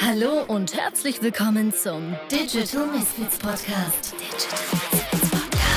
Hallo 0.00 0.42
und 0.46 0.76
herzlich 0.76 1.22
willkommen 1.22 1.72
zum 1.72 2.14
Digital 2.30 2.86
Misfits 2.88 3.38
Podcast. 3.38 4.14
Digital 4.14 4.58
Misfits 4.92 5.28
Podcast. 5.30 5.74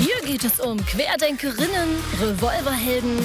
Hier 0.00 0.20
geht 0.26 0.44
es 0.44 0.60
um 0.60 0.84
Querdenkerinnen, 0.84 1.88
Revolverhelden 2.20 3.18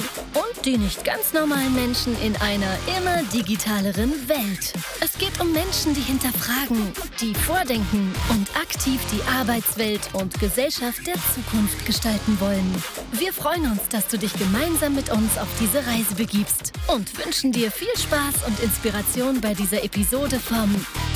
die 0.64 0.78
nicht 0.78 1.04
ganz 1.04 1.32
normalen 1.32 1.74
Menschen 1.74 2.20
in 2.20 2.34
einer 2.36 2.76
immer 2.96 3.22
digitaleren 3.32 4.10
Welt. 4.28 4.72
Es 5.00 5.16
geht 5.18 5.40
um 5.40 5.52
Menschen, 5.52 5.94
die 5.94 6.00
hinterfragen, 6.00 6.92
die 7.20 7.34
vordenken 7.34 8.12
und 8.30 8.56
aktiv 8.56 9.00
die 9.12 9.22
Arbeitswelt 9.30 10.00
und 10.14 10.38
Gesellschaft 10.40 11.06
der 11.06 11.14
Zukunft 11.34 11.86
gestalten 11.86 12.38
wollen. 12.40 12.74
Wir 13.12 13.32
freuen 13.32 13.70
uns, 13.70 13.88
dass 13.88 14.08
du 14.08 14.18
dich 14.18 14.32
gemeinsam 14.34 14.94
mit 14.94 15.10
uns 15.10 15.38
auf 15.38 15.48
diese 15.60 15.86
Reise 15.86 16.14
begibst 16.16 16.72
und 16.88 17.24
wünschen 17.24 17.52
dir 17.52 17.70
viel 17.70 17.96
Spaß 17.96 18.46
und 18.46 18.60
Inspiration 18.60 19.40
bei 19.40 19.54
dieser 19.54 19.82
Episode 19.84 20.38
vom 20.38 20.74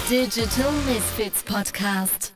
Digital 0.08 0.72
Misfits 0.86 1.42
Podcast. 1.42 2.32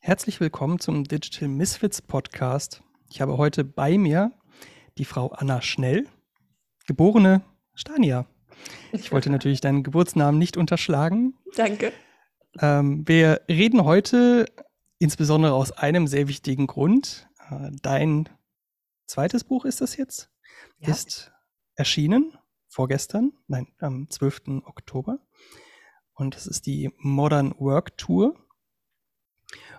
Herzlich 0.00 0.40
willkommen 0.40 0.80
zum 0.80 1.04
Digital 1.04 1.48
Misfits 1.48 2.02
Podcast. 2.02 2.82
Ich 3.12 3.20
habe 3.20 3.36
heute 3.38 3.64
bei 3.64 3.98
mir 3.98 4.32
die 4.96 5.04
Frau 5.04 5.30
Anna 5.30 5.62
Schnell, 5.62 6.06
geborene 6.86 7.42
Stania. 7.74 8.24
Ich 8.92 9.10
wollte 9.10 9.30
natürlich 9.30 9.60
deinen 9.60 9.82
Geburtsnamen 9.82 10.38
nicht 10.38 10.56
unterschlagen. 10.56 11.34
Danke. 11.56 11.92
Ähm, 12.60 13.06
wir 13.08 13.40
reden 13.48 13.84
heute 13.84 14.46
insbesondere 15.00 15.54
aus 15.54 15.72
einem 15.72 16.06
sehr 16.06 16.28
wichtigen 16.28 16.68
Grund. 16.68 17.28
Äh, 17.50 17.72
dein 17.82 18.28
zweites 19.06 19.42
Buch 19.42 19.64
ist 19.64 19.80
das 19.80 19.96
jetzt, 19.96 20.30
ja. 20.78 20.90
ist 20.90 21.32
erschienen 21.74 22.38
vorgestern, 22.68 23.32
nein, 23.48 23.66
am 23.80 24.08
12. 24.08 24.62
Oktober. 24.64 25.18
Und 26.14 26.36
das 26.36 26.46
ist 26.46 26.64
die 26.66 26.92
Modern 26.98 27.54
Work 27.58 27.98
Tour. 27.98 28.36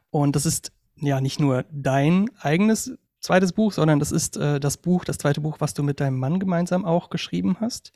Und 0.10 0.36
das 0.36 0.46
ist 0.46 0.74
ja 0.96 1.22
nicht 1.22 1.40
nur 1.40 1.64
dein 1.72 2.30
eigenes 2.40 2.98
zweites 3.22 3.54
Buch, 3.54 3.72
sondern 3.72 4.00
das 4.00 4.12
ist 4.12 4.38
äh, 4.38 4.60
das 4.60 4.78
Buch, 4.78 5.06
das 5.06 5.18
zweite 5.18 5.42
Buch, 5.42 5.58
was 5.60 5.74
du 5.74 5.84
mit 5.84 6.00
deinem 6.00 6.18
Mann 6.18 6.40
gemeinsam 6.40 6.86
auch 6.86 7.10
geschrieben 7.10 7.58
hast. 7.62 7.94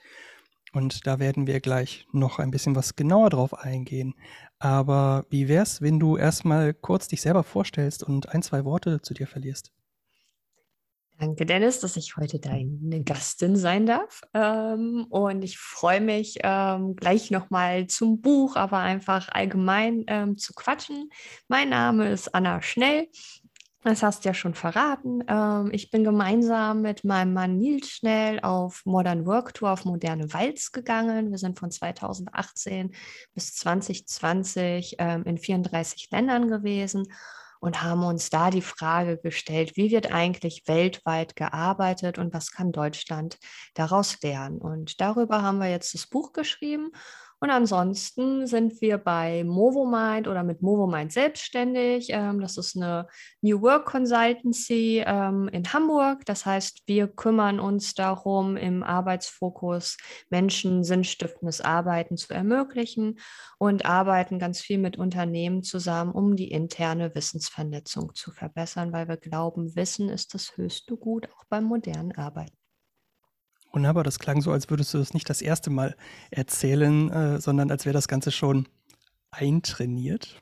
Und 0.72 1.08
da 1.08 1.20
werden 1.20 1.48
wir 1.48 1.62
gleich 1.62 2.06
noch 2.12 2.38
ein 2.40 2.52
bisschen 2.52 2.76
was 2.76 2.95
genauer 2.95 3.30
drauf 3.30 3.53
eingehen. 3.53 4.14
Aber 4.59 5.26
wie 5.30 5.48
wär's, 5.48 5.81
wenn 5.81 6.00
du 6.00 6.18
erstmal 6.18 6.73
kurz 6.73 7.08
dich 7.08 7.22
selber 7.22 7.44
vorstellst 7.44 8.03
und 8.03 8.30
ein, 8.30 8.42
zwei 8.42 8.66
Worte 8.66 9.02
zu 9.02 9.14
dir 9.14 9.28
verlierst? 9.28 9.72
Danke, 11.18 11.46
Dennis, 11.46 11.80
dass 11.80 11.96
ich 11.96 12.18
heute 12.18 12.40
deine 12.40 13.02
Gastin 13.06 13.56
sein 13.56 13.86
darf. 13.86 14.22
Ähm, 14.34 15.08
und 15.09 15.44
ich 15.46 15.58
freue 15.58 16.02
mich, 16.02 16.40
ähm, 16.44 16.98
gleich 16.98 17.31
nochmal 17.31 17.88
zum 17.88 18.20
Buch, 18.20 18.58
aber 18.58 18.80
einfach 18.80 19.30
allgemein 19.30 20.03
ähm, 20.08 20.38
zu 20.38 20.53
quatschen. 20.53 21.09
Mein 21.48 21.70
Name 21.70 22.09
ist 22.09 22.36
Anna 22.36 22.62
Schnell. 22.62 23.08
Das 23.86 24.02
hast 24.02 24.25
du 24.25 24.30
ja 24.30 24.33
schon 24.33 24.55
verraten. 24.55 25.23
Ähm, 25.28 25.69
ich 25.72 25.91
bin 25.91 26.03
gemeinsam 26.03 26.81
mit 26.81 27.03
meinem 27.03 27.33
Mann 27.33 27.59
Nils 27.59 27.88
Schnell 27.91 28.39
auf 28.39 28.81
Modern 28.83 29.28
Work 29.28 29.53
Tour 29.53 29.69
auf 29.69 29.86
Moderne 29.86 30.33
Walz 30.33 30.72
gegangen. 30.72 31.30
Wir 31.30 31.38
sind 31.38 31.59
von 31.59 31.69
2018 31.69 32.95
bis 33.36 33.53
2020 33.53 34.95
ähm, 34.97 35.23
in 35.25 35.38
34 35.38 36.09
Ländern 36.09 36.47
gewesen 36.47 37.13
und 37.59 37.83
haben 37.83 38.03
uns 38.03 38.31
da 38.31 38.50
die 38.50 38.63
Frage 38.63 39.19
gestellt, 39.19 39.73
wie 39.75 39.91
wird 39.91 40.11
eigentlich 40.11 40.63
weltweit 40.66 41.36
gearbeitet 41.36 42.17
und 42.17 42.33
was 42.33 42.52
kann 42.52 42.72
Deutschland 42.72 43.38
daraus 43.75 44.19
lernen? 44.23 44.58
Und 44.58 45.00
darüber 45.00 45.44
haben 45.44 45.59
wir 45.59 45.69
jetzt 45.69 45.94
das 45.94 46.08
Buch 46.08 46.33
geschrieben 46.33 46.91
und 47.45 47.51
ansonsten 47.51 48.47
sind 48.47 48.81
wir 48.81 48.97
bei 48.97 49.43
MovoMind 49.43 50.27
oder 50.27 50.41
mit 50.41 50.63
MovoMind 50.63 51.11
selbstständig. 51.11 52.07
Ähm, 52.09 52.41
das 52.41 52.57
ist 52.57 52.75
eine 52.75 53.07
New 53.41 53.61
Work 53.61 53.85
Consultancy 53.85 55.03
ähm, 55.06 55.47
in 55.50 55.72
Hamburg. 55.72 56.25
Das 56.25 56.47
heißt, 56.47 56.81
wir 56.88 57.07
kümmern 57.07 57.59
uns 57.59 57.94
darum, 57.94 58.57
im 58.57 58.81
Arbeitsfokus 58.81 59.97
Menschen 60.31 60.84
sinnstiftendes 60.84 61.61
Arbeiten 61.61 62.17
zu 62.17 62.34
ermöglichen 62.34 63.19
und 63.59 63.85
arbeiten 63.85 64.39
ganz 64.39 64.61
viel 64.61 64.79
mit 64.79 64.97
Unternehmen 64.97 65.61
zusammen, 65.61 66.13
um 66.13 66.35
die 66.35 66.50
interne 66.50 67.13
Wissensvernetzung 67.13 68.16
zu 68.16 68.31
verbessern, 68.31 68.91
weil 68.91 69.07
wir 69.07 69.17
glauben, 69.17 69.75
Wissen 69.75 70.09
ist 70.09 70.34
das 70.34 70.57
höchste 70.57 70.97
Gut 70.97 71.29
auch 71.31 71.44
beim 71.47 71.66
modernen 71.66 72.11
Arbeiten. 72.13 72.65
Wunderbar, 73.75 74.06
das 74.06 74.19
klang 74.19 74.41
so, 74.41 74.53
als 74.53 74.69
würdest 74.69 74.94
du 74.94 75.00
es 75.00 75.13
nicht 75.13 75.30
das 75.30 75.41
erste 75.41 75.69
Mal 75.69 75.97
erzählen, 76.31 77.12
äh, 77.12 77.41
sondern 77.41 77.69
als 77.69 77.86
wäre 77.86 77.94
das 77.94 78.08
Ganze 78.08 78.31
schon 78.31 78.69
eintrainiert. 79.31 80.41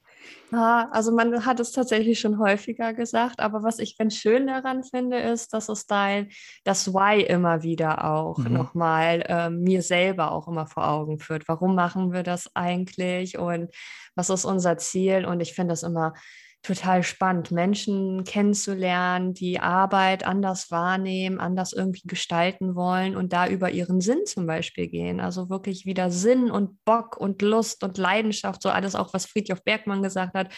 Ja, 0.52 0.88
also 0.92 1.12
man 1.12 1.44
hat 1.44 1.60
es 1.60 1.72
tatsächlich 1.72 2.20
schon 2.20 2.38
häufiger 2.38 2.94
gesagt, 2.94 3.40
aber 3.40 3.64
was 3.64 3.80
ich 3.80 3.98
ganz 3.98 4.16
schön 4.16 4.46
daran 4.46 4.84
finde, 4.84 5.18
ist, 5.18 5.52
dass 5.52 5.68
es 5.68 5.88
dein, 5.88 6.30
das 6.64 6.94
Why 6.94 7.24
immer 7.24 7.64
wieder 7.64 8.06
auch 8.06 8.38
mhm. 8.38 8.54
nochmal 8.54 9.24
äh, 9.28 9.50
mir 9.50 9.82
selber 9.82 10.32
auch 10.32 10.48
immer 10.48 10.68
vor 10.68 10.88
Augen 10.88 11.18
führt. 11.18 11.48
Warum 11.48 11.74
machen 11.74 12.14
wir 12.14 12.22
das 12.22 12.56
eigentlich 12.56 13.40
und 13.40 13.74
was 14.14 14.30
ist 14.30 14.46
unser 14.46 14.78
Ziel? 14.78 15.26
Und 15.26 15.40
ich 15.40 15.56
finde 15.56 15.72
das 15.72 15.82
immer 15.82 16.14
total 16.64 17.04
spannend, 17.04 17.52
Menschen 17.52 18.24
kennenzulernen, 18.24 19.34
die 19.34 19.60
Arbeit 19.60 20.26
anders 20.26 20.72
wahrnehmen, 20.72 21.40
anders 21.40 21.74
irgendwie 21.74 22.08
gestalten 22.08 22.74
wollen 22.76 23.18
und 23.18 23.34
da 23.34 23.48
über 23.48 23.70
ihren 23.72 24.00
Sinn 24.00 24.26
zum 24.26 24.48
Beispiel 24.48 24.88
gehen. 24.88 25.20
Also 25.20 25.50
wirklich 25.50 25.86
wieder 25.86 26.10
Sinn 26.10 26.50
und 26.50 26.84
Bock 26.86 27.18
und 27.18 27.42
Lust 27.42 27.84
und 27.84 27.98
Leidenschaft, 27.98 28.62
so 28.62 28.70
alles 28.70 28.96
auch, 28.96 29.14
was 29.14 29.26
Friedhof 29.26 29.62
Bergmann 29.64 30.02
gesagt 30.02 30.36
hat, 30.36 30.54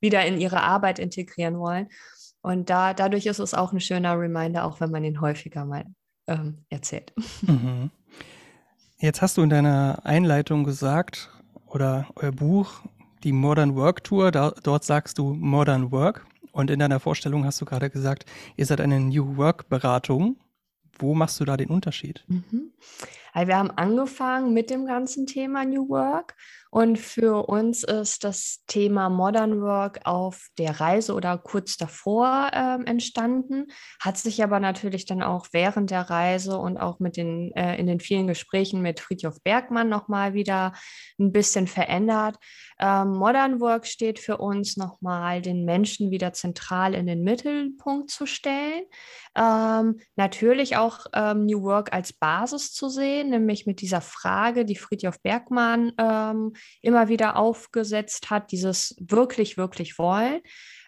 wieder 0.00 0.24
in 0.24 0.40
ihre 0.40 0.62
Arbeit 0.62 0.98
integrieren 0.98 1.58
wollen. 1.58 1.88
Und 2.40 2.70
da, 2.70 2.94
dadurch 2.94 3.26
ist 3.26 3.38
es 3.38 3.52
auch 3.52 3.72
ein 3.72 3.80
schöner 3.80 4.18
Reminder, 4.18 4.64
auch 4.64 4.80
wenn 4.80 4.90
man 4.90 5.04
ihn 5.04 5.20
häufiger 5.20 5.66
mal 5.66 5.84
ähm, 6.26 6.64
erzählt. 6.70 7.12
Mhm. 7.42 7.90
Jetzt 8.96 9.20
hast 9.20 9.36
du 9.36 9.42
in 9.42 9.50
deiner 9.50 10.00
Einleitung 10.04 10.64
gesagt, 10.64 11.30
oder 11.66 12.06
euer 12.16 12.32
Buch 12.32 12.80
die 13.24 13.32
Modern 13.32 13.76
Work 13.76 14.04
Tour. 14.04 14.30
Da, 14.30 14.52
dort 14.62 14.84
sagst 14.84 15.18
du 15.18 15.34
Modern 15.34 15.92
Work. 15.92 16.26
Und 16.52 16.70
in 16.70 16.78
deiner 16.78 17.00
Vorstellung 17.00 17.44
hast 17.44 17.60
du 17.60 17.64
gerade 17.64 17.90
gesagt, 17.90 18.24
ihr 18.56 18.66
seid 18.66 18.80
eine 18.80 19.00
New 19.00 19.36
Work 19.36 19.68
Beratung. 19.68 20.36
Wo 20.98 21.14
machst 21.14 21.40
du 21.40 21.44
da 21.44 21.56
den 21.56 21.68
Unterschied? 21.68 22.24
Mhm. 22.28 22.72
Also 23.32 23.48
wir 23.48 23.56
haben 23.56 23.70
angefangen 23.70 24.52
mit 24.52 24.70
dem 24.70 24.86
ganzen 24.86 25.26
Thema 25.26 25.64
New 25.64 25.88
Work 25.88 26.34
und 26.70 26.98
für 26.98 27.48
uns 27.48 27.82
ist 27.82 28.22
das 28.22 28.62
Thema 28.68 29.08
Modern 29.08 29.60
Work 29.60 30.00
auf 30.04 30.48
der 30.56 30.80
Reise 30.80 31.14
oder 31.14 31.36
kurz 31.36 31.76
davor 31.76 32.50
äh, 32.52 32.78
entstanden, 32.88 33.66
hat 34.00 34.16
sich 34.16 34.42
aber 34.44 34.60
natürlich 34.60 35.04
dann 35.04 35.20
auch 35.20 35.48
während 35.52 35.90
der 35.90 36.02
Reise 36.10 36.58
und 36.58 36.78
auch 36.78 37.00
mit 37.00 37.16
den, 37.16 37.50
äh, 37.56 37.76
in 37.76 37.88
den 37.88 37.98
vielen 37.98 38.28
Gesprächen 38.28 38.82
mit 38.82 39.00
Friedhof 39.00 39.42
Bergmann 39.42 39.88
nochmal 39.88 40.32
wieder 40.32 40.72
ein 41.18 41.32
bisschen 41.32 41.66
verändert. 41.66 42.36
Ähm, 42.78 43.10
Modern 43.10 43.60
Work 43.60 43.86
steht 43.86 44.20
für 44.20 44.36
uns 44.36 44.76
nochmal, 44.76 45.42
den 45.42 45.64
Menschen 45.64 46.12
wieder 46.12 46.32
zentral 46.32 46.94
in 46.94 47.06
den 47.06 47.24
Mittelpunkt 47.24 48.10
zu 48.10 48.26
stellen. 48.26 48.84
Ähm, 49.36 50.00
natürlich 50.14 50.76
auch 50.76 51.06
ähm, 51.12 51.46
New 51.46 51.62
Work 51.62 51.92
als 51.92 52.12
Basis 52.12 52.72
zu 52.72 52.88
sehen, 52.88 53.19
nämlich 53.24 53.66
mit 53.66 53.80
dieser 53.80 54.00
Frage, 54.00 54.64
die 54.64 54.76
Friedhof 54.76 55.20
Bergmann 55.20 55.92
ähm, 55.98 56.54
immer 56.80 57.08
wieder 57.08 57.36
aufgesetzt 57.36 58.30
hat, 58.30 58.52
dieses 58.52 58.96
wirklich, 58.98 59.56
wirklich 59.56 59.98
wollen. 59.98 60.40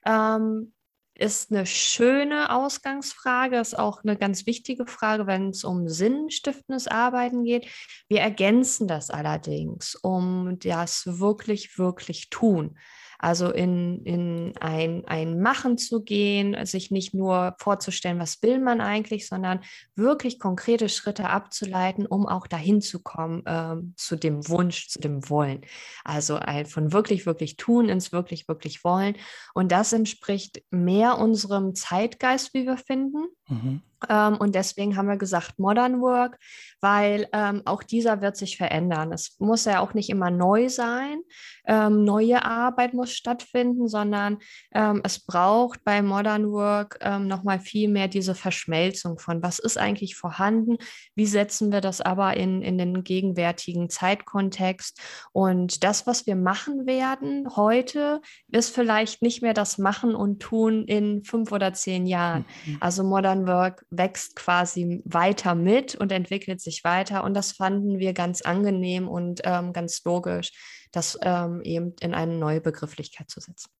Ähm, 0.06 0.72
ist 1.14 1.52
eine 1.52 1.66
schöne 1.66 2.50
Ausgangsfrage, 2.54 3.58
ist 3.58 3.78
auch 3.78 4.02
eine 4.02 4.16
ganz 4.16 4.46
wichtige 4.46 4.86
Frage, 4.86 5.26
wenn 5.26 5.50
es 5.50 5.62
um 5.62 5.88
sinnstiftendes 5.88 6.88
Arbeiten 6.88 7.44
geht. 7.44 7.68
Wir 8.08 8.20
ergänzen 8.20 8.88
das 8.88 9.10
allerdings, 9.10 9.94
um 9.94 10.58
das 10.58 11.02
wirklich, 11.20 11.78
wirklich 11.78 12.30
tun. 12.30 12.78
Also 13.22 13.52
in, 13.52 14.02
in 14.04 14.52
ein, 14.60 15.04
ein 15.06 15.40
Machen 15.40 15.78
zu 15.78 16.02
gehen, 16.02 16.66
sich 16.66 16.90
nicht 16.90 17.14
nur 17.14 17.54
vorzustellen, 17.58 18.18
was 18.18 18.42
will 18.42 18.58
man 18.58 18.80
eigentlich, 18.80 19.28
sondern 19.28 19.60
wirklich 19.94 20.40
konkrete 20.40 20.88
Schritte 20.88 21.30
abzuleiten, 21.30 22.04
um 22.04 22.26
auch 22.26 22.48
dahin 22.48 22.80
zu 22.80 23.00
kommen, 23.00 23.44
ähm, 23.46 23.94
zu 23.96 24.16
dem 24.16 24.48
Wunsch, 24.48 24.88
zu 24.88 24.98
dem 24.98 25.30
Wollen. 25.30 25.60
Also 26.02 26.34
ein, 26.34 26.66
von 26.66 26.92
wirklich, 26.92 27.24
wirklich 27.24 27.56
tun 27.56 27.88
ins 27.88 28.10
wirklich, 28.10 28.48
wirklich 28.48 28.82
wollen. 28.82 29.14
Und 29.54 29.70
das 29.70 29.92
entspricht 29.92 30.60
mehr 30.70 31.18
unserem 31.18 31.76
Zeitgeist, 31.76 32.52
wie 32.54 32.66
wir 32.66 32.76
finden. 32.76 33.28
Mhm. 33.52 33.82
Ähm, 34.08 34.36
und 34.36 34.54
deswegen 34.54 34.96
haben 34.96 35.08
wir 35.08 35.16
gesagt 35.16 35.58
Modern 35.58 36.00
Work, 36.00 36.38
weil 36.80 37.28
ähm, 37.32 37.62
auch 37.64 37.82
dieser 37.82 38.20
wird 38.20 38.36
sich 38.36 38.56
verändern. 38.56 39.12
Es 39.12 39.36
muss 39.38 39.64
ja 39.64 39.80
auch 39.80 39.94
nicht 39.94 40.10
immer 40.10 40.30
neu 40.30 40.68
sein. 40.68 41.20
Ähm, 41.64 42.04
neue 42.04 42.44
Arbeit 42.44 42.92
muss 42.92 43.12
stattfinden, 43.12 43.86
sondern 43.86 44.38
ähm, 44.72 45.00
es 45.04 45.24
braucht 45.24 45.84
bei 45.84 46.02
Modern 46.02 46.50
Work 46.50 46.98
ähm, 47.00 47.28
nochmal 47.28 47.60
viel 47.60 47.88
mehr 47.88 48.08
diese 48.08 48.34
Verschmelzung 48.34 49.18
von, 49.18 49.42
was 49.42 49.60
ist 49.60 49.78
eigentlich 49.78 50.16
vorhanden, 50.16 50.78
wie 51.14 51.26
setzen 51.26 51.70
wir 51.70 51.80
das 51.80 52.00
aber 52.00 52.36
in, 52.36 52.62
in 52.62 52.78
den 52.78 53.04
gegenwärtigen 53.04 53.88
Zeitkontext. 53.88 55.00
Und 55.30 55.84
das, 55.84 56.06
was 56.06 56.26
wir 56.26 56.34
machen 56.34 56.86
werden 56.86 57.46
heute, 57.54 58.20
ist 58.48 58.74
vielleicht 58.74 59.22
nicht 59.22 59.42
mehr 59.42 59.54
das 59.54 59.78
Machen 59.78 60.16
und 60.16 60.40
Tun 60.40 60.84
in 60.86 61.22
fünf 61.22 61.52
oder 61.52 61.72
zehn 61.72 62.06
Jahren. 62.06 62.44
Mhm. 62.66 62.78
Also 62.80 63.04
Modern 63.04 63.41
Work 63.46 63.84
wächst 63.90 64.36
quasi 64.36 65.02
weiter 65.04 65.54
mit 65.54 65.94
und 65.94 66.12
entwickelt 66.12 66.60
sich 66.60 66.84
weiter. 66.84 67.24
Und 67.24 67.34
das 67.34 67.52
fanden 67.52 67.98
wir 67.98 68.12
ganz 68.12 68.42
angenehm 68.42 69.08
und 69.08 69.40
ähm, 69.44 69.72
ganz 69.72 70.02
logisch, 70.04 70.52
das 70.92 71.18
ähm, 71.22 71.60
eben 71.62 71.94
in 72.00 72.14
eine 72.14 72.36
neue 72.36 72.60
Begrifflichkeit 72.60 73.30
zu 73.30 73.40
setzen. 73.40 73.70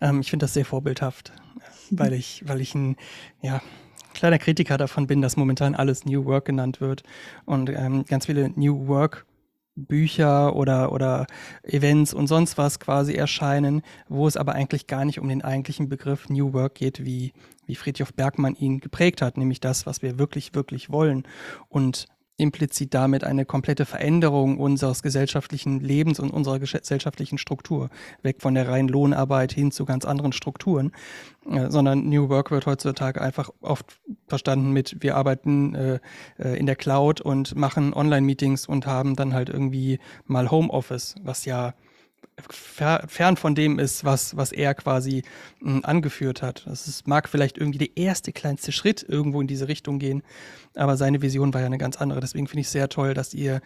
Ähm, 0.00 0.20
ich 0.20 0.30
finde 0.30 0.44
das 0.44 0.54
sehr 0.54 0.64
vorbildhaft, 0.64 1.32
weil 1.90 2.12
ich, 2.12 2.42
weil 2.46 2.60
ich 2.60 2.74
ein, 2.74 2.96
ja, 3.42 3.62
kleiner 4.14 4.38
Kritiker 4.38 4.78
davon 4.78 5.06
bin, 5.06 5.20
dass 5.20 5.36
momentan 5.36 5.74
alles 5.74 6.04
New 6.06 6.24
Work 6.24 6.46
genannt 6.46 6.80
wird 6.80 7.02
und 7.44 7.68
ähm, 7.68 8.04
ganz 8.06 8.26
viele 8.26 8.50
New 8.50 8.86
Work 8.86 9.26
Bücher 9.76 10.56
oder, 10.56 10.90
oder 10.92 11.26
Events 11.62 12.14
und 12.14 12.26
sonst 12.26 12.58
was 12.58 12.80
quasi 12.80 13.14
erscheinen, 13.14 13.82
wo 14.08 14.26
es 14.26 14.36
aber 14.36 14.54
eigentlich 14.54 14.86
gar 14.86 15.04
nicht 15.04 15.20
um 15.20 15.28
den 15.28 15.42
eigentlichen 15.42 15.88
Begriff 15.88 16.28
New 16.28 16.52
Work 16.52 16.74
geht, 16.76 17.04
wie, 17.04 17.32
wie 17.66 17.76
Friedhof 17.76 18.14
Bergmann 18.14 18.56
ihn 18.56 18.80
geprägt 18.80 19.22
hat, 19.22 19.36
nämlich 19.36 19.60
das, 19.60 19.86
was 19.86 20.02
wir 20.02 20.18
wirklich, 20.18 20.54
wirklich 20.54 20.90
wollen. 20.90 21.24
Und 21.68 22.06
implizit 22.36 22.92
damit 22.92 23.24
eine 23.24 23.44
komplette 23.44 23.86
Veränderung 23.86 24.58
unseres 24.58 25.02
gesellschaftlichen 25.02 25.80
Lebens 25.80 26.20
und 26.20 26.30
unserer 26.30 26.58
gesellschaftlichen 26.58 27.38
Struktur, 27.38 27.88
weg 28.22 28.42
von 28.42 28.54
der 28.54 28.68
reinen 28.68 28.88
Lohnarbeit 28.88 29.52
hin 29.52 29.70
zu 29.70 29.84
ganz 29.86 30.04
anderen 30.04 30.32
Strukturen, 30.32 30.92
äh, 31.50 31.70
sondern 31.70 32.08
New 32.08 32.28
Work 32.28 32.50
wird 32.50 32.66
heutzutage 32.66 33.20
einfach 33.20 33.50
oft 33.60 34.00
verstanden 34.26 34.72
mit, 34.72 34.96
wir 35.00 35.16
arbeiten 35.16 35.74
äh, 35.74 35.98
äh 36.38 36.58
in 36.58 36.66
der 36.66 36.76
Cloud 36.76 37.20
und 37.20 37.56
machen 37.56 37.94
Online-Meetings 37.94 38.66
und 38.66 38.86
haben 38.86 39.16
dann 39.16 39.32
halt 39.32 39.48
irgendwie 39.48 39.98
mal 40.26 40.50
Homeoffice, 40.50 41.14
was 41.22 41.44
ja 41.44 41.74
fern 42.50 43.36
von 43.36 43.54
dem 43.54 43.78
ist, 43.78 44.04
was, 44.04 44.36
was 44.36 44.52
er 44.52 44.74
quasi 44.74 45.22
mh, 45.60 45.76
hm, 45.76 45.84
angeführt 45.84 46.42
hat. 46.42 46.66
Das 46.66 47.06
mag 47.06 47.28
vielleicht 47.28 47.56
irgendwie 47.58 47.78
der 47.78 47.96
erste 47.96 48.32
kleinste 48.32 48.72
Schritt 48.72 49.04
irgendwo 49.08 49.40
in 49.40 49.46
diese 49.46 49.68
Richtung 49.68 49.98
gehen, 49.98 50.22
aber 50.74 50.96
seine 50.96 51.22
Vision 51.22 51.54
war 51.54 51.60
ja 51.60 51.66
eine 51.66 51.78
ganz 51.78 51.96
andere. 51.96 52.20
Deswegen 52.20 52.46
finde 52.46 52.60
ich 52.60 52.66
es 52.66 52.72
sehr 52.72 52.88
toll, 52.88 53.14
dass 53.14 53.32
ihr 53.32 53.60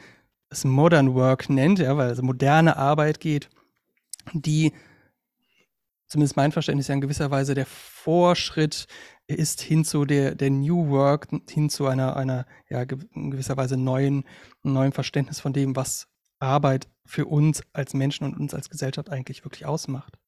es 0.51 0.65
Modern 0.65 1.15
Work 1.15 1.49
nennt, 1.49 1.79
ja, 1.79 1.97
weil 1.97 2.11
es 2.11 2.23
moderne 2.23 2.77
Arbeit 2.77 3.21
geht, 3.21 3.49
die 4.33 4.73
zumindest 6.07 6.37
mein 6.37 6.53
Verständnis 6.53 6.89
ja 6.89 6.95
in 6.95 7.01
gewisser 7.01 7.31
Weise 7.31 7.55
der 7.55 7.67
Vorschritt 7.67 8.87
ist 9.27 9.61
hin 9.61 9.85
zu 9.85 10.05
der, 10.05 10.35
der 10.35 10.51
New 10.51 10.89
Work, 10.89 11.29
hin 11.49 11.71
zu 11.71 11.87
einer, 11.87 12.17
einer 12.17 12.47
ja, 12.69 12.85
gewisser 12.85 13.57
Weise 13.57 13.77
neuen, 13.77 14.25
neuen 14.65 14.93
Verständnis 14.93 15.39
von 15.39 15.53
dem, 15.53 15.77
was 15.77 16.09
Arbeit 16.41 16.89
für 17.07 17.27
uns 17.27 17.63
als 17.73 17.95
Menschen 17.95 18.25
und 18.25 18.39
uns 18.39 18.55
als 18.55 18.71
Gesellschaft 18.71 19.11
eigentlich 19.11 19.45
wirklich 19.45 19.67
ausmacht. 19.67 20.19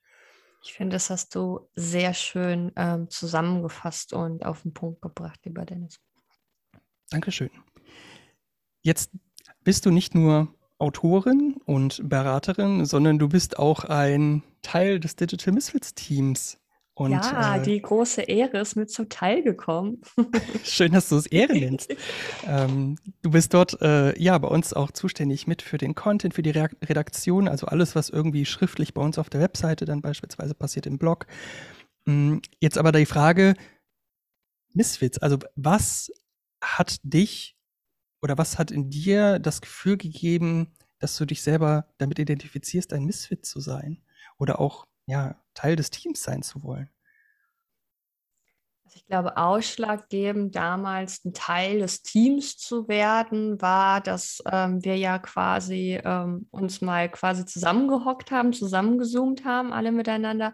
Ich 0.64 0.74
finde, 0.74 0.94
das 0.94 1.10
hast 1.10 1.34
du 1.34 1.68
sehr 1.74 2.14
schön 2.14 2.70
ähm, 2.76 3.10
zusammengefasst 3.10 4.12
und 4.12 4.44
auf 4.44 4.62
den 4.62 4.72
Punkt 4.72 5.02
gebracht, 5.02 5.40
lieber 5.44 5.64
Dennis. 5.64 6.00
Dankeschön. 7.10 7.50
Jetzt 8.82 9.10
bist 9.64 9.86
du 9.86 9.90
nicht 9.90 10.14
nur 10.14 10.54
Autorin 10.78 11.56
und 11.64 12.08
Beraterin, 12.08 12.84
sondern 12.86 13.18
du 13.18 13.28
bist 13.28 13.58
auch 13.58 13.84
ein 13.84 14.42
Teil 14.62 14.98
des 14.98 15.16
Digital 15.16 15.54
Misfits 15.54 15.94
Teams. 15.94 16.58
Und, 16.94 17.12
ja, 17.12 17.56
äh, 17.56 17.62
die 17.62 17.80
große 17.80 18.22
Ehre 18.22 18.58
ist 18.58 18.76
mir 18.76 18.86
zuteil 18.86 19.42
gekommen. 19.42 20.02
Schön, 20.64 20.92
dass 20.92 21.08
du 21.08 21.16
es 21.16 21.26
Ehre 21.26 21.54
nennst. 21.54 21.94
ähm, 22.46 22.98
du 23.22 23.30
bist 23.30 23.54
dort 23.54 23.80
äh, 23.80 24.18
ja 24.20 24.36
bei 24.36 24.48
uns 24.48 24.74
auch 24.74 24.90
zuständig 24.90 25.46
mit 25.46 25.62
für 25.62 25.78
den 25.78 25.94
Content, 25.94 26.34
für 26.34 26.42
die 26.42 26.50
Re 26.50 26.68
Redaktion, 26.84 27.48
also 27.48 27.66
alles, 27.66 27.94
was 27.94 28.10
irgendwie 28.10 28.44
schriftlich 28.44 28.92
bei 28.92 29.00
uns 29.00 29.18
auf 29.18 29.30
der 29.30 29.40
Webseite 29.40 29.86
dann 29.86 30.02
beispielsweise 30.02 30.54
passiert 30.54 30.86
im 30.86 30.98
Blog. 30.98 31.26
Ähm, 32.06 32.42
jetzt 32.60 32.76
aber 32.76 32.92
die 32.92 33.06
Frage, 33.06 33.54
Misfits, 34.74 35.18
also 35.18 35.38
was 35.56 36.12
hat 36.62 36.98
dich 37.02 37.56
oder 38.20 38.36
was 38.36 38.58
hat 38.58 38.70
in 38.70 38.90
dir 38.90 39.38
das 39.38 39.62
Gefühl 39.62 39.96
gegeben, 39.96 40.74
dass 40.98 41.16
du 41.16 41.24
dich 41.24 41.42
selber 41.42 41.86
damit 41.96 42.18
identifizierst, 42.18 42.92
ein 42.92 43.04
Misfit 43.04 43.46
zu 43.46 43.60
sein? 43.60 44.02
Oder 44.38 44.60
auch 44.60 44.86
ja, 45.06 45.36
Teil 45.54 45.76
des 45.76 45.90
Teams 45.90 46.22
sein 46.22 46.42
zu 46.42 46.62
wollen? 46.62 46.88
Also 48.84 48.96
ich 48.96 49.06
glaube, 49.06 49.36
ausschlaggebend 49.38 50.54
damals 50.54 51.24
ein 51.24 51.32
Teil 51.32 51.78
des 51.78 52.02
Teams 52.02 52.58
zu 52.58 52.88
werden, 52.88 53.60
war, 53.62 54.00
dass 54.00 54.42
ähm, 54.50 54.84
wir 54.84 54.98
ja 54.98 55.18
quasi 55.18 55.98
ähm, 56.04 56.46
uns 56.50 56.82
mal 56.82 57.10
quasi 57.10 57.46
zusammengehockt 57.46 58.30
haben, 58.30 58.52
zusammengezoomt 58.52 59.44
haben, 59.46 59.72
alle 59.72 59.92
miteinander. 59.92 60.52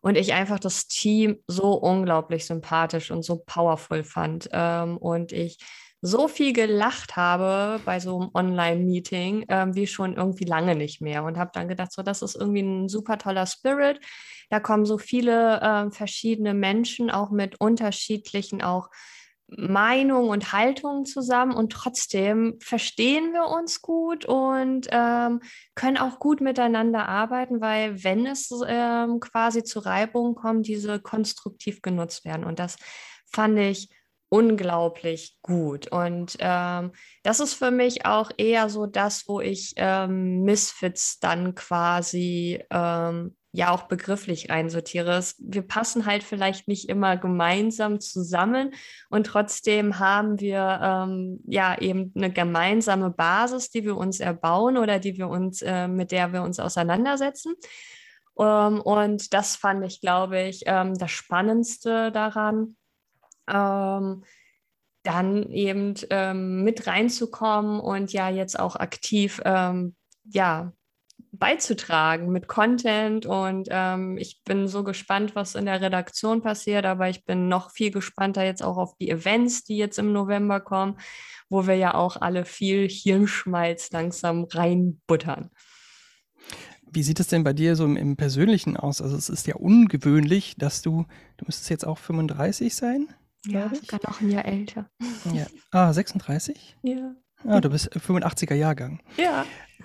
Und 0.00 0.16
ich 0.16 0.32
einfach 0.32 0.58
das 0.58 0.86
Team 0.86 1.42
so 1.46 1.72
unglaublich 1.72 2.46
sympathisch 2.46 3.10
und 3.10 3.24
so 3.24 3.42
powerful 3.44 4.04
fand. 4.04 4.48
Ähm, 4.52 4.96
und 4.96 5.32
ich 5.32 5.58
so 6.06 6.28
viel 6.28 6.52
gelacht 6.52 7.16
habe 7.16 7.80
bei 7.84 8.00
so 8.00 8.20
einem 8.20 8.30
Online-Meeting 8.32 9.46
ähm, 9.48 9.74
wie 9.74 9.86
schon 9.86 10.16
irgendwie 10.16 10.44
lange 10.44 10.76
nicht 10.76 11.00
mehr 11.00 11.24
und 11.24 11.36
habe 11.36 11.50
dann 11.52 11.68
gedacht, 11.68 11.92
so 11.92 12.02
das 12.02 12.22
ist 12.22 12.36
irgendwie 12.36 12.62
ein 12.62 12.88
super 12.88 13.18
toller 13.18 13.46
Spirit. 13.46 14.00
Da 14.48 14.60
kommen 14.60 14.86
so 14.86 14.98
viele 14.98 15.60
äh, 15.60 15.90
verschiedene 15.90 16.54
Menschen 16.54 17.10
auch 17.10 17.30
mit 17.30 17.60
unterschiedlichen 17.60 18.62
auch 18.62 18.88
Meinungen 19.48 20.30
und 20.30 20.52
Haltungen 20.52 21.06
zusammen 21.06 21.52
und 21.52 21.72
trotzdem 21.72 22.58
verstehen 22.60 23.32
wir 23.32 23.46
uns 23.46 23.80
gut 23.80 24.24
und 24.24 24.88
ähm, 24.90 25.40
können 25.76 25.98
auch 25.98 26.18
gut 26.18 26.40
miteinander 26.40 27.08
arbeiten, 27.08 27.60
weil 27.60 28.02
wenn 28.02 28.26
es 28.26 28.50
ähm, 28.66 29.20
quasi 29.20 29.62
zu 29.62 29.78
Reibungen 29.78 30.34
kommt, 30.34 30.66
diese 30.66 30.98
konstruktiv 30.98 31.80
genutzt 31.80 32.24
werden. 32.24 32.44
Und 32.44 32.58
das 32.58 32.76
fand 33.30 33.58
ich 33.58 33.88
unglaublich 34.28 35.38
gut. 35.42 35.88
Und 35.88 36.36
ähm, 36.40 36.92
das 37.22 37.40
ist 37.40 37.54
für 37.54 37.70
mich 37.70 38.06
auch 38.06 38.30
eher 38.36 38.68
so 38.68 38.86
das, 38.86 39.28
wo 39.28 39.40
ich 39.40 39.74
ähm, 39.76 40.42
Misfits 40.42 41.18
dann 41.20 41.54
quasi 41.54 42.62
ähm, 42.70 43.36
ja 43.52 43.70
auch 43.70 43.84
begrifflich 43.84 44.50
einsortiere. 44.50 45.22
Wir 45.38 45.62
passen 45.62 46.06
halt 46.06 46.22
vielleicht 46.22 46.68
nicht 46.68 46.88
immer 46.88 47.16
gemeinsam 47.16 48.00
zusammen 48.00 48.74
und 49.08 49.26
trotzdem 49.26 49.98
haben 49.98 50.40
wir 50.40 50.80
ähm, 50.82 51.40
ja 51.46 51.78
eben 51.80 52.12
eine 52.14 52.30
gemeinsame 52.30 53.10
Basis, 53.10 53.70
die 53.70 53.84
wir 53.84 53.96
uns 53.96 54.20
erbauen 54.20 54.76
oder 54.76 54.98
die 54.98 55.16
wir 55.16 55.28
uns, 55.28 55.62
äh, 55.62 55.88
mit 55.88 56.12
der 56.12 56.32
wir 56.32 56.42
uns 56.42 56.60
auseinandersetzen. 56.60 57.54
Ähm, 58.38 58.80
und 58.82 59.32
das 59.32 59.56
fand 59.56 59.84
ich, 59.86 60.00
glaube 60.00 60.42
ich, 60.42 60.64
ähm, 60.66 60.94
das 60.94 61.10
Spannendste 61.12 62.12
daran 62.12 62.76
ähm, 63.48 64.24
dann 65.02 65.50
eben 65.50 65.94
ähm, 66.10 66.64
mit 66.64 66.86
reinzukommen 66.86 67.80
und 67.80 68.12
ja 68.12 68.28
jetzt 68.28 68.58
auch 68.58 68.76
aktiv 68.76 69.40
ähm, 69.44 69.94
ja 70.24 70.72
beizutragen 71.32 72.30
mit 72.30 72.48
Content 72.48 73.26
und 73.26 73.68
ähm, 73.70 74.16
ich 74.18 74.42
bin 74.44 74.68
so 74.68 74.84
gespannt, 74.84 75.34
was 75.34 75.54
in 75.54 75.66
der 75.66 75.80
Redaktion 75.80 76.42
passiert, 76.42 76.86
aber 76.86 77.08
ich 77.08 77.24
bin 77.24 77.48
noch 77.48 77.70
viel 77.70 77.90
gespannter 77.90 78.44
jetzt 78.44 78.62
auch 78.62 78.76
auf 78.76 78.96
die 78.96 79.10
Events, 79.10 79.64
die 79.64 79.76
jetzt 79.76 79.98
im 79.98 80.12
November 80.12 80.60
kommen, 80.60 80.98
wo 81.48 81.66
wir 81.66 81.76
ja 81.76 81.94
auch 81.94 82.16
alle 82.20 82.44
viel 82.44 82.88
Hirnschmalz 82.88 83.90
langsam 83.92 84.44
reinbuttern. 84.44 85.50
Wie 86.90 87.02
sieht 87.02 87.20
es 87.20 87.28
denn 87.28 87.44
bei 87.44 87.52
dir 87.52 87.76
so 87.76 87.84
im, 87.84 87.96
im, 87.96 88.16
Persönlichen 88.16 88.76
aus? 88.76 89.02
Also 89.02 89.16
es 89.16 89.28
ist 89.28 89.46
ja 89.46 89.56
ungewöhnlich, 89.56 90.54
dass 90.56 90.82
du, 90.82 91.04
du 91.36 91.44
müsstest 91.44 91.68
jetzt 91.68 91.86
auch 91.86 91.98
35 91.98 92.74
sein? 92.74 93.08
Ja, 93.44 93.70
sogar 93.74 94.00
noch 94.04 94.20
ein 94.20 94.30
Jahr 94.30 94.44
älter. 94.44 94.88
Ja. 95.32 95.46
Ah, 95.72 95.92
36? 95.92 96.76
Ja. 96.82 97.14
Ah, 97.44 97.60
du 97.60 97.68
bist 97.68 97.94
85er 97.94 98.54
Jahrgang. 98.54 99.02
Ja. 99.18 99.44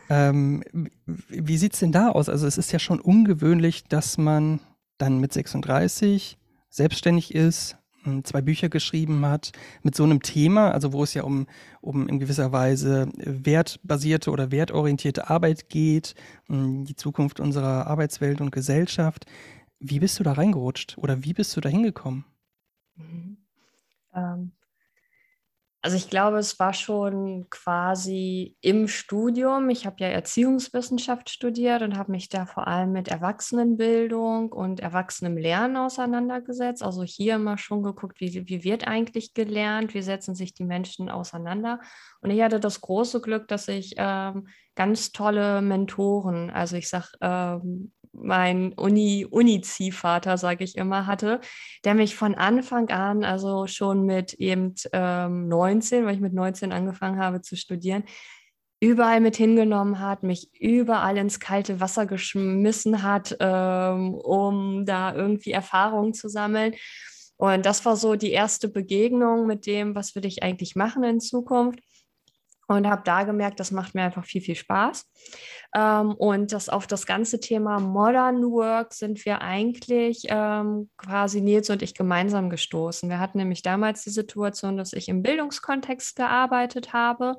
Ähm, 0.10 0.64
wie 1.06 1.58
sieht 1.58 1.74
es 1.74 1.80
denn 1.80 1.92
da 1.92 2.10
aus? 2.10 2.30
Also 2.30 2.48
es 2.48 2.58
ist 2.58 2.72
ja 2.72 2.80
schon 2.80 3.02
ungewöhnlich, 3.02 3.84
dass 3.84 4.18
man 4.18 4.62
dann 4.98 5.20
mit 5.20 5.34
36 5.34 6.38
selbstständig 6.70 7.36
ist, 7.36 7.78
hm, 8.04 8.24
zwei 8.24 8.42
Bücher 8.42 8.70
geschrieben 8.70 9.26
hat 9.26 9.52
mit 9.84 9.96
so 9.96 10.04
einem 10.04 10.22
Thema, 10.22 10.72
also 10.72 10.94
wo 10.94 11.04
es 11.04 11.14
ja 11.14 11.24
um, 11.24 11.48
um 11.82 12.08
in 12.08 12.20
gewisser 12.20 12.52
Weise 12.52 13.10
wertbasierte 13.18 14.32
oder 14.32 14.52
wertorientierte 14.52 15.30
Arbeit 15.30 15.70
geht, 15.70 16.16
hm, 16.48 16.86
die 16.86 16.96
Zukunft 16.96 17.40
unserer 17.40 17.88
Arbeitswelt 17.88 18.42
und 18.42 18.52
Gesellschaft. 18.52 19.26
Wie 19.80 20.00
bist 20.00 20.20
du 20.20 20.24
da 20.24 20.34
reingerutscht 20.34 20.98
oder 20.98 21.24
wie 21.24 21.34
bist 21.34 21.56
du 21.56 21.62
da 21.62 21.70
hingekommen? 21.70 22.26
Mhm. 22.96 23.38
Ähm, 24.16 24.54
also 25.84 25.98
ich 25.98 26.12
glaube, 26.12 26.38
es 26.38 26.60
war 26.60 26.74
schon 26.74 27.48
quasi 27.50 28.56
im 28.62 28.88
Studium. 28.88 29.68
Ich 29.72 29.88
habe 29.88 29.96
ja 30.00 30.10
Erziehungswissenschaft 30.10 31.32
studiert 31.32 31.82
und 31.82 31.98
habe 31.98 32.12
mich 32.12 32.30
da 32.30 32.46
vor 32.46 32.68
allem 32.68 32.92
mit 32.92 33.08
Erwachsenenbildung 33.08 34.52
und 34.52 34.80
Erwachsenenlernen 34.80 35.78
auseinandergesetzt. 35.78 36.84
Also 36.84 37.02
hier 37.02 37.36
immer 37.36 37.58
schon 37.58 37.82
geguckt, 37.82 38.20
wie, 38.22 38.48
wie 38.48 38.64
wird 38.64 38.88
eigentlich 38.88 39.34
gelernt, 39.34 39.96
wie 39.96 40.04
setzen 40.04 40.36
sich 40.36 40.54
die 40.54 40.66
Menschen 40.66 41.10
auseinander. 41.10 41.80
Und 42.22 42.30
ich 42.30 42.44
hatte 42.44 42.60
das 42.60 42.80
große 42.82 43.20
Glück, 43.20 43.48
dass 43.48 43.68
ich 43.68 43.96
ähm, 43.98 44.50
ganz 44.76 45.12
tolle 45.12 45.64
Mentoren, 45.64 46.52
also 46.52 46.76
ich 46.76 46.90
sage 46.90 47.08
ähm, 47.22 47.92
mein 48.14 48.74
Uni, 48.74 49.26
Uni-Ziehvater, 49.30 50.38
sage 50.38 50.64
ich 50.64 50.78
immer, 50.78 51.08
hatte, 51.08 51.40
der 51.86 51.94
mich 51.94 52.16
von 52.16 52.36
Anfang 52.36 52.90
an, 52.90 53.24
also 53.24 53.68
schon 53.68 54.06
mit 54.06 54.34
eben 54.34 54.76
ähm, 54.94 55.48
19, 55.48 56.06
weil 56.06 56.16
ich 56.16 56.22
mit 56.22 56.34
19 56.34 56.72
angefangen 56.72 57.20
habe 57.20 57.42
zu 57.42 57.56
studieren, 57.56 58.04
überall 58.80 59.22
mit 59.22 59.38
hingenommen 59.38 60.00
hat, 60.00 60.24
mich 60.24 60.50
überall 60.60 61.18
ins 61.18 61.40
kalte 61.40 61.80
Wasser 61.80 62.06
geschmissen 62.06 63.04
hat, 63.04 63.38
ähm, 63.40 64.16
um 64.16 64.86
da 64.86 65.14
irgendwie 65.14 65.52
Erfahrungen 65.52 66.14
zu 66.14 66.30
sammeln. 66.30 66.74
Und 67.38 67.66
das 67.66 67.86
war 67.86 67.96
so 67.96 68.16
die 68.16 68.32
erste 68.32 68.70
Begegnung 68.70 69.48
mit 69.48 69.66
dem, 69.66 69.96
was 69.96 70.16
will 70.16 70.26
ich 70.26 70.44
eigentlich 70.44 70.76
machen 70.76 71.04
in 71.04 71.20
Zukunft 71.20 71.80
und 72.68 72.88
habe 72.88 73.02
da 73.04 73.24
gemerkt, 73.24 73.60
das 73.60 73.72
macht 73.72 73.96
mir 73.96 74.04
einfach 74.04 74.26
viel, 74.26 74.42
viel 74.42 74.56
Spaß. 74.56 75.06
Ähm, 75.76 76.14
und 76.14 76.52
das 76.52 76.70
auf 76.70 76.88
das 76.88 77.06
ganze 77.06 77.40
Thema 77.40 77.80
Modern 77.80 78.44
Work 78.44 78.94
sind 78.94 79.26
wir 79.26 79.42
eigentlich 79.42 80.24
ähm, 80.28 80.90
quasi 80.98 81.42
Nils 81.42 81.70
und 81.70 81.82
ich 81.82 81.94
gemeinsam 81.94 82.50
gestoßen. 82.50 83.10
Wir 83.10 83.20
hatten 83.20 83.38
nämlich 83.38 83.62
damals 83.62 84.04
die 84.04 84.10
Situation, 84.10 84.78
dass 84.78 84.94
ich 84.94 85.10
im 85.10 85.22
Bildungskontext 85.22 86.16
gearbeitet 86.16 86.94
habe, 86.94 87.36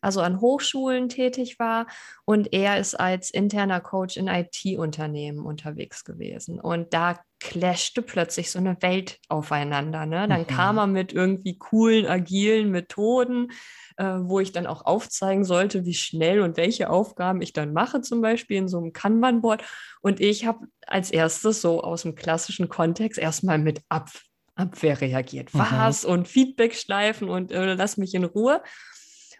also 0.00 0.20
an 0.20 0.40
Hochschulen 0.40 1.08
tätig 1.08 1.58
war 1.58 1.86
und 2.32 2.50
er 2.54 2.78
ist 2.78 2.94
als 2.94 3.30
interner 3.30 3.80
Coach 3.80 4.16
in 4.16 4.26
IT-Unternehmen 4.26 5.44
unterwegs 5.44 6.02
gewesen. 6.02 6.58
Und 6.58 6.94
da 6.94 7.20
clashte 7.40 8.00
plötzlich 8.00 8.50
so 8.50 8.58
eine 8.58 8.80
Welt 8.80 9.18
aufeinander. 9.28 10.06
Ne? 10.06 10.26
Dann 10.26 10.40
mhm. 10.40 10.46
kam 10.46 10.78
er 10.78 10.86
mit 10.86 11.12
irgendwie 11.12 11.58
coolen, 11.58 12.06
agilen 12.06 12.70
Methoden, 12.70 13.52
äh, 13.98 14.04
wo 14.04 14.40
ich 14.40 14.50
dann 14.50 14.66
auch 14.66 14.86
aufzeigen 14.86 15.44
sollte, 15.44 15.84
wie 15.84 15.92
schnell 15.92 16.40
und 16.40 16.56
welche 16.56 16.88
Aufgaben 16.88 17.42
ich 17.42 17.52
dann 17.52 17.74
mache, 17.74 18.00
zum 18.00 18.22
Beispiel 18.22 18.56
in 18.56 18.68
so 18.68 18.78
einem 18.78 18.94
Kanban-Board. 18.94 19.62
Und 20.00 20.18
ich 20.20 20.46
habe 20.46 20.66
als 20.86 21.10
erstes 21.10 21.60
so 21.60 21.82
aus 21.82 22.02
dem 22.02 22.14
klassischen 22.14 22.70
Kontext 22.70 23.18
erstmal 23.18 23.58
mit 23.58 23.82
Ab 23.90 24.08
Abwehr 24.54 25.00
reagiert. 25.00 25.52
Mhm. 25.52 25.60
Was? 25.60 26.04
Und 26.04 26.28
Feedback 26.28 26.74
schleifen 26.74 27.28
und 27.28 27.52
äh, 27.52 27.74
lass 27.74 27.96
mich 27.96 28.14
in 28.14 28.24
Ruhe. 28.24 28.62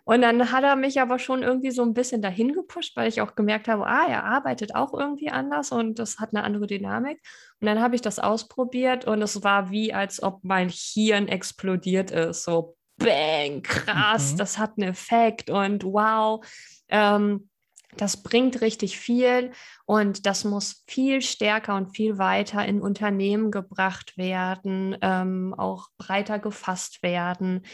Und 0.04 0.22
dann 0.22 0.50
hat 0.50 0.64
er 0.64 0.76
mich 0.76 1.00
aber 1.00 1.18
schon 1.18 1.42
irgendwie 1.42 1.70
so 1.70 1.82
ein 1.82 1.94
bisschen 1.94 2.22
dahin 2.22 2.52
gepusht, 2.52 2.96
weil 2.96 3.08
ich 3.08 3.20
auch 3.20 3.34
gemerkt 3.36 3.68
habe, 3.68 3.86
ah, 3.86 4.06
er 4.08 4.24
arbeitet 4.24 4.74
auch 4.74 4.92
irgendwie 4.92 5.30
anders 5.30 5.70
und 5.70 5.98
das 5.98 6.18
hat 6.18 6.30
eine 6.34 6.42
andere 6.42 6.66
Dynamik. 6.66 7.20
Und 7.60 7.66
dann 7.66 7.80
habe 7.80 7.94
ich 7.94 8.00
das 8.00 8.18
ausprobiert 8.18 9.04
und 9.04 9.22
es 9.22 9.44
war 9.44 9.70
wie, 9.70 9.94
als 9.94 10.22
ob 10.22 10.42
mein 10.42 10.70
Hirn 10.70 11.28
explodiert 11.28 12.10
ist. 12.10 12.42
So, 12.42 12.76
bang, 12.96 13.62
krass, 13.62 14.32
mhm. 14.32 14.36
das 14.38 14.58
hat 14.58 14.72
einen 14.76 14.90
Effekt 14.90 15.50
und 15.50 15.84
wow. 15.84 16.44
Ähm, 16.88 17.48
das 17.96 18.22
bringt 18.22 18.62
richtig 18.62 18.98
viel 18.98 19.52
und 19.84 20.24
das 20.24 20.44
muss 20.44 20.82
viel 20.86 21.20
stärker 21.20 21.76
und 21.76 21.94
viel 21.94 22.16
weiter 22.16 22.64
in 22.64 22.80
Unternehmen 22.80 23.50
gebracht 23.50 24.16
werden, 24.16 24.96
ähm, 25.02 25.54
auch 25.56 25.88
breiter 25.98 26.38
gefasst 26.38 27.02
werden. 27.02 27.66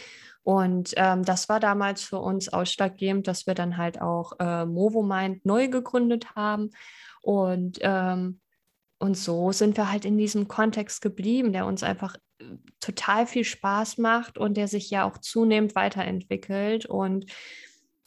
Und 0.48 0.94
ähm, 0.96 1.26
das 1.26 1.50
war 1.50 1.60
damals 1.60 2.02
für 2.02 2.20
uns 2.20 2.48
ausschlaggebend, 2.48 3.28
dass 3.28 3.46
wir 3.46 3.52
dann 3.52 3.76
halt 3.76 4.00
auch 4.00 4.32
äh, 4.40 4.64
Movomind 4.64 5.44
neu 5.44 5.68
gegründet 5.68 6.34
haben. 6.36 6.70
Und, 7.20 7.80
ähm, 7.82 8.40
und 8.98 9.18
so 9.18 9.52
sind 9.52 9.76
wir 9.76 9.92
halt 9.92 10.06
in 10.06 10.16
diesem 10.16 10.48
Kontext 10.48 11.02
geblieben, 11.02 11.52
der 11.52 11.66
uns 11.66 11.82
einfach 11.82 12.16
äh, 12.38 12.44
total 12.80 13.26
viel 13.26 13.44
Spaß 13.44 13.98
macht 13.98 14.38
und 14.38 14.56
der 14.56 14.68
sich 14.68 14.88
ja 14.88 15.04
auch 15.04 15.18
zunehmend 15.18 15.74
weiterentwickelt. 15.74 16.86
Und 16.86 17.26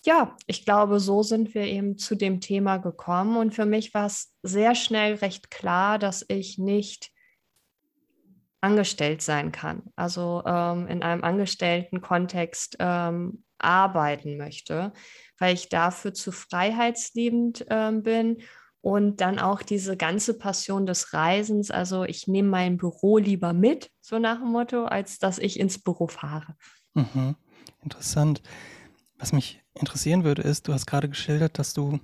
ja, 0.04 0.36
ich 0.48 0.66
glaube, 0.66 1.00
so 1.00 1.22
sind 1.22 1.54
wir 1.54 1.66
eben 1.66 2.00
zu 2.00 2.16
dem 2.16 2.42
Thema 2.42 2.78
gekommen. 2.78 3.38
Und 3.38 3.54
für 3.54 3.68
mich 3.68 3.94
war 3.94 4.08
es 4.08 4.34
sehr 4.42 4.74
schnell 4.74 5.14
recht 5.14 5.52
klar, 5.52 6.00
dass 6.00 6.26
ich 6.28 6.58
nicht 6.58 7.11
angestellt 8.62 9.22
sein 9.22 9.52
kann, 9.52 9.84
also 9.96 10.44
ähm, 10.46 10.88
in 10.88 11.04
einem 11.04 11.24
angestellten 11.24 12.00
Kontext 12.00 12.78
ähm, 12.80 13.44
arbeiten 13.58 14.38
möchte, 14.38 14.94
weil 15.40 15.54
ich 15.54 15.70
dafür 15.70 16.14
zu 16.14 16.32
freiheitsliebend 16.32 17.66
ähm, 17.70 18.04
bin 18.04 18.38
und 18.82 19.22
dann 19.22 19.40
auch 19.40 19.62
diese 19.62 19.98
ganze 19.98 20.38
Passion 20.38 20.86
des 20.86 21.14
Reisens. 21.14 21.72
Also 21.72 22.04
ich 22.04 22.28
nehme 22.28 22.50
mein 22.50 22.78
Büro 22.78 23.18
lieber 23.18 23.54
mit, 23.54 23.90
so 24.00 24.20
nach 24.20 24.40
dem 24.40 24.52
Motto, 24.52 24.86
als 24.86 25.20
dass 25.20 25.40
ich 25.40 25.60
ins 25.60 25.80
Büro 25.80 26.08
fahre. 26.08 26.56
Mhm. 26.94 27.36
Interessant. 27.84 28.42
Was 29.18 29.34
mich 29.34 29.62
interessieren 29.74 30.24
würde, 30.24 30.42
ist, 30.42 30.68
du 30.68 30.74
hast 30.74 30.86
gerade 30.86 31.10
geschildert, 31.10 31.58
dass 31.58 31.74
du 31.74 32.00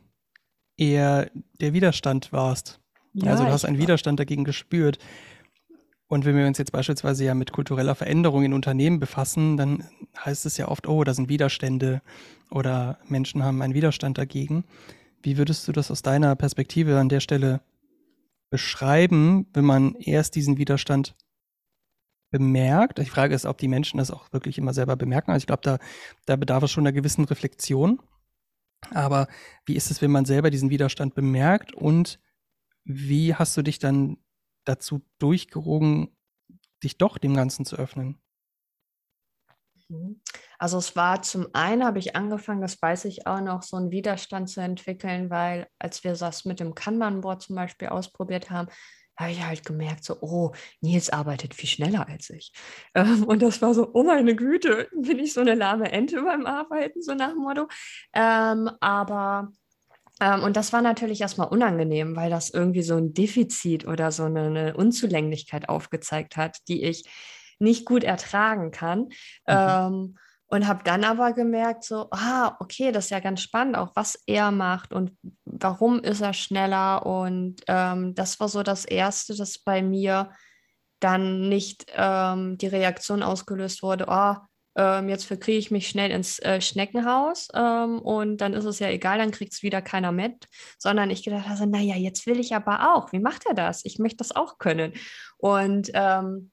eher 0.78 1.30
der 1.60 1.74
Widerstand 1.74 2.32
warst. 2.32 2.80
Ja, 3.14 3.32
also 3.32 3.46
du 3.46 3.52
hast 3.52 3.66
einen 3.66 3.80
Widerstand 3.80 4.20
dagegen 4.20 4.44
gespürt. 4.44 5.00
Und 6.08 6.26
wenn 6.26 6.38
wir 6.38 6.48
uns 6.48 6.58
jetzt 6.58 6.72
beispielsweise 6.72 7.26
ja 7.26 7.34
mit 7.34 7.52
kultureller 7.52 7.96
Veränderung 7.96 8.44
in 8.44 8.54
Unternehmen 8.54 9.00
befassen, 9.00 9.58
dann 9.58 9.84
heißt 10.18 10.46
es 10.46 10.58
ja 10.58 10.70
oft, 10.70 10.88
oh, 10.88 11.04
da 11.04 11.14
sind 11.14 11.30
Widerstände 11.30 12.02
oder 12.50 12.98
Menschen 13.08 13.44
haben 13.44 13.62
einen 13.62 13.74
Widerstand 13.74 14.18
dagegen. 14.18 14.64
Wie 15.22 15.38
würdest 15.38 15.68
du 15.68 15.74
das 15.74 15.92
aus 15.92 16.02
deiner 16.02 16.36
Perspektive 16.36 16.98
an 16.98 17.10
der 17.10 17.20
Stelle 17.20 17.62
beschreiben, 18.50 19.48
wenn 19.54 19.66
man 19.66 19.96
erst 19.96 20.36
diesen 20.36 20.58
Widerstand 20.58 21.16
bemerkt. 22.32 22.98
Die 22.98 23.06
Frage 23.06 23.36
ist, 23.36 23.46
ob 23.46 23.58
die 23.58 23.68
Menschen 23.68 23.98
das 23.98 24.12
auch 24.12 24.32
wirklich 24.34 24.58
immer 24.58 24.74
selber 24.74 24.96
bemerken. 24.96 25.32
Also 25.32 25.44
ich 25.44 25.48
glaube, 25.48 25.62
da, 25.64 25.80
da 26.26 26.36
bedarf 26.36 26.64
es 26.64 26.72
schon 26.72 26.86
einer 26.86 26.94
gewissen 26.94 27.26
Reflexion. 27.26 28.02
Aber 28.92 29.28
wie 29.66 29.76
ist 29.76 29.92
es, 29.92 30.02
wenn 30.02 30.12
man 30.12 30.26
selber 30.26 30.50
diesen 30.50 30.70
Widerstand 30.70 31.16
bemerkt 31.16 31.74
und 31.74 32.20
wie 32.84 33.34
hast 33.34 33.58
du 33.58 33.62
dich 33.64 33.80
dann 33.80 34.18
dazu 34.68 35.02
durchgerungen, 35.20 36.16
dich 36.84 36.98
doch 36.98 37.18
dem 37.18 37.36
Ganzen 37.36 37.66
zu 37.66 37.76
öffnen? 37.76 38.20
Mhm. 39.90 40.22
Also 40.60 40.78
es 40.78 40.96
war 40.96 41.22
zum 41.22 41.48
einen, 41.54 41.84
habe 41.84 42.00
ich 42.00 42.16
angefangen, 42.16 42.62
das 42.62 42.82
weiß 42.82 43.06
ich 43.06 43.28
auch 43.28 43.42
noch, 43.42 43.64
so 43.64 43.78
einen 43.78 43.92
Widerstand 43.92 44.50
zu 44.50 44.62
entwickeln, 44.62 45.30
weil 45.30 45.68
als 45.80 46.04
wir 46.04 46.14
das 46.14 46.46
mit 46.46 46.60
dem 46.60 46.76
Kanban-Board 46.76 47.44
zum 47.44 47.56
Beispiel 47.56 47.90
ausprobiert 47.90 48.50
haben, 48.50 48.68
habe 49.20 49.32
ich 49.32 49.44
halt 49.44 49.66
gemerkt, 49.66 50.04
so, 50.04 50.18
oh, 50.22 50.54
Nils 50.82 51.10
arbeitet 51.10 51.56
viel 51.56 51.70
schneller 51.70 52.08
als 52.08 52.30
ich. 52.30 52.52
Ähm, 52.94 53.24
und 53.24 53.42
das 53.42 53.62
war 53.62 53.74
so, 53.74 53.90
oh 53.94 54.04
meine 54.04 54.36
Güte, 54.36 54.90
bin 54.96 55.20
ich 55.20 55.34
so 55.34 55.42
eine 55.42 55.56
lahme 55.56 55.92
Ente 55.92 56.22
beim 56.22 56.46
Arbeiten, 56.46 57.02
so 57.02 57.16
nach 57.16 57.32
dem 57.32 57.40
Motto. 57.40 57.68
Ähm, 58.14 58.70
aber, 58.80 59.52
und 60.20 60.58
das 60.58 60.74
war 60.74 60.82
natürlich 60.82 61.22
erstmal 61.22 61.48
unangenehm, 61.48 62.16
weil 62.16 62.30
das 62.30 62.50
irgendwie 62.50 62.82
so 62.82 62.96
ein 62.96 63.14
Defizit 63.14 63.88
oder 63.88 64.12
so 64.12 64.24
eine, 64.24 64.46
eine 64.46 64.76
Unzulänglichkeit 64.76 65.70
aufgezeigt 65.70 66.38
hat, 66.38 66.58
die 66.68 66.84
ich 66.84 67.08
nicht 67.60 67.86
gut 67.86 68.04
ertragen 68.04 68.72
kann. 68.72 69.00
Mhm. 69.00 69.10
Ähm, 69.48 70.18
und 70.50 70.66
habe 70.66 70.84
dann 70.84 71.04
aber 71.04 71.34
gemerkt, 71.34 71.84
so, 71.84 72.08
ah, 72.12 72.56
okay, 72.60 72.94
das 72.94 73.06
ist 73.06 73.12
ja 73.12 73.20
ganz 73.20 73.42
spannend, 73.42 73.76
auch 73.76 73.92
was 73.96 74.18
er 74.28 74.52
macht 74.52 74.94
und 74.94 75.12
warum 75.44 76.00
ist 76.00 76.22
er 76.22 76.34
schneller. 76.34 77.06
Und 77.06 77.62
ähm, 77.68 78.16
das 78.16 78.40
war 78.40 78.48
so 78.48 78.64
das 78.64 78.86
Erste, 78.86 79.36
das 79.36 79.60
bei 79.60 79.82
mir 79.82 80.32
dann 81.00 81.50
nicht 81.50 81.88
ähm, 81.96 82.58
die 82.58 82.68
Reaktion 82.68 83.24
ausgelöst 83.24 83.84
wurde, 83.84 84.06
oh, 84.08 84.36
ähm, 84.78 85.10
jetzt 85.10 85.26
verkriege 85.26 85.58
ich 85.58 85.72
mich 85.72 85.90
schnell 85.90 86.12
ins 86.12 86.38
äh, 86.40 86.62
Schneckenhaus 86.62 87.48
ähm, 87.54 88.00
und 88.00 88.38
dann 88.38 88.54
ist 88.54 88.66
es 88.66 88.78
ja 88.78 88.90
egal, 88.90 89.18
dann 89.18 89.32
kriegt 89.32 89.54
es 89.54 89.64
wieder 89.64 89.82
keiner 89.82 90.12
mit, 90.12 90.48
sondern 90.78 91.10
ich 91.10 91.24
gedacht 91.24 91.50
habe, 91.50 91.68
naja, 91.68 91.96
jetzt 91.96 92.28
will 92.28 92.40
ich 92.40 92.56
aber 92.56 92.96
auch. 92.96 93.12
Wie 93.12 93.20
macht 93.20 93.48
er 93.48 93.56
das? 93.56 93.84
Ich 93.86 93.98
möchte 93.98 94.18
das 94.18 94.36
auch 94.36 94.60
können. 94.60 94.94
Und 95.38 95.90
ähm, 95.96 96.52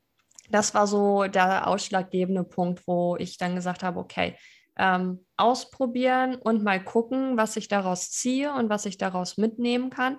das 0.49 0.73
war 0.75 0.87
so 0.87 1.25
der 1.25 1.69
ausschlaggebende 1.69 2.45
Punkt, 2.45 2.87
wo 2.87 3.17
ich 3.17 3.37
dann 3.37 3.55
gesagt 3.55 3.83
habe, 3.83 4.01
okay, 4.01 4.37
ähm, 4.79 5.25
ausprobieren 5.37 6.35
und 6.37 6.65
mal 6.65 6.83
gucken, 6.83 7.37
was 7.37 7.57
ich 7.57 7.69
daraus 7.69 8.11
ziehe 8.11 8.53
und 8.55 8.71
was 8.71 8.87
ich 8.87 8.99
daraus 8.99 9.37
mitnehmen 9.37 9.91
kann. 9.91 10.19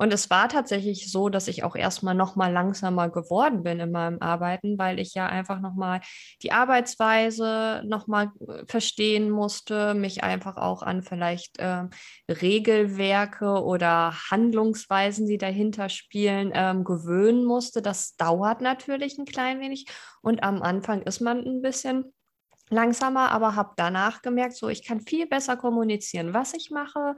Und 0.00 0.14
es 0.14 0.30
war 0.30 0.48
tatsächlich 0.48 1.12
so, 1.12 1.28
dass 1.28 1.46
ich 1.46 1.62
auch 1.62 1.76
erstmal 1.76 2.14
noch 2.14 2.34
mal 2.34 2.50
langsamer 2.50 3.10
geworden 3.10 3.62
bin 3.62 3.80
in 3.80 3.92
meinem 3.92 4.16
Arbeiten, 4.20 4.78
weil 4.78 4.98
ich 4.98 5.12
ja 5.12 5.26
einfach 5.26 5.60
noch 5.60 5.74
mal 5.74 6.00
die 6.42 6.52
Arbeitsweise 6.52 7.82
noch 7.84 8.06
mal 8.06 8.32
äh, 8.48 8.64
verstehen 8.66 9.28
musste, 9.28 9.92
mich 9.92 10.24
einfach 10.24 10.56
auch 10.56 10.82
an 10.82 11.02
vielleicht 11.02 11.58
äh, 11.58 11.84
Regelwerke 12.30 13.62
oder 13.62 14.14
Handlungsweisen, 14.30 15.26
die 15.26 15.36
dahinter 15.36 15.90
spielen, 15.90 16.50
ähm, 16.54 16.84
gewöhnen 16.84 17.44
musste. 17.44 17.82
Das 17.82 18.16
dauert 18.16 18.62
natürlich 18.62 19.18
ein 19.18 19.26
klein 19.26 19.60
wenig 19.60 19.84
und 20.22 20.42
am 20.42 20.62
Anfang 20.62 21.02
ist 21.02 21.20
man 21.20 21.44
ein 21.44 21.60
bisschen 21.60 22.10
langsamer, 22.70 23.32
aber 23.32 23.56
habe 23.56 23.72
danach 23.76 24.22
gemerkt, 24.22 24.56
so 24.56 24.68
ich 24.68 24.84
kann 24.84 25.00
viel 25.00 25.26
besser 25.26 25.56
kommunizieren, 25.56 26.32
was 26.32 26.54
ich 26.54 26.70
mache, 26.70 27.16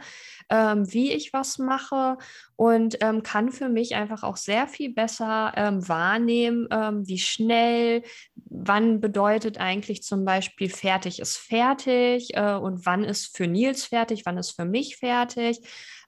ähm, 0.51 0.91
wie 0.93 1.13
ich 1.13 1.33
was 1.33 1.59
mache 1.59 2.19
und 2.57 2.99
ähm, 3.03 3.23
kann 3.23 3.53
für 3.53 3.69
mich 3.69 3.95
einfach 3.95 4.23
auch 4.23 4.37
sehr 4.37 4.67
viel 4.67 4.93
besser 4.93 5.53
ähm, 5.57 5.87
wahrnehmen, 5.89 6.69
ähm, 6.71 7.07
wie 7.07 7.19
schnell, 7.19 8.03
wann 8.35 9.01
bedeutet 9.01 9.59
eigentlich 9.59 10.03
zum 10.03 10.25
Beispiel 10.25 10.71
fertig 10.71 11.21
ist 11.21 11.37
fertig 11.37 12.35
äh, 12.35 12.55
und 12.55 12.87
wann 12.87 13.05
ist 13.05 13.37
für 13.37 13.47
Nils 13.47 13.85
fertig, 13.85 14.23
wann 14.25 14.39
ist 14.39 14.53
für 14.53 14.65
mich 14.65 14.97
fertig. 14.97 15.61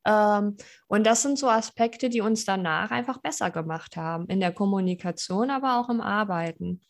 Ähm, 0.06 0.56
und 0.86 1.04
das 1.06 1.22
sind 1.22 1.38
so 1.38 1.48
Aspekte, 1.48 2.08
die 2.08 2.20
uns 2.20 2.44
danach 2.44 2.90
einfach 2.90 3.18
besser 3.18 3.50
gemacht 3.50 3.96
haben, 3.96 4.26
in 4.26 4.40
der 4.40 4.52
Kommunikation, 4.52 5.50
aber 5.50 5.78
auch 5.78 5.88
im 5.88 6.00
Arbeiten. 6.00 6.82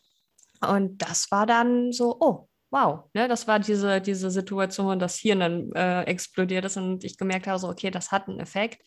Und 0.65 0.97
das 0.97 1.31
war 1.31 1.45
dann 1.45 1.91
so, 1.91 2.17
oh, 2.19 2.47
wow, 2.71 3.05
ne, 3.13 3.27
das 3.27 3.47
war 3.47 3.59
diese, 3.59 4.01
diese 4.01 4.29
Situation, 4.31 4.99
dass 4.99 5.17
Hirn 5.17 5.39
dann 5.39 5.71
äh, 5.73 6.03
explodiert 6.03 6.65
ist 6.65 6.77
und 6.77 7.03
ich 7.03 7.17
gemerkt 7.17 7.47
habe, 7.47 7.59
so, 7.59 7.69
okay, 7.69 7.91
das 7.91 8.11
hat 8.11 8.27
einen 8.27 8.39
Effekt 8.39 8.81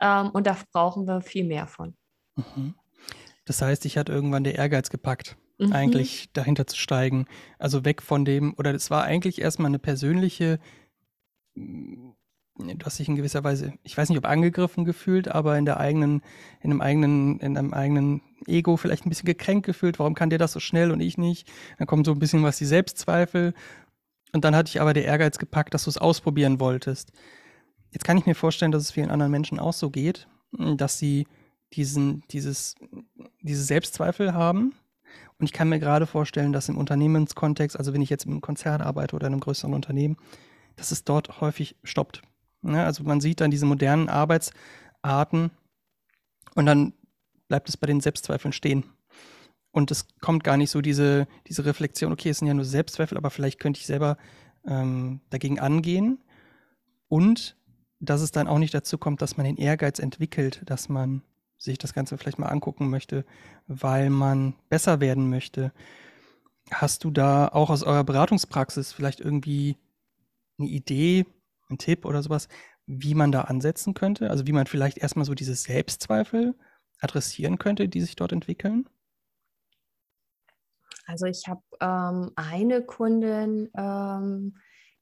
ähm, 0.00 0.30
und 0.30 0.46
da 0.46 0.56
brauchen 0.72 1.06
wir 1.06 1.22
viel 1.22 1.44
mehr 1.44 1.66
von. 1.66 1.96
Mhm. 2.36 2.74
Das 3.44 3.62
heißt, 3.62 3.84
ich 3.86 3.96
hatte 3.96 4.12
irgendwann 4.12 4.44
der 4.44 4.56
Ehrgeiz 4.56 4.90
gepackt, 4.90 5.36
mhm. 5.58 5.72
eigentlich 5.72 6.32
dahinter 6.32 6.66
zu 6.66 6.76
steigen. 6.76 7.26
Also 7.58 7.84
weg 7.84 8.02
von 8.02 8.24
dem, 8.24 8.54
oder 8.58 8.74
es 8.74 8.90
war 8.90 9.04
eigentlich 9.04 9.40
erstmal 9.40 9.70
eine 9.70 9.78
persönliche 9.78 10.58
du 12.58 12.84
hast 12.84 12.98
dich 12.98 13.08
in 13.08 13.16
gewisser 13.16 13.44
Weise, 13.44 13.72
ich 13.82 13.96
weiß 13.96 14.08
nicht, 14.08 14.18
ob 14.18 14.26
angegriffen 14.26 14.84
gefühlt, 14.84 15.28
aber 15.28 15.56
in 15.58 15.64
der 15.64 15.78
eigenen, 15.78 16.22
in 16.60 16.70
einem 16.70 16.80
eigenen, 16.80 17.40
in 17.40 17.56
einem 17.56 17.72
eigenen 17.72 18.20
Ego 18.46 18.76
vielleicht 18.76 19.06
ein 19.06 19.08
bisschen 19.08 19.26
gekränkt 19.26 19.66
gefühlt. 19.66 19.98
Warum 19.98 20.14
kann 20.14 20.30
der 20.30 20.38
das 20.38 20.52
so 20.52 20.60
schnell 20.60 20.90
und 20.90 21.00
ich 21.00 21.18
nicht? 21.18 21.50
Dann 21.78 21.86
kommt 21.86 22.06
so 22.06 22.12
ein 22.12 22.18
bisschen 22.18 22.42
was 22.42 22.58
die 22.58 22.66
Selbstzweifel. 22.66 23.54
Und 24.32 24.44
dann 24.44 24.56
hatte 24.56 24.70
ich 24.70 24.80
aber 24.80 24.94
der 24.94 25.04
Ehrgeiz 25.04 25.38
gepackt, 25.38 25.74
dass 25.74 25.84
du 25.84 25.90
es 25.90 25.98
ausprobieren 25.98 26.60
wolltest. 26.60 27.12
Jetzt 27.90 28.04
kann 28.04 28.16
ich 28.16 28.26
mir 28.26 28.34
vorstellen, 28.34 28.72
dass 28.72 28.82
es 28.82 28.90
vielen 28.90 29.10
anderen 29.10 29.32
Menschen 29.32 29.58
auch 29.58 29.74
so 29.74 29.90
geht, 29.90 30.26
dass 30.52 30.98
sie 30.98 31.26
diesen, 31.74 32.22
dieses, 32.30 32.74
diese 33.42 33.62
Selbstzweifel 33.62 34.32
haben. 34.32 34.74
Und 35.38 35.46
ich 35.46 35.52
kann 35.52 35.68
mir 35.68 35.78
gerade 35.78 36.06
vorstellen, 36.06 36.52
dass 36.52 36.68
im 36.68 36.78
Unternehmenskontext, 36.78 37.76
also 37.76 37.92
wenn 37.92 38.00
ich 38.00 38.10
jetzt 38.10 38.24
im 38.24 38.40
Konzern 38.40 38.80
arbeite 38.80 39.16
oder 39.16 39.26
in 39.26 39.34
einem 39.34 39.40
größeren 39.40 39.74
Unternehmen, 39.74 40.16
dass 40.76 40.92
es 40.92 41.04
dort 41.04 41.40
häufig 41.40 41.76
stoppt. 41.84 42.22
Ne? 42.62 42.84
Also 42.84 43.04
man 43.04 43.20
sieht 43.20 43.40
dann 43.40 43.50
diese 43.50 43.66
modernen 43.66 44.08
Arbeitsarten 44.08 45.50
und 46.54 46.66
dann 46.66 46.92
bleibt 47.48 47.68
es 47.68 47.76
bei 47.76 47.86
den 47.86 48.00
Selbstzweifeln 48.00 48.52
stehen. 48.52 48.84
Und 49.72 49.90
es 49.90 50.06
kommt 50.20 50.44
gar 50.44 50.56
nicht 50.56 50.70
so 50.70 50.80
diese, 50.80 51.26
diese 51.48 51.64
Reflexion, 51.64 52.12
okay, 52.12 52.28
es 52.28 52.38
sind 52.38 52.48
ja 52.48 52.54
nur 52.54 52.64
Selbstzweifel, 52.64 53.16
aber 53.16 53.30
vielleicht 53.30 53.58
könnte 53.58 53.80
ich 53.80 53.86
selber 53.86 54.18
ähm, 54.66 55.20
dagegen 55.30 55.58
angehen. 55.58 56.18
Und 57.08 57.56
dass 58.00 58.20
es 58.20 58.32
dann 58.32 58.48
auch 58.48 58.58
nicht 58.58 58.74
dazu 58.74 58.98
kommt, 58.98 59.22
dass 59.22 59.36
man 59.36 59.46
den 59.46 59.56
Ehrgeiz 59.56 59.98
entwickelt, 59.98 60.62
dass 60.66 60.88
man 60.88 61.22
sich 61.56 61.78
das 61.78 61.94
Ganze 61.94 62.18
vielleicht 62.18 62.38
mal 62.38 62.48
angucken 62.48 62.90
möchte, 62.90 63.24
weil 63.66 64.10
man 64.10 64.54
besser 64.68 65.00
werden 65.00 65.30
möchte. 65.30 65.72
Hast 66.70 67.04
du 67.04 67.10
da 67.10 67.48
auch 67.48 67.70
aus 67.70 67.82
eurer 67.82 68.04
Beratungspraxis 68.04 68.92
vielleicht 68.92 69.20
irgendwie 69.20 69.76
eine 70.58 70.68
Idee, 70.68 71.26
ein 71.72 71.78
Tipp 71.78 72.04
oder 72.04 72.22
sowas, 72.22 72.48
wie 72.86 73.14
man 73.14 73.32
da 73.32 73.42
ansetzen 73.42 73.94
könnte? 73.94 74.30
Also 74.30 74.46
wie 74.46 74.52
man 74.52 74.66
vielleicht 74.66 74.98
erstmal 74.98 75.24
so 75.24 75.34
diese 75.34 75.54
Selbstzweifel 75.54 76.54
adressieren 77.00 77.58
könnte, 77.58 77.88
die 77.88 78.00
sich 78.00 78.16
dort 78.16 78.32
entwickeln? 78.32 78.88
Also 81.06 81.26
ich 81.26 81.48
habe 81.48 81.62
ähm, 81.80 82.30
eine 82.36 82.82
Kundin, 82.82 83.70
ähm, 83.76 84.56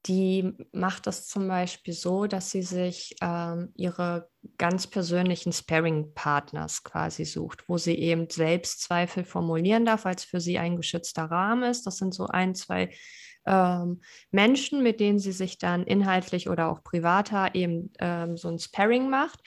die 0.07 0.57
macht 0.73 1.07
das 1.07 1.27
zum 1.27 1.47
Beispiel 1.47 1.93
so, 1.93 2.27
dass 2.27 2.51
sie 2.51 2.63
sich 2.63 3.17
ähm, 3.21 3.71
ihre 3.77 4.31
ganz 4.57 4.87
persönlichen 4.87 5.53
Sparring-Partners 5.53 6.85
quasi 6.85 7.27
sucht, 7.27 7.69
wo 7.69 7.77
sie 7.77 7.97
eben 7.97 8.31
Selbstzweifel 8.31 9.25
formulieren 9.25 9.85
darf, 9.85 10.07
als 10.07 10.25
für 10.25 10.41
sie 10.41 10.59
ein 10.59 10.77
geschützter 10.77 11.25
Rahmen 11.25 11.65
ist. 11.65 11.87
Das 11.87 11.99
sind 11.99 12.15
so 12.15 12.27
ein, 12.27 12.55
zwei 12.55 12.95
ähm, 13.47 14.01
Menschen, 14.31 14.83
mit 14.83 15.01
denen 15.01 15.19
sie 15.19 15.33
sich 15.33 15.59
dann 15.59 15.85
inhaltlich 15.85 16.49
oder 16.49 16.71
auch 16.71 16.83
privater 16.83 17.55
eben 17.55 17.93
ähm, 17.99 18.37
so 18.37 18.49
ein 18.49 18.59
Sparring 18.59 19.09
macht. 19.11 19.41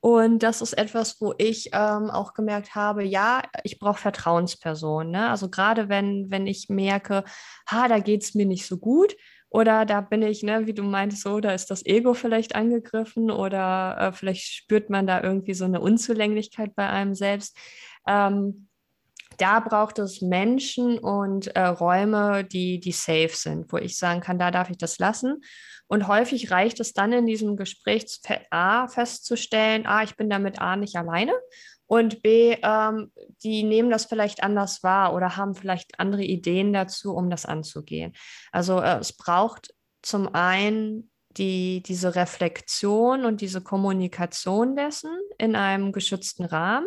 Und 0.00 0.42
das 0.42 0.62
ist 0.62 0.72
etwas, 0.72 1.20
wo 1.20 1.34
ich 1.36 1.70
ähm, 1.74 2.08
auch 2.08 2.32
gemerkt 2.32 2.74
habe, 2.74 3.04
ja, 3.04 3.42
ich 3.64 3.78
brauche 3.78 4.00
Vertrauenspersonen. 4.00 5.10
Ne? 5.12 5.28
Also 5.28 5.50
gerade 5.50 5.90
wenn, 5.90 6.30
wenn 6.30 6.46
ich 6.46 6.70
merke, 6.70 7.24
ha, 7.70 7.86
da 7.86 7.98
geht 7.98 8.22
es 8.22 8.34
mir 8.34 8.46
nicht 8.46 8.66
so 8.66 8.78
gut, 8.78 9.14
oder 9.50 9.84
da 9.84 10.00
bin 10.00 10.22
ich, 10.22 10.44
ne, 10.44 10.66
wie 10.66 10.72
du 10.74 10.84
meintest, 10.84 11.22
so, 11.22 11.40
da 11.40 11.52
ist 11.52 11.70
das 11.72 11.84
Ego 11.84 12.14
vielleicht 12.14 12.54
angegriffen 12.54 13.32
oder 13.32 13.96
äh, 13.98 14.12
vielleicht 14.12 14.44
spürt 14.44 14.90
man 14.90 15.08
da 15.08 15.22
irgendwie 15.22 15.54
so 15.54 15.64
eine 15.64 15.80
Unzulänglichkeit 15.80 16.74
bei 16.76 16.88
einem 16.88 17.14
selbst. 17.14 17.56
Ähm, 18.06 18.68
da 19.40 19.60
braucht 19.60 19.98
es 19.98 20.20
Menschen 20.20 20.98
und 20.98 21.48
äh, 21.56 21.62
Räume, 21.62 22.44
die, 22.44 22.78
die 22.78 22.92
safe 22.92 23.30
sind, 23.32 23.72
wo 23.72 23.78
ich 23.78 23.96
sagen 23.96 24.20
kann, 24.20 24.38
da 24.38 24.50
darf 24.50 24.70
ich 24.70 24.78
das 24.78 24.98
lassen. 24.98 25.40
Und 25.86 26.06
häufig 26.06 26.50
reicht 26.50 26.78
es 26.78 26.92
dann 26.92 27.12
in 27.12 27.26
diesem 27.26 27.56
Gespräch 27.56 28.20
A 28.50 28.86
festzustellen, 28.86 29.86
A, 29.86 30.02
ich 30.02 30.16
bin 30.16 30.30
damit 30.30 30.60
A 30.60 30.76
nicht 30.76 30.96
alleine 30.96 31.32
und 31.90 32.22
B, 32.22 32.56
ähm, 32.62 33.10
die 33.42 33.64
nehmen 33.64 33.90
das 33.90 34.04
vielleicht 34.04 34.44
anders 34.44 34.84
wahr 34.84 35.12
oder 35.12 35.36
haben 35.36 35.56
vielleicht 35.56 35.98
andere 35.98 36.22
Ideen 36.22 36.72
dazu, 36.72 37.12
um 37.12 37.30
das 37.30 37.46
anzugehen. 37.46 38.12
Also 38.52 38.80
äh, 38.80 38.98
es 38.98 39.12
braucht 39.12 39.74
zum 40.00 40.32
einen 40.32 41.10
die, 41.36 41.82
diese 41.82 42.14
Reflexion 42.14 43.24
und 43.24 43.40
diese 43.40 43.60
Kommunikation 43.60 44.76
dessen 44.76 45.10
in 45.38 45.56
einem 45.56 45.90
geschützten 45.90 46.44
Rahmen. 46.44 46.86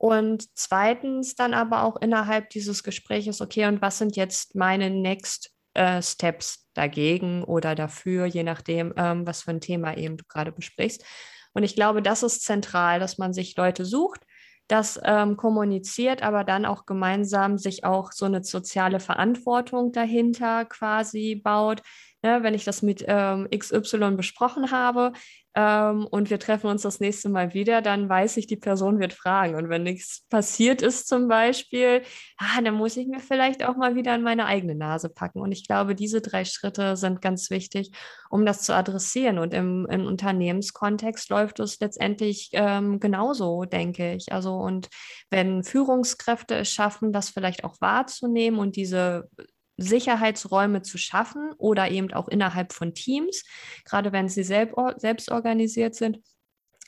Und 0.00 0.46
zweitens 0.54 1.34
dann 1.34 1.52
aber 1.52 1.82
auch 1.82 1.96
innerhalb 2.00 2.48
dieses 2.48 2.82
Gespräches, 2.82 3.42
okay, 3.42 3.66
und 3.66 3.82
was 3.82 3.98
sind 3.98 4.16
jetzt 4.16 4.54
meine 4.54 4.88
Next 4.88 5.50
äh, 5.74 6.00
Steps 6.00 6.66
dagegen 6.72 7.44
oder 7.44 7.74
dafür, 7.74 8.24
je 8.24 8.42
nachdem, 8.42 8.94
ähm, 8.96 9.26
was 9.26 9.42
für 9.42 9.50
ein 9.50 9.60
Thema 9.60 9.98
eben 9.98 10.16
du 10.16 10.24
gerade 10.26 10.52
besprichst. 10.52 11.04
Und 11.52 11.64
ich 11.64 11.74
glaube, 11.74 12.00
das 12.00 12.22
ist 12.22 12.42
zentral, 12.42 12.98
dass 12.98 13.18
man 13.18 13.34
sich 13.34 13.54
Leute 13.58 13.84
sucht, 13.84 14.22
das 14.68 14.98
ähm, 15.04 15.36
kommuniziert, 15.36 16.22
aber 16.22 16.44
dann 16.44 16.64
auch 16.64 16.86
gemeinsam 16.86 17.58
sich 17.58 17.84
auch 17.84 18.10
so 18.10 18.24
eine 18.24 18.42
soziale 18.42 19.00
Verantwortung 19.00 19.92
dahinter 19.92 20.64
quasi 20.64 21.34
baut, 21.34 21.82
Ne, 22.22 22.42
wenn 22.42 22.52
ich 22.52 22.64
das 22.64 22.82
mit 22.82 23.02
ähm, 23.08 23.48
XY 23.50 24.10
besprochen 24.10 24.70
habe 24.70 25.12
ähm, 25.54 26.06
und 26.06 26.28
wir 26.28 26.38
treffen 26.38 26.66
uns 26.66 26.82
das 26.82 27.00
nächste 27.00 27.30
Mal 27.30 27.54
wieder, 27.54 27.80
dann 27.80 28.10
weiß 28.10 28.36
ich, 28.36 28.46
die 28.46 28.58
Person 28.58 29.00
wird 29.00 29.14
fragen. 29.14 29.54
Und 29.54 29.70
wenn 29.70 29.84
nichts 29.84 30.26
passiert 30.28 30.82
ist 30.82 31.08
zum 31.08 31.28
Beispiel, 31.28 32.02
ah, 32.36 32.60
dann 32.62 32.74
muss 32.74 32.98
ich 32.98 33.06
mir 33.06 33.20
vielleicht 33.20 33.64
auch 33.64 33.74
mal 33.74 33.94
wieder 33.94 34.12
an 34.12 34.22
meine 34.22 34.44
eigene 34.44 34.74
Nase 34.74 35.08
packen. 35.08 35.40
Und 35.40 35.50
ich 35.52 35.66
glaube, 35.66 35.94
diese 35.94 36.20
drei 36.20 36.44
Schritte 36.44 36.94
sind 36.98 37.22
ganz 37.22 37.48
wichtig, 37.48 37.90
um 38.28 38.44
das 38.44 38.62
zu 38.62 38.74
adressieren. 38.74 39.38
Und 39.38 39.54
im, 39.54 39.86
im 39.90 40.04
Unternehmenskontext 40.04 41.30
läuft 41.30 41.58
es 41.58 41.80
letztendlich 41.80 42.50
ähm, 42.52 43.00
genauso, 43.00 43.64
denke 43.64 44.14
ich. 44.14 44.30
Also 44.30 44.56
und 44.56 44.90
wenn 45.30 45.64
Führungskräfte 45.64 46.54
es 46.56 46.70
schaffen, 46.70 47.12
das 47.12 47.30
vielleicht 47.30 47.64
auch 47.64 47.80
wahrzunehmen 47.80 48.58
und 48.60 48.76
diese 48.76 49.30
Sicherheitsräume 49.80 50.82
zu 50.82 50.98
schaffen 50.98 51.52
oder 51.58 51.90
eben 51.90 52.12
auch 52.12 52.28
innerhalb 52.28 52.72
von 52.72 52.94
Teams, 52.94 53.44
gerade 53.84 54.12
wenn 54.12 54.28
sie 54.28 54.44
selb, 54.44 54.74
selbst 54.96 55.30
organisiert 55.30 55.94
sind, 55.94 56.20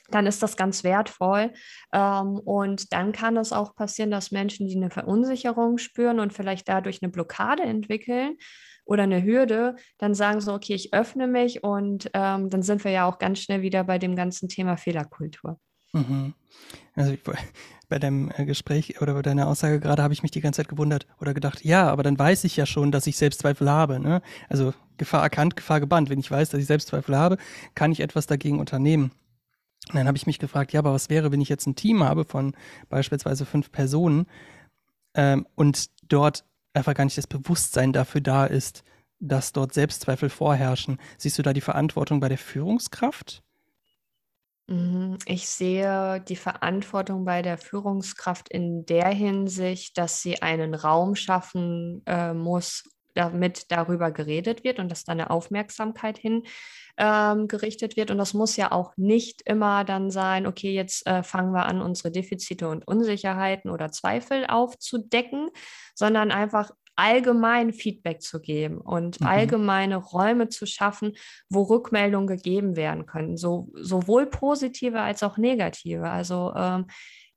dann 0.09 0.27
ist 0.27 0.43
das 0.43 0.57
ganz 0.57 0.83
wertvoll. 0.83 1.53
Ähm, 1.93 2.39
und 2.39 2.93
dann 2.93 3.11
kann 3.11 3.37
es 3.37 3.53
auch 3.53 3.75
passieren, 3.75 4.11
dass 4.11 4.31
Menschen, 4.31 4.67
die 4.67 4.75
eine 4.75 4.89
Verunsicherung 4.89 5.77
spüren 5.77 6.19
und 6.19 6.33
vielleicht 6.33 6.69
dadurch 6.69 7.01
eine 7.01 7.11
Blockade 7.11 7.63
entwickeln 7.63 8.37
oder 8.85 9.03
eine 9.03 9.23
Hürde, 9.23 9.75
dann 9.97 10.13
sagen 10.13 10.41
so, 10.41 10.53
okay, 10.53 10.73
ich 10.73 10.93
öffne 10.93 11.27
mich 11.27 11.63
und 11.63 12.09
ähm, 12.13 12.49
dann 12.49 12.61
sind 12.61 12.83
wir 12.83 12.91
ja 12.91 13.07
auch 13.07 13.17
ganz 13.17 13.39
schnell 13.39 13.61
wieder 13.61 13.83
bei 13.83 13.97
dem 13.97 14.15
ganzen 14.15 14.49
Thema 14.49 14.77
Fehlerkultur. 14.77 15.57
Mhm. 15.93 16.33
Also 16.95 17.13
ich, 17.13 17.21
bei 17.89 17.99
deinem 17.99 18.31
äh, 18.35 18.45
Gespräch 18.45 19.01
oder 19.01 19.13
bei 19.13 19.21
deiner 19.21 19.47
Aussage 19.47 19.79
gerade 19.79 20.03
habe 20.03 20.13
ich 20.13 20.23
mich 20.23 20.31
die 20.31 20.41
ganze 20.41 20.57
Zeit 20.57 20.67
gewundert 20.67 21.07
oder 21.21 21.33
gedacht, 21.33 21.63
ja, 21.63 21.89
aber 21.89 22.03
dann 22.03 22.17
weiß 22.17 22.43
ich 22.43 22.57
ja 22.57 22.65
schon, 22.65 22.91
dass 22.91 23.07
ich 23.07 23.17
Selbstzweifel 23.17 23.69
habe. 23.69 23.99
Ne? 23.99 24.21
Also 24.49 24.73
Gefahr 24.97 25.23
erkannt, 25.23 25.55
Gefahr 25.55 25.79
gebannt. 25.79 26.09
Wenn 26.09 26.19
ich 26.19 26.29
weiß, 26.29 26.49
dass 26.49 26.59
ich 26.59 26.67
Selbstzweifel 26.67 27.15
habe, 27.15 27.37
kann 27.75 27.91
ich 27.91 27.99
etwas 27.99 28.27
dagegen 28.27 28.59
unternehmen. 28.59 29.11
Und 29.89 29.95
dann 29.95 30.07
habe 30.07 30.17
ich 30.17 30.27
mich 30.27 30.39
gefragt, 30.39 30.71
ja, 30.71 30.79
aber 30.79 30.93
was 30.93 31.09
wäre, 31.09 31.31
wenn 31.31 31.41
ich 31.41 31.49
jetzt 31.49 31.67
ein 31.67 31.75
Team 31.75 32.03
habe 32.03 32.23
von 32.25 32.55
beispielsweise 32.89 33.45
fünf 33.45 33.71
Personen 33.71 34.27
ähm, 35.13 35.45
und 35.55 35.89
dort 36.07 36.45
einfach 36.73 36.93
gar 36.93 37.03
nicht 37.03 37.17
das 37.17 37.27
Bewusstsein 37.27 37.91
dafür 37.91 38.21
da 38.21 38.45
ist, 38.45 38.83
dass 39.19 39.51
dort 39.51 39.73
Selbstzweifel 39.73 40.29
vorherrschen. 40.29 40.99
Siehst 41.17 41.37
du 41.37 41.43
da 41.43 41.53
die 41.53 41.61
Verantwortung 41.61 42.19
bei 42.19 42.29
der 42.29 42.37
Führungskraft? 42.37 43.43
Mhm, 44.67 45.17
ich 45.25 45.49
sehe 45.49 46.21
die 46.21 46.37
Verantwortung 46.37 47.25
bei 47.25 47.41
der 47.41 47.57
Führungskraft 47.57 48.49
in 48.49 48.85
der 48.85 49.09
Hinsicht, 49.09 49.97
dass 49.97 50.21
sie 50.21 50.41
einen 50.41 50.73
Raum 50.73 51.15
schaffen 51.15 52.01
äh, 52.05 52.33
muss, 52.33 52.83
damit 53.13 53.71
darüber 53.71 54.11
geredet 54.11 54.63
wird 54.63 54.79
und 54.79 54.89
dass 54.89 55.03
da 55.03 55.11
eine 55.11 55.29
Aufmerksamkeit 55.29 56.17
hin 56.17 56.43
ähm, 56.97 57.47
wird. 57.49 58.09
Und 58.09 58.17
das 58.17 58.33
muss 58.33 58.55
ja 58.55 58.71
auch 58.71 58.93
nicht 58.97 59.41
immer 59.43 59.83
dann 59.83 60.09
sein, 60.11 60.47
okay, 60.47 60.73
jetzt 60.73 61.05
äh, 61.07 61.23
fangen 61.23 61.53
wir 61.53 61.65
an, 61.65 61.81
unsere 61.81 62.11
Defizite 62.11 62.69
und 62.69 62.87
Unsicherheiten 62.87 63.69
oder 63.69 63.91
Zweifel 63.91 64.45
aufzudecken, 64.47 65.49
sondern 65.93 66.31
einfach 66.31 66.71
allgemein 66.95 67.73
Feedback 67.73 68.21
zu 68.21 68.39
geben 68.39 68.79
und 68.79 69.19
mhm. 69.21 69.27
allgemeine 69.27 69.97
Räume 69.97 70.49
zu 70.49 70.65
schaffen, 70.65 71.13
wo 71.49 71.63
Rückmeldungen 71.63 72.27
gegeben 72.27 72.75
werden 72.75 73.05
können, 73.05 73.37
so, 73.37 73.69
sowohl 73.73 74.25
positive 74.25 75.01
als 75.01 75.23
auch 75.23 75.37
negative. 75.37 76.09
Also 76.09 76.53
ähm, 76.55 76.85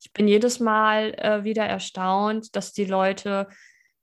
ich 0.01 0.13
bin 0.13 0.29
jedes 0.29 0.61
Mal 0.61 1.15
äh, 1.15 1.45
wieder 1.45 1.65
erstaunt, 1.65 2.55
dass 2.55 2.73
die 2.73 2.85
Leute 2.85 3.49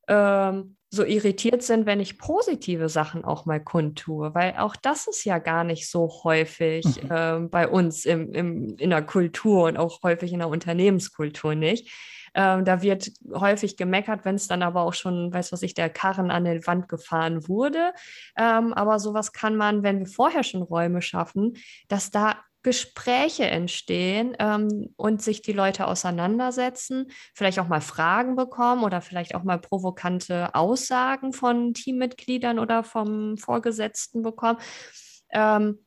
ähm, 0.08 0.76
so 0.90 1.04
irritiert 1.04 1.64
sind, 1.64 1.88
wenn 1.88 2.00
ich 2.00 2.20
positive 2.20 2.88
Sachen 2.88 3.26
auch 3.26 3.46
mal 3.46 3.60
kundtue, 3.60 4.36
weil 4.36 4.56
auch 4.58 4.76
das 4.76 5.08
ist 5.08 5.24
ja 5.24 5.40
gar 5.40 5.64
nicht 5.64 5.90
so 5.90 6.08
häufig 6.24 6.86
mhm. 6.86 7.10
ähm, 7.10 7.50
bei 7.50 7.68
uns 7.68 8.06
im, 8.06 8.32
im, 8.34 8.76
in 8.78 8.92
der 8.92 9.02
Kultur 9.02 9.64
und 9.64 9.78
auch 9.78 10.04
häufig 10.04 10.34
in 10.34 10.40
der 10.40 10.50
Unternehmenskultur 10.50 11.56
nicht. 11.56 11.92
Ähm, 12.34 12.66
da 12.66 12.82
wird 12.82 13.12
häufig 13.34 13.78
gemeckert, 13.78 14.26
wenn 14.26 14.36
es 14.36 14.48
dann 14.48 14.64
aber 14.64 14.82
auch 14.82 14.94
schon, 14.94 15.34
weiß 15.34 15.52
was 15.52 15.62
ich, 15.62 15.74
der 15.74 15.90
Karren 15.90 16.32
an 16.32 16.46
die 16.46 16.66
Wand 16.66 16.90
gefahren 16.90 17.48
wurde. 17.48 17.94
Ähm, 18.38 18.74
aber 18.74 19.00
sowas 19.00 19.32
kann 19.34 19.56
man, 19.56 19.84
wenn 19.84 20.00
wir 20.00 20.08
vorher 20.08 20.44
schon 20.44 20.62
Räume 20.62 21.02
schaffen, 21.02 21.54
dass 21.88 22.12
da 22.12 22.38
Gespräche 22.64 23.46
entstehen 23.46 24.36
ähm, 24.40 24.94
und 24.96 25.22
sich 25.22 25.42
die 25.42 25.52
Leute 25.52 25.86
auseinandersetzen, 25.86 27.12
vielleicht 27.34 27.60
auch 27.60 27.68
mal 27.68 27.82
Fragen 27.82 28.36
bekommen 28.36 28.84
oder 28.84 29.02
vielleicht 29.02 29.36
auch 29.36 29.44
mal 29.44 29.60
provokante 29.60 30.56
Aussagen 30.56 31.34
von 31.34 31.74
Teammitgliedern 31.74 32.60
oder 32.60 32.84
vom 32.84 33.38
Vorgesetzten 33.38 34.22
bekommen. 34.22 34.60
Ähm, 35.30 35.80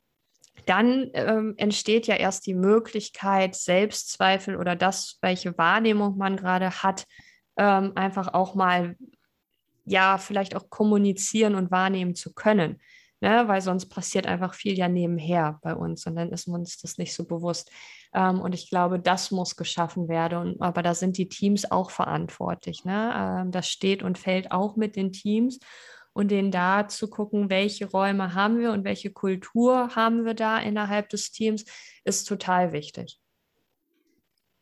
dann 0.67 1.11
ähm, 1.15 1.55
entsteht 1.57 2.07
ja 2.07 2.17
erst 2.17 2.47
die 2.47 2.55
Möglichkeit, 2.55 3.55
Selbstzweifel 3.55 4.57
oder 4.57 4.77
das, 4.77 5.19
welche 5.23 5.57
Wahrnehmung 5.57 6.19
man 6.19 6.37
gerade 6.37 6.83
hat, 6.83 7.07
ähm, 7.57 7.93
einfach 7.95 8.35
auch 8.35 8.55
mal, 8.55 8.97
ja, 9.85 10.19
vielleicht 10.19 10.57
auch 10.57 10.69
kommunizieren 10.69 11.55
und 11.55 11.71
wahrnehmen 11.71 12.15
zu 12.15 12.35
können. 12.35 12.81
Ne? 13.21 13.45
Weil 13.47 13.61
sonst 13.63 13.87
passiert 13.87 14.27
einfach 14.27 14.55
viel 14.55 14.77
ja 14.77 14.89
nebenher 14.89 15.59
bei 15.63 15.75
uns 15.75 16.07
und 16.07 16.17
dann 16.17 16.33
ist 16.33 16.49
uns 16.49 16.79
das 16.79 16.99
nicht 16.99 17.15
so 17.15 17.25
bewusst. 17.25 17.71
Ähm, 18.13 18.41
und 18.41 18.55
ich 18.55 18.69
glaube, 18.69 19.01
das 19.01 19.31
muss 19.31 19.57
geschaffen 19.57 20.09
werden. 20.09 20.39
Und, 20.39 20.63
aber 20.63 20.83
da 20.83 20.95
sind 20.95 21.17
die 21.17 21.29
Teams 21.29 21.71
auch 21.71 21.91
verantwortlich. 21.91 22.85
Ne? 22.85 23.13
Ähm, 23.17 23.53
das 23.53 23.69
steht 23.69 24.03
und 24.03 24.19
fällt 24.19 24.53
auch 24.53 24.77
mit 24.77 24.97
den 24.97 25.13
Teams 25.13 25.59
und 26.17 26.31
denen 26.31 26.51
da 26.51 26.89
zu 26.89 27.09
gucken, 27.09 27.51
welche 27.51 27.91
Räume 27.91 28.33
haben 28.33 28.59
wir 28.59 28.73
und 28.73 28.85
welche 28.85 29.11
Kultur 29.11 29.95
haben 29.95 30.25
wir 30.25 30.33
da 30.33 30.59
innerhalb 30.59 31.11
des 31.11 31.31
Teams, 31.31 31.67
ist 32.05 32.25
total 32.25 32.73
wichtig. 32.73 33.21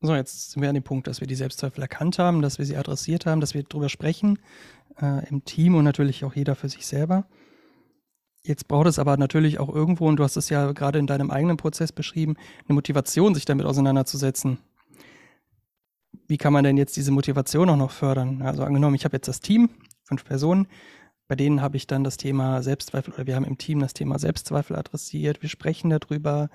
So, 0.01 0.17
jetzt 0.17 0.51
sind 0.51 0.63
wir 0.63 0.69
an 0.69 0.75
dem 0.75 0.83
Punkt, 0.83 1.07
dass 1.07 1.21
wir 1.21 1.29
die 1.29 1.37
Selbstzweifel 1.37 1.81
erkannt 1.81 2.19
haben, 2.19 2.43
dass 2.43 2.59
wir 2.59 2.67
sie 2.67 2.77
adressiert 2.77 3.25
haben, 3.25 3.41
dass 3.41 3.55
wir 3.55 3.63
darüber 3.63 3.89
sprechen 3.89 4.41
äh, 5.01 5.29
im 5.29 5.45
Team 5.45 5.77
und 5.77 5.85
natürlich 5.85 6.25
auch 6.25 6.35
jeder 6.35 6.57
für 6.57 6.69
sich 6.69 6.89
selber. 6.89 7.25
Jetzt 8.43 8.67
braucht 8.67 8.89
es 8.89 8.99
aber 8.99 9.17
natürlich 9.17 9.61
auch 9.61 9.73
irgendwo, 9.73 10.09
und 10.09 10.17
du 10.17 10.25
hast 10.25 10.37
es 10.37 10.49
ja 10.49 10.73
gerade 10.73 10.99
in 10.99 11.07
deinem 11.07 11.31
eigenen 11.31 11.57
Prozess 11.57 11.93
beschrieben, 11.93 12.35
eine 12.67 12.75
Motivation, 12.75 13.33
sich 13.33 13.45
damit 13.45 13.65
auseinanderzusetzen. 13.65 14.59
Wie 16.27 16.37
kann 16.37 16.53
man 16.53 16.65
denn 16.65 16.77
jetzt 16.77 16.97
diese 16.97 17.13
Motivation 17.13 17.71
auch 17.71 17.77
noch 17.77 17.93
fördern? 17.93 18.43
Also 18.43 18.65
angenommen, 18.65 18.97
ich 18.97 19.05
habe 19.05 19.17
jetzt 19.17 19.29
das 19.29 19.41
Team, 19.41 19.71
fünf 20.03 20.25
Personen, 20.25 20.67
bei 21.27 21.37
denen 21.37 21.63
habe 21.63 21.77
ich 21.77 21.87
dann 21.87 22.05
das 22.05 22.17
Thema 22.17 22.63
Selbstzweifel 22.63 23.15
oder 23.15 23.27
wir 23.27 23.37
haben 23.37 23.45
im 23.45 23.59
Team 23.59 23.81
das 23.81 23.95
Thema 23.95 24.19
Selbstzweifel 24.19 24.77
adressiert. 24.77 25.43
Wir 25.43 25.49
sprechen 25.49 25.91
darüber, 25.91 26.51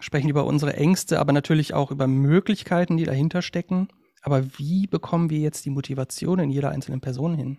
sprechen 0.00 0.28
über 0.28 0.44
unsere 0.44 0.74
Ängste, 0.74 1.18
aber 1.18 1.32
natürlich 1.32 1.74
auch 1.74 1.90
über 1.90 2.06
Möglichkeiten, 2.06 2.96
die 2.96 3.04
dahinter 3.04 3.42
stecken. 3.42 3.88
Aber 4.22 4.58
wie 4.58 4.86
bekommen 4.86 5.28
wir 5.28 5.40
jetzt 5.40 5.64
die 5.64 5.70
Motivation 5.70 6.38
in 6.38 6.50
jeder 6.50 6.70
einzelnen 6.70 7.00
Person 7.00 7.34
hin? 7.34 7.58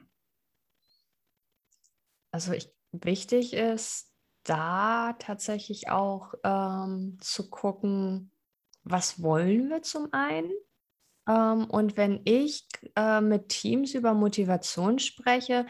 Also 2.32 2.54
ich, 2.54 2.70
wichtig 2.92 3.54
ist 3.54 4.12
da 4.44 5.14
tatsächlich 5.20 5.90
auch 5.90 6.34
ähm, 6.44 7.18
zu 7.22 7.50
gucken, 7.50 8.32
was 8.84 9.22
wollen 9.22 9.70
wir 9.70 9.82
zum 9.82 10.10
einen 10.12 10.52
ähm, 11.28 11.66
und 11.66 11.98
wenn 11.98 12.22
ich 12.26 12.68
äh, 12.96 13.22
mit 13.22 13.50
Teams 13.50 13.94
über 13.94 14.14
Motivation 14.14 15.00
spreche, 15.00 15.66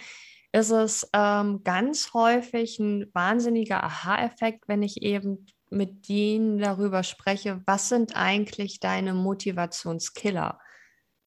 ist 0.56 0.72
es 0.72 1.08
ähm, 1.12 1.64
ganz 1.66 2.14
häufig 2.14 2.80
ein 2.80 3.12
wahnsinniger 3.14 3.84
Aha-Effekt, 3.84 4.70
wenn 4.70 4.84
ich 4.84 5.02
eben 5.02 5.48
mit 5.70 6.08
denen 6.08 6.60
darüber 6.60 7.04
spreche, 7.04 7.62
was 7.66 7.90
sind 7.90 8.16
eigentlich 8.16 8.80
deine 8.80 9.14
Motivationskiller? 9.14 10.62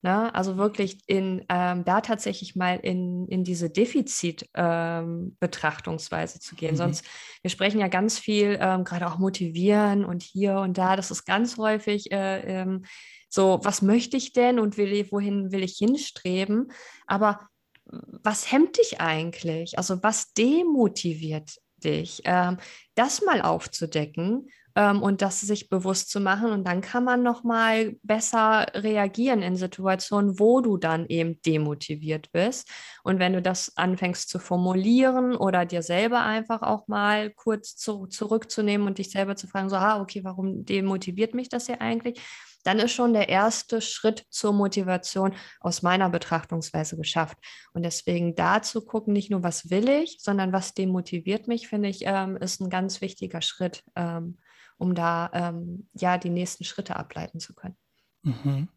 Ne? 0.01 0.35
Also 0.35 0.57
wirklich 0.57 1.01
in, 1.07 1.45
ähm, 1.51 1.85
da 1.85 2.01
tatsächlich 2.01 2.57
mal 2.57 2.77
in, 2.77 3.29
in 3.29 3.45
diese 3.45 3.69
Defizit-Betrachtungsweise 3.69 6.37
ähm, 6.37 6.41
zu 6.41 6.57
gehen. 6.57 6.73
Mhm. 6.73 6.79
Sonst, 6.79 7.05
wir 7.43 7.51
sprechen 7.51 7.81
ja 7.81 7.89
ganz 7.89 8.19
viel, 8.19 8.57
ähm, 8.59 8.85
gerade 8.85 9.09
auch 9.09 9.19
motivieren 9.19 10.07
und 10.07 10.23
hier 10.23 10.61
und 10.61 10.79
da, 10.79 10.97
das 10.97 11.11
ist 11.11 11.27
ganz 11.27 11.59
häufig 11.59 12.11
äh, 12.13 12.63
ähm, 12.63 12.87
so, 13.29 13.61
was 13.63 13.83
möchte 13.83 14.17
ich 14.17 14.33
denn 14.33 14.59
und 14.59 14.79
will, 14.79 15.07
wohin 15.11 15.53
will 15.53 15.63
ich 15.63 15.77
hinstreben? 15.77 16.73
Aber 17.07 17.47
was 17.91 18.51
hemmt 18.51 18.79
dich 18.79 19.01
eigentlich? 19.01 19.79
Also 19.79 20.03
was 20.03 20.33
demotiviert 20.33 21.59
dich? 21.77 22.23
Ähm, 22.25 22.59
das 22.95 23.23
mal 23.23 23.41
aufzudecken 23.41 24.49
ähm, 24.75 25.03
und 25.03 25.23
das 25.23 25.41
sich 25.41 25.69
bewusst 25.69 26.11
zu 26.11 26.21
machen 26.21 26.51
und 26.53 26.65
dann 26.67 26.81
kann 26.81 27.05
man 27.05 27.23
noch 27.23 27.45
mal 27.45 27.97
besser 28.03 28.67
reagieren 28.75 29.43
in 29.43 29.57
Situationen, 29.57 30.39
wo 30.39 30.61
du 30.61 30.77
dann 30.77 31.07
eben 31.07 31.41
demotiviert 31.43 32.31
bist. 32.33 32.69
Und 33.03 33.19
wenn 33.19 33.33
du 33.33 33.43
das 33.43 33.77
anfängst 33.77 34.29
zu 34.29 34.39
formulieren 34.39 35.35
oder 35.35 35.65
dir 35.67 35.83
selber 35.83 36.23
einfach 36.23 36.63
auch 36.63 36.89
mal 36.89 37.31
kurz 37.31 37.77
zu, 37.77 38.07
zurückzunehmen 38.07 38.87
und 38.87 38.99
dich 38.99 39.11
selber 39.11 39.37
zu 39.37 39.47
fragen, 39.47 39.69
so, 39.69 39.77
ah, 39.77 40.01
okay, 40.01 40.23
warum 40.25 40.65
demotiviert 40.65 41.35
mich 41.35 41.49
das 41.49 41.67
hier 41.67 41.81
eigentlich? 41.81 42.21
Dann 42.65 42.79
ist 42.79 42.93
schon 42.93 43.13
der 43.13 43.29
erste 43.29 43.81
Schritt 43.81 44.25
zur 44.31 44.53
Motivation 44.53 45.35
aus 45.61 45.83
meiner 45.83 46.09
Betrachtungsweise 46.11 46.97
geschafft. 46.97 47.39
Und 47.73 47.83
deswegen 47.83 48.35
da 48.35 48.63
zu 48.63 48.85
gucken, 48.85 49.13
nicht 49.13 49.31
nur, 49.31 49.43
was 49.43 49.71
will 49.71 49.89
ich, 49.89 50.19
sondern 50.21 50.53
was 50.53 50.75
demotiviert 50.75 51.49
mich, 51.49 51.69
finde 51.69 51.89
ich, 51.89 52.03
ähm, 52.05 52.37
ist 52.37 52.61
ein 52.61 52.71
ganz 52.71 53.01
wichtiger 53.01 53.43
Schritt, 53.43 53.85
ähm, 53.97 54.39
um 54.77 54.95
da 54.95 55.31
ähm, 55.33 55.89
ja 55.95 56.19
die 56.19 56.31
nächsten 56.31 56.65
Schritte 56.65 56.97
ableiten 56.97 57.41
zu 57.41 57.55
können. 57.55 57.77
Mhm. 58.23 58.69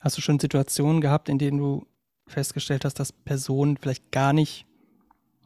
Hast 0.00 0.16
du 0.16 0.20
schon 0.20 0.38
Situationen 0.38 1.00
gehabt, 1.00 1.28
in 1.28 1.38
denen 1.38 1.58
du 1.58 1.86
festgestellt 2.26 2.84
hast, 2.84 3.00
dass 3.00 3.12
Personen 3.12 3.76
vielleicht 3.76 4.12
gar 4.12 4.32
nicht 4.32 4.67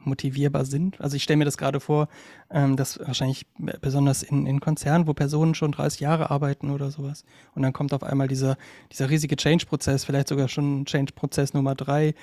motivierbar 0.05 0.65
sind. 0.65 1.01
Also 1.01 1.17
ich 1.17 1.23
stelle 1.23 1.39
mir 1.39 1.45
das 1.45 1.57
gerade 1.57 1.81
vor, 1.81 2.09
ähm, 2.51 2.77
dass 2.77 2.99
wahrscheinlich 2.99 3.47
besonders 3.81 4.23
in, 4.23 4.47
in 4.47 4.61
Konzernen, 4.61 5.07
wo 5.07 5.15
Personen 5.15 5.55
schon 5.55 5.73
30 5.73 6.01
Jahre 6.01 6.31
arbeiten 6.31 6.71
oder 6.71 6.91
sowas. 6.91 7.25
Und 7.55 7.63
dann 7.63 7.73
kommt 7.73 7.93
auf 7.93 8.03
einmal 8.03 8.29
dieser, 8.29 8.57
dieser 8.91 9.11
riesige 9.11 9.37
Change-Prozess, 9.37 10.05
vielleicht 10.05 10.29
sogar 10.29 10.49
schon 10.49 10.85
Change-Prozess 10.85 11.55
Nummer 11.55 11.75
drei. 11.75 12.15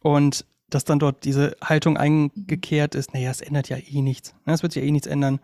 Und 0.00 0.44
dass 0.68 0.84
dann 0.84 0.98
dort 0.98 1.24
diese 1.24 1.56
Haltung 1.62 1.96
eingekehrt 1.96 2.94
ist, 2.94 3.12
naja, 3.12 3.30
es 3.30 3.40
ändert 3.40 3.68
ja 3.68 3.76
eh 3.76 4.02
nichts. 4.02 4.34
Ne, 4.46 4.54
es 4.54 4.62
wird 4.62 4.72
sich 4.72 4.82
ja 4.82 4.88
eh 4.88 4.92
nichts 4.92 5.08
ändern. 5.08 5.40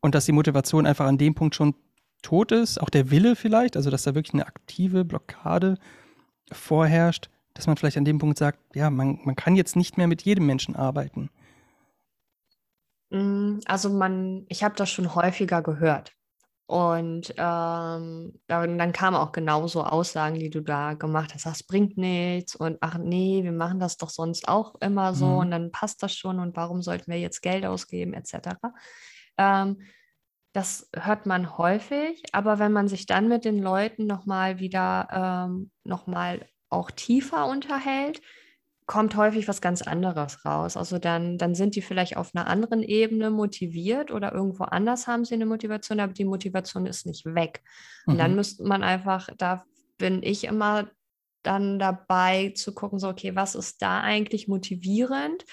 Und 0.00 0.14
dass 0.14 0.24
die 0.24 0.32
Motivation 0.32 0.86
einfach 0.86 1.06
an 1.06 1.18
dem 1.18 1.34
Punkt 1.34 1.54
schon 1.54 1.74
tot 2.22 2.52
ist, 2.52 2.80
auch 2.80 2.90
der 2.90 3.10
Wille 3.10 3.36
vielleicht, 3.36 3.76
also 3.76 3.90
dass 3.90 4.04
da 4.04 4.14
wirklich 4.14 4.34
eine 4.34 4.46
aktive 4.46 5.04
Blockade 5.04 5.78
vorherrscht 6.52 7.28
dass 7.56 7.66
man 7.66 7.76
vielleicht 7.76 7.96
an 7.96 8.04
dem 8.04 8.18
Punkt 8.18 8.38
sagt, 8.38 8.58
ja, 8.74 8.90
man, 8.90 9.20
man 9.24 9.36
kann 9.36 9.56
jetzt 9.56 9.76
nicht 9.76 9.96
mehr 9.96 10.06
mit 10.06 10.22
jedem 10.22 10.46
Menschen 10.46 10.76
arbeiten? 10.76 11.30
Mm, 13.10 13.58
also 13.66 13.90
man, 13.90 14.44
ich 14.48 14.62
habe 14.62 14.74
das 14.76 14.90
schon 14.90 15.14
häufiger 15.14 15.62
gehört. 15.62 16.12
Und 16.68 17.32
ähm, 17.36 18.40
dann, 18.48 18.78
dann 18.78 18.92
kamen 18.92 19.16
auch 19.16 19.30
genauso 19.30 19.84
Aussagen, 19.84 20.40
die 20.40 20.50
du 20.50 20.60
da 20.62 20.94
gemacht 20.94 21.32
hast. 21.32 21.46
Das 21.46 21.62
bringt 21.62 21.96
nichts 21.96 22.56
und 22.56 22.78
ach 22.80 22.98
nee, 22.98 23.44
wir 23.44 23.52
machen 23.52 23.78
das 23.78 23.98
doch 23.98 24.10
sonst 24.10 24.48
auch 24.48 24.74
immer 24.80 25.14
so 25.14 25.26
mhm. 25.26 25.36
und 25.36 25.50
dann 25.52 25.70
passt 25.70 26.02
das 26.02 26.16
schon 26.16 26.40
und 26.40 26.56
warum 26.56 26.82
sollten 26.82 27.10
wir 27.10 27.20
jetzt 27.20 27.40
Geld 27.40 27.64
ausgeben 27.64 28.14
etc. 28.14 28.56
Ähm, 29.38 29.80
das 30.54 30.88
hört 30.96 31.26
man 31.26 31.56
häufig, 31.56 32.22
aber 32.32 32.58
wenn 32.58 32.72
man 32.72 32.88
sich 32.88 33.06
dann 33.06 33.28
mit 33.28 33.44
den 33.44 33.62
Leuten 33.62 34.06
nochmal 34.06 34.58
wieder 34.58 35.06
ähm, 35.12 35.70
nochmal 35.84 36.48
auch 36.68 36.90
tiefer 36.90 37.46
unterhält, 37.46 38.20
kommt 38.86 39.16
häufig 39.16 39.48
was 39.48 39.60
ganz 39.60 39.82
anderes 39.82 40.44
raus. 40.44 40.76
Also 40.76 40.98
dann, 40.98 41.38
dann 41.38 41.54
sind 41.54 41.74
die 41.74 41.82
vielleicht 41.82 42.16
auf 42.16 42.34
einer 42.34 42.46
anderen 42.46 42.82
Ebene 42.82 43.30
motiviert 43.30 44.12
oder 44.12 44.32
irgendwo 44.32 44.64
anders 44.64 45.08
haben 45.08 45.24
sie 45.24 45.34
eine 45.34 45.46
Motivation, 45.46 45.98
aber 45.98 46.12
die 46.12 46.24
Motivation 46.24 46.86
ist 46.86 47.04
nicht 47.04 47.26
weg. 47.26 47.62
Und 48.06 48.14
mhm. 48.14 48.18
dann 48.18 48.34
müsste 48.36 48.64
man 48.64 48.84
einfach, 48.84 49.28
da 49.36 49.64
bin 49.98 50.22
ich 50.22 50.44
immer 50.44 50.88
dann 51.42 51.78
dabei 51.78 52.52
zu 52.54 52.74
gucken, 52.74 52.98
so, 52.98 53.08
okay, 53.08 53.34
was 53.34 53.54
ist 53.54 53.82
da 53.82 54.00
eigentlich 54.00 54.46
motivierend 54.48 55.44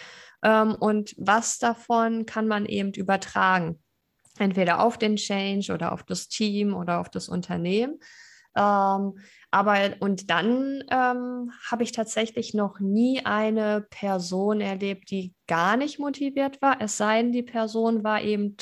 ähm, 0.44 0.76
und 0.76 1.16
was 1.18 1.58
davon 1.58 2.26
kann 2.26 2.48
man 2.48 2.66
eben 2.66 2.92
übertragen. 2.94 3.80
Entweder 4.38 4.80
auf 4.80 4.98
den 4.98 5.16
Change 5.16 5.74
oder 5.74 5.92
auf 5.92 6.04
das 6.04 6.28
Team 6.28 6.74
oder 6.74 7.00
auf 7.00 7.10
das 7.10 7.30
Unternehmen. 7.30 8.00
Ähm, 8.56 9.20
aber 9.52 9.78
und 10.00 10.30
dann 10.30 10.84
ähm, 10.90 11.52
habe 11.70 11.84
ich 11.84 11.92
tatsächlich 11.92 12.54
noch 12.54 12.80
nie 12.80 13.26
eine 13.26 13.86
Person 13.90 14.62
erlebt, 14.62 15.12
die 15.12 15.34
gar 15.48 15.78
nicht 15.78 16.00
motiviert 16.00 16.62
war, 16.62 16.82
es 16.82 16.98
sei 16.98 17.22
denn, 17.22 17.32
die 17.32 17.44
Person 17.44 18.04
war 18.04 18.22
eben 18.22 18.58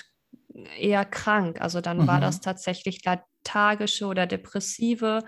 eher 0.78 1.06
krank. 1.06 1.62
Also 1.62 1.82
dann 1.82 2.00
mhm. 2.00 2.08
war 2.08 2.20
das 2.20 2.42
tatsächlich 2.42 3.02
lethargische 3.06 4.06
oder 4.06 4.28
depressive 4.28 5.24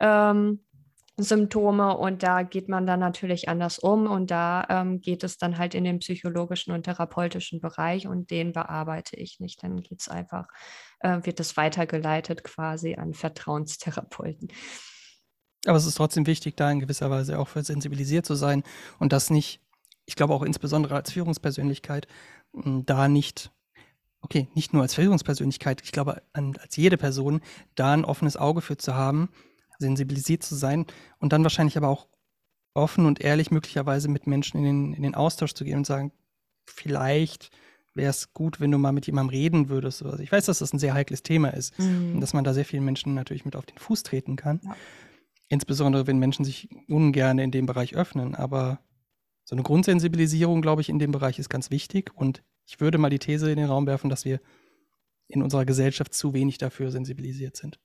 ähm, 0.00 0.64
Symptome 1.18 1.96
und 1.96 2.22
da 2.22 2.42
geht 2.42 2.68
man 2.68 2.86
dann 2.86 3.00
natürlich 3.00 3.48
anders 3.48 3.78
um 3.80 4.06
und 4.06 4.30
da 4.30 4.64
ähm, 4.68 5.00
geht 5.00 5.24
es 5.24 5.36
dann 5.36 5.58
halt 5.58 5.74
in 5.74 5.82
den 5.82 5.98
psychologischen 5.98 6.72
und 6.72 6.84
therapeutischen 6.84 7.60
Bereich 7.60 8.06
und 8.06 8.30
den 8.30 8.52
bearbeite 8.52 9.16
ich 9.16 9.40
nicht. 9.40 9.62
Dann 9.62 9.80
geht 9.80 10.00
es 10.00 10.08
einfach, 10.08 10.46
äh, 11.00 11.18
wird 11.24 11.40
es 11.40 11.56
weitergeleitet 11.56 12.44
quasi 12.44 12.94
an 12.94 13.14
Vertrauenstherapeuten. 13.14 14.48
Aber 15.66 15.76
es 15.76 15.86
ist 15.86 15.96
trotzdem 15.96 16.26
wichtig, 16.26 16.56
da 16.56 16.70
in 16.70 16.78
gewisser 16.78 17.10
Weise 17.10 17.38
auch 17.38 17.48
für 17.48 17.64
sensibilisiert 17.64 18.24
zu 18.24 18.36
sein 18.36 18.62
und 19.00 19.12
das 19.12 19.28
nicht, 19.28 19.60
ich 20.06 20.14
glaube 20.14 20.34
auch 20.34 20.42
insbesondere 20.42 20.94
als 20.94 21.10
Führungspersönlichkeit, 21.10 22.06
da 22.52 23.08
nicht, 23.08 23.50
okay, 24.20 24.48
nicht 24.54 24.72
nur 24.72 24.82
als 24.82 24.94
Führungspersönlichkeit, 24.94 25.82
ich 25.82 25.90
glaube 25.90 26.22
an, 26.32 26.56
als 26.60 26.76
jede 26.76 26.96
Person, 26.96 27.40
da 27.74 27.92
ein 27.92 28.04
offenes 28.04 28.36
Auge 28.36 28.60
für 28.60 28.76
zu 28.76 28.94
haben, 28.94 29.30
sensibilisiert 29.78 30.42
zu 30.42 30.54
sein 30.54 30.86
und 31.18 31.32
dann 31.32 31.42
wahrscheinlich 31.42 31.76
aber 31.76 31.88
auch 31.88 32.08
offen 32.74 33.06
und 33.06 33.20
ehrlich 33.20 33.50
möglicherweise 33.50 34.08
mit 34.08 34.26
Menschen 34.26 34.58
in 34.58 34.64
den, 34.64 34.94
in 34.94 35.02
den 35.02 35.14
Austausch 35.14 35.54
zu 35.54 35.64
gehen 35.64 35.78
und 35.78 35.86
sagen, 35.86 36.12
vielleicht 36.66 37.50
wäre 37.94 38.10
es 38.10 38.32
gut, 38.32 38.60
wenn 38.60 38.70
du 38.70 38.78
mal 38.78 38.92
mit 38.92 39.06
jemandem 39.06 39.30
reden 39.30 39.68
würdest. 39.68 40.02
Also 40.02 40.22
ich 40.22 40.30
weiß, 40.30 40.46
dass 40.46 40.60
das 40.60 40.72
ein 40.72 40.78
sehr 40.78 40.94
heikles 40.94 41.22
Thema 41.22 41.48
ist 41.48 41.78
mhm. 41.78 42.14
und 42.14 42.20
dass 42.20 42.32
man 42.32 42.44
da 42.44 42.54
sehr 42.54 42.64
vielen 42.64 42.84
Menschen 42.84 43.14
natürlich 43.14 43.44
mit 43.44 43.56
auf 43.56 43.66
den 43.66 43.78
Fuß 43.78 44.04
treten 44.04 44.36
kann. 44.36 44.60
Ja. 44.64 44.76
Insbesondere, 45.48 46.06
wenn 46.06 46.18
Menschen 46.18 46.44
sich 46.44 46.68
ungern 46.88 47.38
in 47.38 47.50
dem 47.50 47.66
Bereich 47.66 47.94
öffnen. 47.94 48.34
Aber 48.34 48.80
so 49.44 49.56
eine 49.56 49.62
Grundsensibilisierung, 49.62 50.62
glaube 50.62 50.82
ich, 50.82 50.90
in 50.90 50.98
dem 50.98 51.10
Bereich 51.10 51.38
ist 51.38 51.48
ganz 51.48 51.70
wichtig. 51.70 52.12
Und 52.14 52.42
ich 52.66 52.80
würde 52.80 52.98
mal 52.98 53.10
die 53.10 53.18
These 53.18 53.50
in 53.50 53.56
den 53.56 53.66
Raum 53.66 53.86
werfen, 53.86 54.10
dass 54.10 54.24
wir 54.24 54.40
in 55.26 55.42
unserer 55.42 55.64
Gesellschaft 55.64 56.14
zu 56.14 56.34
wenig 56.34 56.58
dafür 56.58 56.90
sensibilisiert 56.90 57.56
sind. 57.56 57.80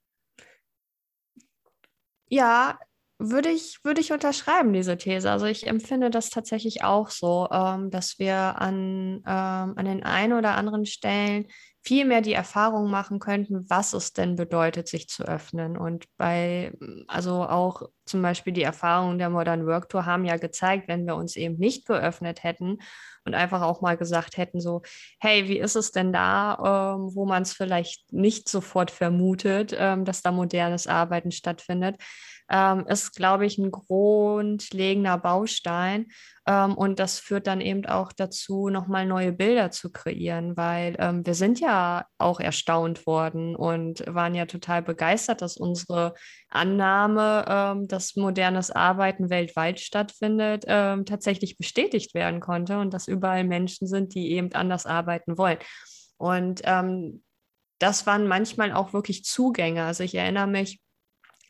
Ja, 2.34 2.80
würde 3.20 3.50
ich, 3.50 3.78
würde 3.84 4.02
ich 4.02 4.12
unterschreiben, 4.12 4.74
diese 4.74 4.98
These. 4.98 5.30
Also 5.30 5.46
ich 5.46 5.68
empfinde 5.68 6.10
das 6.10 6.32
tatsächlich 6.32 6.84
auch 6.84 7.12
so, 7.12 7.48
ähm, 7.52 7.92
dass 7.92 8.18
wir 8.18 8.60
an, 8.60 9.18
ähm, 9.28 9.74
an 9.78 9.86
den 9.86 10.04
einen 10.04 10.34
oder 10.34 10.56
anderen 10.56 10.88
Stellen 10.88 11.46
viel 11.86 12.06
mehr 12.06 12.22
die 12.22 12.34
Erfahrung 12.34 12.90
machen 12.90 13.20
könnten, 13.20 13.70
was 13.70 13.94
es 13.94 14.14
denn 14.14 14.38
bedeutet, 14.38 14.88
sich 14.88 15.10
zu 15.10 15.24
öffnen. 15.24 15.78
Und 15.78 16.06
bei, 16.18 16.72
also 17.08 17.44
auch 17.44 17.90
zum 18.06 18.22
Beispiel 18.22 18.54
die 18.54 18.64
Erfahrungen 18.64 19.18
der 19.18 19.30
Modern 19.30 19.66
Work 19.68 19.90
Tour 19.90 20.06
haben 20.06 20.24
ja 20.24 20.38
gezeigt, 20.38 20.88
wenn 20.88 21.06
wir 21.06 21.16
uns 21.16 21.36
eben 21.36 21.58
nicht 21.58 21.86
geöffnet 21.86 22.44
hätten 22.44 22.78
und 23.26 23.36
einfach 23.36 23.62
auch 23.62 23.82
mal 23.82 23.98
gesagt 23.98 24.38
hätten, 24.38 24.62
so, 24.62 24.82
hey, 25.20 25.50
wie 25.50 25.60
ist 25.60 25.76
es 25.76 25.92
denn 25.92 26.14
da, 26.14 26.96
ähm, 26.96 27.16
wo 27.16 27.26
man 27.26 27.44
es 27.44 27.52
vielleicht 27.54 28.14
nicht 28.14 28.48
sofort 28.48 28.90
vermutet, 28.90 29.76
ähm, 29.78 30.06
dass 30.06 30.22
da 30.22 30.32
modernes 30.32 30.88
Arbeiten 30.88 31.32
stattfindet, 31.32 31.98
ähm, 32.50 32.86
ist, 32.88 33.14
glaube 33.16 33.46
ich, 33.46 33.58
ein 33.58 33.72
grundlegender 33.72 35.18
Baustein. 35.18 36.08
Ähm, 36.46 36.76
und 36.76 37.00
das 37.00 37.20
führt 37.20 37.48
dann 37.48 37.62
eben 37.62 37.86
auch 37.86 38.12
dazu, 38.12 38.70
nochmal 38.70 39.06
neue 39.06 39.32
Bilder 39.32 39.72
zu 39.72 39.92
kreieren, 39.92 40.58
weil 40.58 40.96
ähm, 41.00 41.26
wir 41.26 41.36
sind 41.36 41.60
ja 41.60 42.06
auch 42.18 42.40
erstaunt 42.40 43.06
worden 43.06 43.56
und 43.56 44.04
waren 44.08 44.36
ja 44.36 44.46
total 44.46 44.82
begeistert, 44.82 45.42
dass 45.42 45.58
unsere 45.58 46.14
Annahme, 46.50 47.46
ähm, 47.48 47.88
dass 47.88 48.16
modernes 48.16 48.72
Arbeiten 48.72 49.30
weltweit 49.30 49.80
stattfindet, 49.80 50.66
ähm, 50.68 51.06
tatsächlich 51.06 51.58
bestätigt 51.58 52.14
werden 52.14 52.40
konnte 52.40 52.78
und 52.80 52.94
dass 52.94 53.08
überall 53.08 53.44
Menschen 53.44 53.88
sind, 53.88 54.14
die 54.16 54.32
eben 54.32 54.52
anders 54.54 54.86
arbeiten 54.86 55.38
wollen. 55.38 55.60
Und 56.18 56.62
ähm, 56.66 57.24
das 57.80 58.06
waren 58.06 58.28
manchmal 58.28 58.72
auch 58.72 58.94
wirklich 58.94 59.26
Zugänge. 59.26 59.84
Also 59.84 60.04
ich 60.04 60.16
erinnere 60.16 60.48
mich, 60.48 60.80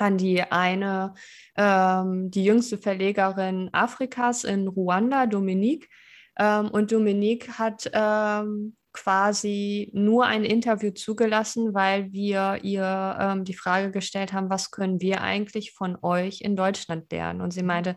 an 0.03 0.17
die 0.17 0.43
eine, 0.43 1.13
ähm, 1.55 2.29
die 2.29 2.43
jüngste 2.43 2.77
Verlegerin 2.77 3.69
Afrikas 3.71 4.43
in 4.43 4.67
Ruanda, 4.67 5.25
Dominique. 5.25 5.89
Ähm, 6.37 6.69
und 6.69 6.91
Dominique 6.91 7.57
hat 7.57 7.89
ähm, 7.93 8.75
quasi 8.91 9.89
nur 9.93 10.25
ein 10.25 10.43
Interview 10.43 10.91
zugelassen, 10.91 11.73
weil 11.73 12.11
wir 12.11 12.59
ihr 12.63 13.17
ähm, 13.19 13.43
die 13.43 13.55
Frage 13.55 13.91
gestellt 13.91 14.33
haben, 14.33 14.49
was 14.49 14.71
können 14.71 15.01
wir 15.01 15.21
eigentlich 15.21 15.71
von 15.71 15.97
euch 16.01 16.41
in 16.41 16.55
Deutschland 16.55 17.11
lernen? 17.11 17.41
Und 17.41 17.51
sie 17.51 17.63
meinte, 17.63 17.95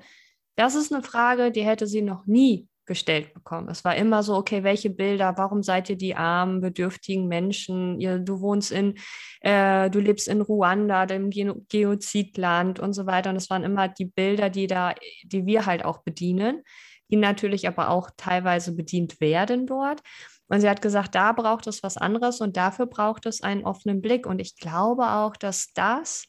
das 0.54 0.74
ist 0.74 0.92
eine 0.92 1.02
Frage, 1.02 1.50
die 1.50 1.64
hätte 1.64 1.86
sie 1.86 2.02
noch 2.02 2.26
nie 2.26 2.68
gestellt 2.86 3.34
bekommen. 3.34 3.68
Es 3.68 3.84
war 3.84 3.96
immer 3.96 4.22
so, 4.22 4.34
okay, 4.34 4.62
welche 4.62 4.90
Bilder, 4.90 5.34
warum 5.36 5.62
seid 5.62 5.90
ihr 5.90 5.96
die 5.96 6.14
armen, 6.14 6.60
bedürftigen 6.60 7.26
Menschen? 7.26 8.00
Ihr, 8.00 8.18
du 8.18 8.40
wohnst 8.40 8.72
in, 8.72 8.94
äh, 9.40 9.90
du 9.90 9.98
lebst 9.98 10.28
in 10.28 10.40
Ruanda, 10.40 11.06
dem 11.06 11.30
Geozidland 11.30 12.80
und 12.80 12.92
so 12.92 13.06
weiter. 13.06 13.30
Und 13.30 13.36
es 13.36 13.50
waren 13.50 13.64
immer 13.64 13.88
die 13.88 14.06
Bilder, 14.06 14.50
die 14.50 14.66
da, 14.66 14.94
die 15.24 15.46
wir 15.46 15.66
halt 15.66 15.84
auch 15.84 15.98
bedienen, 15.98 16.62
die 17.10 17.16
natürlich 17.16 17.68
aber 17.68 17.90
auch 17.90 18.10
teilweise 18.16 18.74
bedient 18.74 19.20
werden 19.20 19.66
dort. 19.66 20.00
Und 20.48 20.60
sie 20.60 20.70
hat 20.70 20.80
gesagt, 20.80 21.14
da 21.14 21.32
braucht 21.32 21.66
es 21.66 21.82
was 21.82 21.96
anderes 21.96 22.40
und 22.40 22.56
dafür 22.56 22.86
braucht 22.86 23.26
es 23.26 23.42
einen 23.42 23.64
offenen 23.64 24.00
Blick. 24.00 24.26
Und 24.26 24.38
ich 24.38 24.56
glaube 24.56 25.10
auch, 25.10 25.36
dass 25.36 25.72
das 25.74 26.26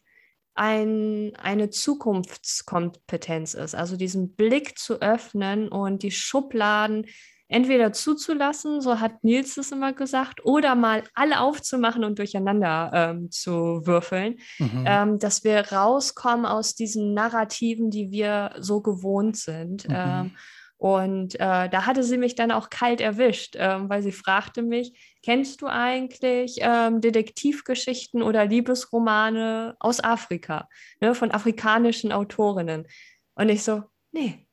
ein, 0.57 1.33
eine 1.37 1.69
Zukunftskompetenz 1.69 3.53
ist. 3.53 3.75
Also 3.75 3.95
diesen 3.95 4.35
Blick 4.35 4.77
zu 4.77 5.01
öffnen 5.01 5.69
und 5.69 6.03
die 6.03 6.11
Schubladen 6.11 7.05
entweder 7.47 7.93
zuzulassen, 7.93 8.81
so 8.81 8.99
hat 8.99 9.23
Nils 9.23 9.57
es 9.57 9.71
immer 9.71 9.93
gesagt, 9.93 10.43
oder 10.45 10.75
mal 10.75 11.03
alle 11.13 11.39
aufzumachen 11.39 12.03
und 12.03 12.19
durcheinander 12.19 12.91
ähm, 12.93 13.31
zu 13.31 13.85
würfeln, 13.85 14.39
mhm. 14.59 14.83
ähm, 14.85 15.19
dass 15.19 15.43
wir 15.43 15.71
rauskommen 15.71 16.45
aus 16.45 16.75
diesen 16.75 17.13
Narrativen, 17.13 17.89
die 17.89 18.11
wir 18.11 18.55
so 18.59 18.81
gewohnt 18.81 19.37
sind. 19.37 19.87
Mhm. 19.87 19.95
Ähm, 19.95 20.31
und 20.77 21.35
äh, 21.35 21.69
da 21.69 21.85
hatte 21.85 22.03
sie 22.03 22.17
mich 22.17 22.35
dann 22.35 22.51
auch 22.51 22.69
kalt 22.69 23.01
erwischt, 23.01 23.55
ähm, 23.57 23.89
weil 23.89 24.03
sie 24.03 24.11
fragte 24.11 24.61
mich, 24.61 25.17
kennst 25.23 25.61
du 25.61 25.67
eigentlich 25.67 26.57
ähm, 26.61 27.01
Detektivgeschichten 27.01 28.21
oder 28.21 28.45
Liebesromane 28.45 29.75
aus 29.79 30.03
Afrika, 30.03 30.69
ne, 31.01 31.15
von 31.15 31.31
afrikanischen 31.31 32.11
Autorinnen? 32.11 32.87
Und 33.33 33.49
ich 33.49 33.63
so, 33.63 33.83
nee, 34.11 34.46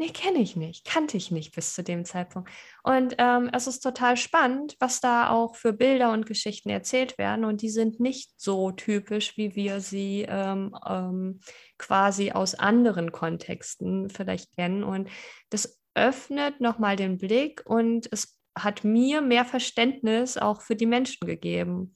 nee, 0.00 0.08
kenne 0.08 0.38
ich 0.38 0.56
nicht, 0.56 0.86
kannte 0.86 1.18
ich 1.18 1.30
nicht 1.30 1.54
bis 1.54 1.74
zu 1.74 1.84
dem 1.84 2.06
Zeitpunkt. 2.06 2.50
Und 2.82 3.16
ähm, 3.18 3.50
es 3.52 3.66
ist 3.66 3.80
total 3.80 4.16
spannend, 4.16 4.74
was 4.80 5.00
da 5.00 5.28
auch 5.28 5.56
für 5.56 5.74
Bilder 5.74 6.12
und 6.12 6.24
Geschichten 6.24 6.70
erzählt 6.70 7.18
werden. 7.18 7.44
Und 7.44 7.60
die 7.60 7.68
sind 7.68 8.00
nicht 8.00 8.32
so 8.40 8.70
typisch, 8.72 9.36
wie 9.36 9.54
wir 9.54 9.80
sie 9.80 10.24
ähm, 10.26 10.74
ähm, 10.88 11.40
quasi 11.76 12.32
aus 12.32 12.54
anderen 12.54 13.12
Kontexten 13.12 14.08
vielleicht 14.08 14.56
kennen. 14.56 14.84
Und 14.84 15.10
das 15.50 15.78
öffnet 15.94 16.62
nochmal 16.62 16.96
den 16.96 17.18
Blick 17.18 17.62
und 17.66 18.08
es 18.10 18.40
hat 18.56 18.84
mir 18.84 19.20
mehr 19.20 19.44
Verständnis 19.44 20.38
auch 20.38 20.62
für 20.62 20.76
die 20.76 20.86
Menschen 20.86 21.26
gegeben. 21.26 21.94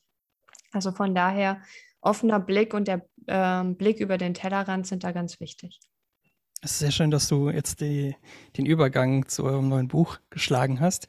Also 0.73 0.93
von 0.93 1.15
daher 1.15 1.63
offener 2.03 2.39
Blick 2.39 2.75
und 2.75 2.87
der 2.87 3.09
ähm, 3.29 3.77
Blick 3.79 3.99
über 3.99 4.19
den 4.19 4.35
Tellerrand 4.35 4.87
sind 4.87 5.05
da 5.05 5.13
ganz 5.13 5.41
wichtig. 5.41 5.81
Es 6.65 6.73
ist 6.73 6.79
sehr 6.79 6.93
schön, 6.93 7.11
dass 7.11 7.29
du 7.29 7.51
jetzt 7.51 7.83
die, 7.83 8.17
den 8.57 8.65
Übergang 8.65 9.29
zu 9.29 9.45
eurem 9.45 9.69
neuen 9.69 9.87
Buch 9.87 10.17
geschlagen 10.31 10.81
hast. 10.81 11.09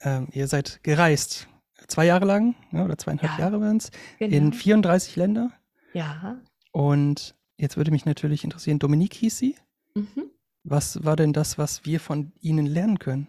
Ähm, 0.00 0.28
ihr 0.32 0.48
seid 0.48 0.82
gereist, 0.82 1.46
zwei 1.88 2.06
Jahre 2.06 2.24
lang, 2.24 2.54
ja, 2.72 2.86
oder 2.86 2.96
zweieinhalb 2.96 3.32
ja, 3.32 3.38
Jahre 3.38 3.60
waren 3.60 3.76
es, 3.76 3.90
genau. 4.18 4.34
in 4.34 4.52
34 4.54 5.16
Länder. 5.16 5.52
Ja. 5.92 6.40
Und 6.72 7.34
jetzt 7.58 7.76
würde 7.76 7.90
mich 7.90 8.06
natürlich 8.06 8.44
interessieren, 8.44 8.78
Dominique 8.78 9.12
hieß 9.12 9.36
sie. 9.36 9.56
Mhm. 9.94 10.30
Was 10.64 11.04
war 11.04 11.16
denn 11.16 11.34
das, 11.34 11.58
was 11.58 11.84
wir 11.84 12.00
von 12.00 12.32
Ihnen 12.40 12.64
lernen 12.64 12.98
können? 12.98 13.28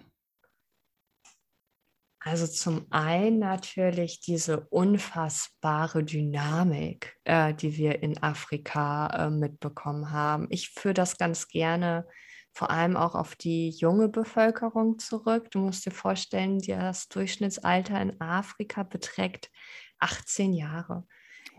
Also 2.21 2.47
zum 2.47 2.85
einen 2.89 3.39
natürlich 3.39 4.19
diese 4.19 4.67
unfassbare 4.69 6.03
Dynamik, 6.03 7.15
äh, 7.23 7.53
die 7.53 7.77
wir 7.77 8.03
in 8.03 8.21
Afrika 8.21 9.07
äh, 9.07 9.29
mitbekommen 9.29 10.11
haben. 10.11 10.47
Ich 10.49 10.69
führe 10.71 10.93
das 10.93 11.17
ganz 11.17 11.47
gerne 11.47 12.05
vor 12.51 12.71
allem 12.71 12.97
auch 12.97 13.15
auf 13.15 13.35
die 13.35 13.69
junge 13.69 14.09
Bevölkerung 14.09 14.99
zurück. 14.99 15.49
Du 15.51 15.59
musst 15.59 15.85
dir 15.85 15.91
vorstellen, 15.91 16.59
das 16.59 17.07
Durchschnittsalter 17.07 18.01
in 18.01 18.19
Afrika 18.19 18.83
beträgt 18.83 19.49
18 19.99 20.53
Jahre. 20.53 21.05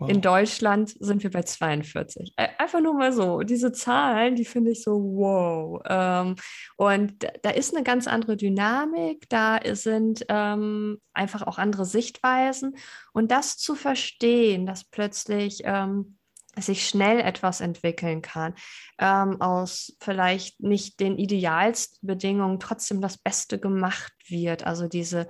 Wow. 0.01 0.09
In 0.09 0.21
Deutschland 0.21 0.95
sind 0.99 1.21
wir 1.21 1.29
bei 1.29 1.43
42. 1.43 2.33
Einfach 2.57 2.81
nur 2.81 2.95
mal 2.95 3.13
so. 3.13 3.41
Diese 3.41 3.71
Zahlen, 3.71 4.35
die 4.35 4.45
finde 4.45 4.71
ich 4.71 4.81
so 4.81 4.93
wow. 4.93 5.79
Ähm, 5.87 6.35
und 6.75 7.27
da 7.43 7.51
ist 7.51 7.75
eine 7.75 7.83
ganz 7.83 8.07
andere 8.07 8.35
Dynamik, 8.35 9.29
da 9.29 9.59
sind 9.73 10.25
ähm, 10.27 10.99
einfach 11.13 11.43
auch 11.43 11.59
andere 11.59 11.85
Sichtweisen. 11.85 12.77
Und 13.13 13.29
das 13.29 13.57
zu 13.57 13.75
verstehen, 13.75 14.65
dass 14.65 14.85
plötzlich 14.85 15.61
ähm, 15.65 16.17
sich 16.57 16.87
schnell 16.87 17.19
etwas 17.19 17.61
entwickeln 17.61 18.23
kann, 18.23 18.55
ähm, 18.97 19.39
aus 19.39 19.95
vielleicht 19.99 20.61
nicht 20.61 20.99
den 20.99 21.19
idealsten 21.19 22.07
Bedingungen 22.07 22.59
trotzdem 22.59 23.01
das 23.01 23.19
Beste 23.19 23.59
gemacht 23.59 24.13
wird. 24.27 24.65
Also 24.65 24.87
diese, 24.87 25.27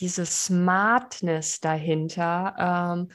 diese 0.00 0.26
Smartness 0.26 1.60
dahinter, 1.60 2.98
ähm, 2.98 3.08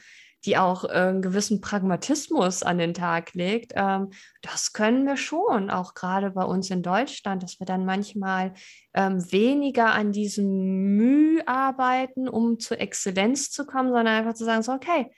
die 0.44 0.56
auch 0.56 0.84
äh, 0.84 0.88
einen 0.88 1.22
gewissen 1.22 1.60
Pragmatismus 1.60 2.62
an 2.62 2.78
den 2.78 2.94
Tag 2.94 3.34
legt, 3.34 3.72
ähm, 3.74 4.10
das 4.42 4.72
können 4.72 5.06
wir 5.06 5.16
schon, 5.16 5.70
auch 5.70 5.94
gerade 5.94 6.30
bei 6.30 6.44
uns 6.44 6.70
in 6.70 6.82
Deutschland, 6.82 7.42
dass 7.42 7.58
wir 7.60 7.66
dann 7.66 7.84
manchmal 7.84 8.52
ähm, 8.94 9.30
weniger 9.32 9.92
an 9.92 10.12
diesem 10.12 10.96
Mühe 10.96 11.46
arbeiten, 11.46 12.28
um 12.28 12.58
zur 12.58 12.80
Exzellenz 12.80 13.50
zu 13.50 13.66
kommen, 13.66 13.88
sondern 13.88 14.08
einfach 14.08 14.34
zu 14.34 14.44
sagen, 14.44 14.62
so, 14.62 14.72
okay, 14.72 15.10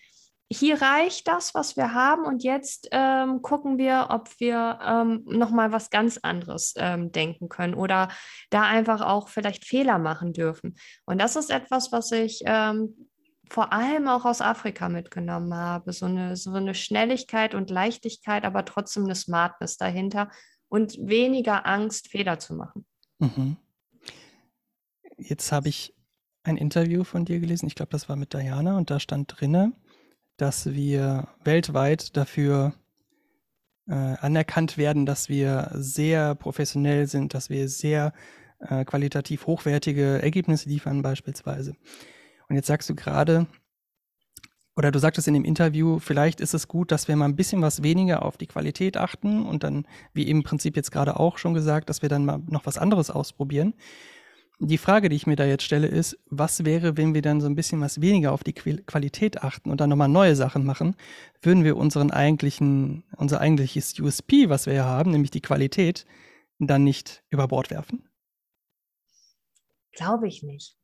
hier 0.48 0.80
reicht 0.80 1.26
das, 1.26 1.54
was 1.54 1.76
wir 1.76 1.92
haben 1.92 2.24
und 2.24 2.44
jetzt 2.44 2.88
ähm, 2.92 3.42
gucken 3.42 3.78
wir, 3.78 4.08
ob 4.10 4.28
wir 4.38 4.78
ähm, 4.84 5.24
nochmal 5.26 5.72
was 5.72 5.90
ganz 5.90 6.18
anderes 6.18 6.74
ähm, 6.76 7.10
denken 7.10 7.48
können 7.48 7.74
oder 7.74 8.08
da 8.50 8.62
einfach 8.62 9.00
auch 9.00 9.28
vielleicht 9.28 9.64
Fehler 9.64 9.98
machen 9.98 10.32
dürfen. 10.32 10.76
Und 11.04 11.20
das 11.20 11.34
ist 11.34 11.50
etwas, 11.50 11.90
was 11.90 12.12
ich 12.12 12.42
ähm, 12.46 13.08
vor 13.48 13.72
allem 13.72 14.08
auch 14.08 14.24
aus 14.24 14.40
Afrika 14.40 14.88
mitgenommen 14.88 15.54
habe. 15.54 15.92
So 15.92 16.06
eine, 16.06 16.36
so 16.36 16.52
eine 16.52 16.74
Schnelligkeit 16.74 17.54
und 17.54 17.70
Leichtigkeit, 17.70 18.44
aber 18.44 18.64
trotzdem 18.64 19.04
eine 19.04 19.14
Smartness 19.14 19.76
dahinter 19.76 20.30
und 20.68 20.96
weniger 21.00 21.66
Angst, 21.66 22.08
Fehler 22.08 22.38
zu 22.38 22.54
machen. 22.54 22.84
Mhm. 23.18 23.56
Jetzt 25.18 25.52
habe 25.52 25.68
ich 25.68 25.94
ein 26.42 26.56
Interview 26.56 27.04
von 27.04 27.24
dir 27.24 27.40
gelesen, 27.40 27.66
ich 27.66 27.74
glaube, 27.74 27.90
das 27.90 28.08
war 28.08 28.16
mit 28.16 28.32
Diana 28.32 28.76
und 28.76 28.90
da 28.90 29.00
stand 29.00 29.34
drinne, 29.36 29.72
dass 30.36 30.66
wir 30.66 31.28
weltweit 31.42 32.16
dafür 32.16 32.74
äh, 33.88 33.94
anerkannt 33.94 34.76
werden, 34.76 35.06
dass 35.06 35.28
wir 35.28 35.70
sehr 35.74 36.34
professionell 36.34 37.06
sind, 37.06 37.34
dass 37.34 37.50
wir 37.50 37.68
sehr 37.68 38.12
äh, 38.60 38.84
qualitativ 38.84 39.46
hochwertige 39.46 40.22
Ergebnisse 40.22 40.68
liefern 40.68 41.02
beispielsweise. 41.02 41.74
Und 42.48 42.56
jetzt 42.56 42.66
sagst 42.66 42.88
du 42.88 42.94
gerade, 42.94 43.46
oder 44.76 44.90
du 44.90 44.98
sagtest 44.98 45.26
in 45.26 45.34
dem 45.34 45.44
Interview, 45.44 45.98
vielleicht 45.98 46.40
ist 46.40 46.52
es 46.52 46.68
gut, 46.68 46.92
dass 46.92 47.08
wir 47.08 47.16
mal 47.16 47.24
ein 47.24 47.36
bisschen 47.36 47.62
was 47.62 47.82
weniger 47.82 48.22
auf 48.22 48.36
die 48.36 48.46
Qualität 48.46 48.98
achten 48.98 49.46
und 49.46 49.64
dann, 49.64 49.86
wie 50.12 50.28
im 50.28 50.42
Prinzip 50.42 50.76
jetzt 50.76 50.92
gerade 50.92 51.18
auch 51.18 51.38
schon 51.38 51.54
gesagt, 51.54 51.88
dass 51.88 52.02
wir 52.02 52.10
dann 52.10 52.26
mal 52.26 52.42
noch 52.46 52.66
was 52.66 52.76
anderes 52.76 53.10
ausprobieren. 53.10 53.74
Die 54.58 54.78
Frage, 54.78 55.08
die 55.08 55.16
ich 55.16 55.26
mir 55.26 55.36
da 55.36 55.44
jetzt 55.44 55.64
stelle, 55.64 55.86
ist, 55.86 56.18
was 56.26 56.64
wäre, 56.64 56.96
wenn 56.96 57.14
wir 57.14 57.20
dann 57.20 57.40
so 57.40 57.46
ein 57.46 57.54
bisschen 57.54 57.80
was 57.80 58.00
weniger 58.00 58.32
auf 58.32 58.42
die 58.42 58.54
Qualität 58.54 59.42
achten 59.42 59.70
und 59.70 59.80
dann 59.80 59.90
nochmal 59.90 60.08
neue 60.08 60.36
Sachen 60.36 60.64
machen? 60.64 60.96
Würden 61.42 61.64
wir 61.64 61.76
unseren 61.76 62.10
eigentlichen, 62.10 63.04
unser 63.16 63.40
eigentliches 63.40 63.98
USP, 63.98 64.48
was 64.48 64.66
wir 64.66 64.72
ja 64.72 64.84
haben, 64.84 65.10
nämlich 65.10 65.30
die 65.30 65.42
Qualität, 65.42 66.06
dann 66.58 66.84
nicht 66.84 67.22
über 67.28 67.48
Bord 67.48 67.70
werfen? 67.70 68.08
Glaube 69.92 70.26
ich 70.28 70.42
nicht. 70.42 70.76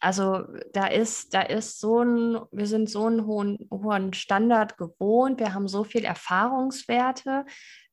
Also 0.00 0.44
da 0.72 0.86
ist, 0.86 1.34
da 1.34 1.42
ist 1.42 1.78
so 1.78 2.02
ein, 2.02 2.38
wir 2.52 2.66
sind 2.66 2.88
so 2.88 3.06
einen 3.06 3.26
hohen, 3.26 3.68
hohen 3.70 4.14
Standard 4.14 4.78
gewohnt, 4.78 5.38
wir 5.40 5.52
haben 5.52 5.68
so 5.68 5.84
viel 5.84 6.04
Erfahrungswerte. 6.04 7.44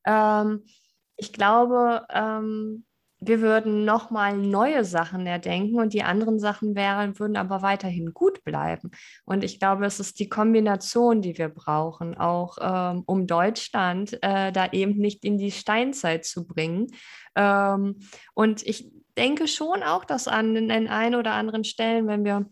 Ähm, 0.06 0.64
ich 1.16 1.32
glaube, 1.32 2.06
ähm, 2.10 2.86
wir 3.20 3.40
würden 3.40 3.84
nochmal 3.84 4.36
neue 4.36 4.84
Sachen 4.84 5.26
erdenken 5.26 5.80
und 5.80 5.92
die 5.92 6.04
anderen 6.04 6.38
Sachen 6.38 6.76
wären, 6.76 7.18
würden 7.18 7.36
aber 7.36 7.62
weiterhin 7.62 8.14
gut 8.14 8.44
bleiben. 8.44 8.90
Und 9.24 9.42
ich 9.42 9.58
glaube, 9.58 9.86
es 9.86 9.98
ist 9.98 10.20
die 10.20 10.28
Kombination, 10.28 11.20
die 11.20 11.36
wir 11.36 11.48
brauchen, 11.48 12.16
auch 12.16 12.58
ähm, 12.60 13.02
um 13.06 13.26
Deutschland 13.26 14.18
äh, 14.22 14.52
da 14.52 14.70
eben 14.70 14.96
nicht 14.98 15.24
in 15.24 15.36
die 15.36 15.50
Steinzeit 15.50 16.24
zu 16.24 16.46
bringen. 16.46 16.86
Ähm, 17.34 17.96
und 18.34 18.64
ich 18.64 18.88
denke 19.18 19.48
schon 19.48 19.82
auch, 19.82 20.04
dass 20.04 20.28
an 20.28 20.54
den 20.54 20.88
ein 20.88 21.14
oder 21.14 21.32
anderen 21.32 21.64
Stellen, 21.64 22.06
wenn 22.06 22.24
wir 22.24 22.46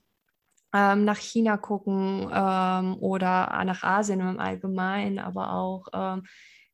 ähm, 0.75 1.05
nach 1.05 1.19
China 1.19 1.57
gucken 1.57 2.31
ähm, 2.33 2.97
oder 3.01 3.65
nach 3.65 3.83
Asien 3.83 4.21
im 4.21 4.41
Allgemeinen, 4.41 5.19
aber 5.19 5.53
auch 5.53 5.87
ähm, 5.95 6.25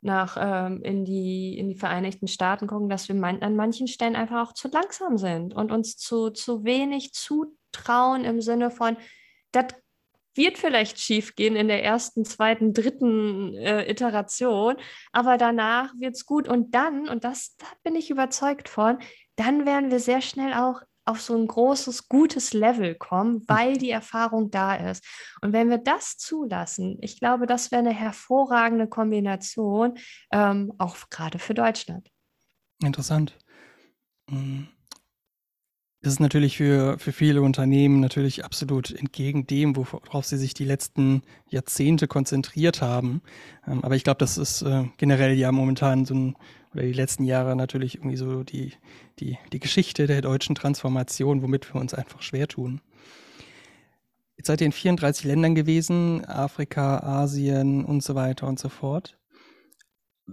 nach 0.01 0.37
ähm, 0.41 0.83
in, 0.83 1.05
die, 1.05 1.57
in 1.57 1.69
die 1.69 1.77
Vereinigten 1.77 2.27
Staaten 2.27 2.67
gucken, 2.67 2.89
dass 2.89 3.09
wir 3.09 3.15
man, 3.15 3.43
an 3.43 3.55
manchen 3.55 3.87
Stellen 3.87 4.17
einfach 4.17 4.49
auch 4.49 4.55
zu 4.55 4.69
langsam 4.69 5.19
sind 5.19 5.55
und 5.55 5.71
uns 5.71 5.97
zu, 5.97 6.31
zu 6.31 6.65
wenig 6.65 7.13
zutrauen 7.13 8.25
im 8.25 8.41
Sinne 8.41 8.71
von, 8.71 8.97
das 9.53 9.67
wird 10.35 10.59
vielleicht 10.59 10.99
schief 10.99 11.35
gehen 11.35 11.57
in 11.57 11.69
der 11.69 11.85
ersten, 11.85 12.25
zweiten, 12.25 12.73
dritten 12.73 13.55
äh, 13.55 13.91
Iteration, 13.91 14.77
aber 15.13 15.37
danach 15.37 15.93
wird 15.99 16.15
es 16.15 16.27
gut. 16.27 16.49
Und 16.49 16.75
dann, 16.75 17.09
und 17.09 17.25
das 17.25 17.57
da 17.57 17.67
bin 17.83 17.95
ich 17.95 18.11
überzeugt 18.11 18.69
von, 18.69 18.99
dann 19.37 19.67
werden 19.67 19.91
wir 19.91 20.01
sehr 20.01 20.21
schnell 20.21 20.55
auch 20.55 20.83
auf 21.05 21.21
so 21.21 21.37
ein 21.37 21.47
großes, 21.47 22.09
gutes 22.09 22.53
Level 22.53 22.95
kommen, 22.95 23.35
hm. 23.35 23.45
weil 23.47 23.77
die 23.77 23.91
Erfahrung 23.91 24.51
da 24.51 24.75
ist. 24.75 25.05
Und 25.41 25.53
wenn 25.53 25.69
wir 25.69 25.79
das 25.79 26.17
zulassen, 26.17 26.99
ich 27.01 27.19
glaube, 27.19 27.47
das 27.47 27.71
wäre 27.71 27.81
eine 27.81 27.95
hervorragende 27.95 28.87
Kombination, 28.87 29.95
ähm, 30.31 30.73
auch 30.79 30.97
gerade 31.11 31.39
für 31.39 31.55
Deutschland. 31.55 32.09
Interessant. 32.83 33.37
Hm. 34.29 34.69
Das 36.03 36.15
ist 36.15 36.21
natürlich 36.21 36.57
für, 36.57 36.99
für 36.99 37.13
viele 37.13 37.43
Unternehmen 37.43 38.01
natürlich 38.01 38.45
absolut 38.45 38.91
entgegen 38.91 39.47
dem, 39.47 39.77
worauf 39.77 40.27
sie 40.27 40.37
sich 40.37 40.53
die 40.53 40.65
letzten 40.65 41.23
Jahrzehnte 41.49 42.09
konzentriert 42.09 42.83
haben. 42.83 43.23
Ähm, 43.69 43.85
aber 43.85 43.95
ich 43.95 44.03
glaube, 44.03 44.19
das 44.19 44.37
ist 44.37 44.63
äh, 44.63 44.85
generell 44.97 45.35
ja 45.39 45.53
momentan 45.53 46.05
so 46.05 46.15
ein 46.15 46.37
oder 46.75 46.83
die 46.83 46.93
letzten 46.93 47.25
Jahre 47.25 47.55
natürlich 47.55 47.97
irgendwie 47.97 48.17
so 48.17 48.43
die, 48.43 48.73
die, 49.21 49.39
die 49.53 49.61
Geschichte 49.61 50.07
der 50.07 50.23
deutschen 50.23 50.55
Transformation, 50.55 51.43
womit 51.43 51.73
wir 51.73 51.81
uns 51.81 51.95
einfach 51.95 52.23
schwer 52.23 52.49
tun. 52.49 52.81
Jetzt 54.37 54.47
seid 54.47 54.61
ihr 54.61 54.67
in 54.67 54.73
34 54.73 55.25
Ländern 55.25 55.55
gewesen, 55.55 56.25
Afrika, 56.25 56.99
Asien 57.01 57.85
und 57.85 58.03
so 58.03 58.15
weiter 58.15 58.49
und 58.49 58.59
so 58.59 58.71
fort. 58.71 59.19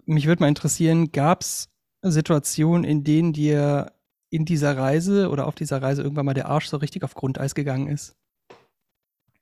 Mich 0.06 0.26
würde 0.26 0.42
mal 0.42 0.48
interessieren, 0.48 1.12
gab 1.12 1.42
es 1.42 1.70
Situationen, 2.02 2.86
in 2.86 3.04
denen 3.04 3.34
dir 3.34 3.92
in 4.30 4.46
dieser 4.46 4.78
Reise 4.78 5.30
oder 5.30 5.48
auf 5.48 5.56
dieser 5.56 5.82
Reise 5.82 6.04
irgendwann 6.04 6.26
mal 6.26 6.34
der 6.34 6.48
Arsch 6.50 6.68
so 6.68 6.78
richtig 6.78 7.04
auf 7.04 7.16
Grundeis 7.16 7.56
gegangen 7.56 7.88
ist? 7.88 8.16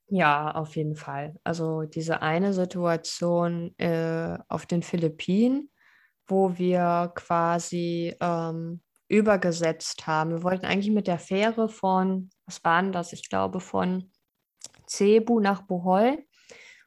Ja, 0.10 0.52
auf 0.52 0.76
jeden 0.78 0.95
Fall. 0.95 1.36
Also 1.43 1.84
diese 1.84 2.21
eine 2.21 2.54
Situation 2.54 3.78
äh, 3.78 4.38
auf 4.47 4.65
den 4.65 4.82
Philippinen, 4.82 5.69
wo 6.28 6.58
wir 6.58 7.12
quasi 7.15 8.15
ähm, 8.21 8.82
übergesetzt 9.10 10.08
haben. 10.08 10.32
Wir 10.32 10.43
wollten 10.43 10.65
eigentlich 10.65 10.93
mit 10.93 11.08
der 11.08 11.19
Fähre 11.19 11.67
von, 11.67 12.30
was 12.45 12.63
waren 12.63 12.93
das? 12.93 13.12
Ich 13.12 13.30
glaube 13.30 13.60
von 13.60 14.12
Cebu 14.88 15.39
nach 15.41 15.63
Bohol. 15.63 16.23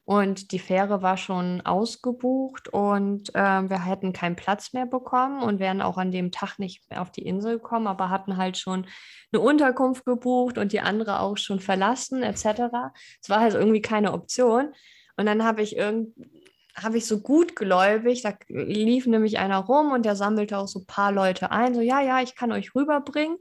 Und 0.04 0.50
die 0.50 0.58
Fähre 0.58 1.02
war 1.02 1.16
schon 1.16 1.60
ausgebucht 1.60 2.68
und 2.68 3.32
äh, 3.34 3.70
wir 3.70 3.84
hätten 3.84 4.12
keinen 4.12 4.34
Platz 4.34 4.72
mehr 4.72 4.86
bekommen 4.86 5.42
und 5.42 5.60
wären 5.60 5.80
auch 5.80 5.98
an 5.98 6.10
dem 6.10 6.32
Tag 6.32 6.58
nicht 6.58 6.90
mehr 6.90 7.00
auf 7.00 7.12
die 7.12 7.24
Insel 7.24 7.58
gekommen, 7.58 7.86
aber 7.86 8.10
hatten 8.10 8.36
halt 8.36 8.58
schon 8.58 8.86
eine 9.32 9.40
Unterkunft 9.40 10.04
gebucht 10.04 10.58
und 10.58 10.72
die 10.72 10.80
andere 10.80 11.20
auch 11.20 11.36
schon 11.36 11.60
verlassen, 11.60 12.22
etc. 12.22 12.92
Es 13.22 13.30
war 13.30 13.40
halt 13.40 13.54
irgendwie 13.54 13.82
keine 13.82 14.12
Option. 14.12 14.72
Und 15.16 15.26
dann 15.26 15.44
habe 15.44 15.62
ich 15.62 15.76
irgendwie 15.76 16.40
habe 16.76 16.98
ich 16.98 17.06
so 17.06 17.20
gutgläubig, 17.20 18.22
da 18.22 18.32
lief 18.48 19.06
nämlich 19.06 19.38
einer 19.38 19.58
rum 19.58 19.92
und 19.92 20.04
der 20.04 20.16
sammelte 20.16 20.58
auch 20.58 20.68
so 20.68 20.80
ein 20.80 20.86
paar 20.86 21.12
Leute 21.12 21.50
ein, 21.50 21.74
so 21.74 21.80
ja, 21.80 22.00
ja, 22.00 22.20
ich 22.20 22.34
kann 22.36 22.52
euch 22.52 22.74
rüberbringen. 22.74 23.36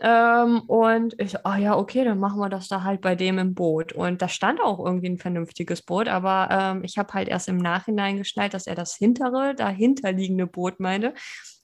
Ähm, 0.00 0.60
und 0.62 1.14
ich, 1.20 1.36
oh 1.44 1.54
ja, 1.54 1.76
okay, 1.76 2.04
dann 2.04 2.18
machen 2.18 2.40
wir 2.40 2.48
das 2.48 2.68
da 2.68 2.82
halt 2.82 3.00
bei 3.00 3.14
dem 3.14 3.38
im 3.38 3.54
Boot. 3.54 3.92
Und 3.92 4.22
da 4.22 4.28
stand 4.28 4.60
auch 4.60 4.84
irgendwie 4.84 5.08
ein 5.08 5.18
vernünftiges 5.18 5.82
Boot, 5.82 6.08
aber 6.08 6.48
ähm, 6.50 6.84
ich 6.84 6.98
habe 6.98 7.12
halt 7.14 7.28
erst 7.28 7.48
im 7.48 7.58
Nachhinein 7.58 8.16
geschnallt, 8.18 8.54
dass 8.54 8.66
er 8.66 8.74
das 8.74 8.96
hintere, 8.96 9.54
dahinterliegende 9.54 10.46
Boot 10.46 10.80
meinte, 10.80 11.14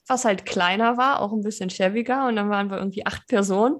was 0.07 0.25
halt 0.25 0.45
kleiner 0.45 0.97
war, 0.97 1.21
auch 1.21 1.33
ein 1.33 1.43
bisschen 1.43 1.69
schäbiger. 1.69 2.27
Und 2.27 2.37
dann 2.37 2.49
waren 2.49 2.69
wir 2.69 2.77
irgendwie 2.77 3.05
acht 3.05 3.27
Personen. 3.27 3.79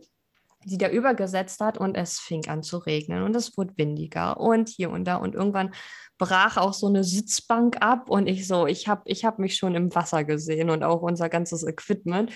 die 0.66 0.78
da 0.78 0.90
übergesetzt 0.90 1.60
hat 1.60 1.78
und 1.80 1.96
es 1.96 2.20
fing 2.20 2.48
an 2.48 2.62
zu 2.64 2.78
regnen 2.78 3.24
und 3.24 3.36
es 3.36 3.58
wurde 3.58 3.74
windiger 3.78 4.40
und 4.40 4.70
hier 4.70 4.92
und 4.92 5.06
da 5.06 5.16
und 5.16 5.34
irgendwann 5.34 5.74
brach 6.20 6.58
auch 6.58 6.74
so 6.74 6.88
eine 6.88 7.04
Sitzbank 7.04 7.78
ab 7.82 8.10
und 8.10 8.28
ich 8.28 8.48
so, 8.48 8.68
ich 8.68 8.88
habe 8.88 9.02
ich 9.06 9.26
hab 9.26 9.40
mich 9.40 9.56
schon 9.58 9.74
im 9.76 9.94
Wasser 9.96 10.24
gesehen 10.24 10.70
und 10.70 10.84
auch 10.84 11.02
unser 11.02 11.30
ganzes 11.30 11.64
Equipment. 11.66 12.32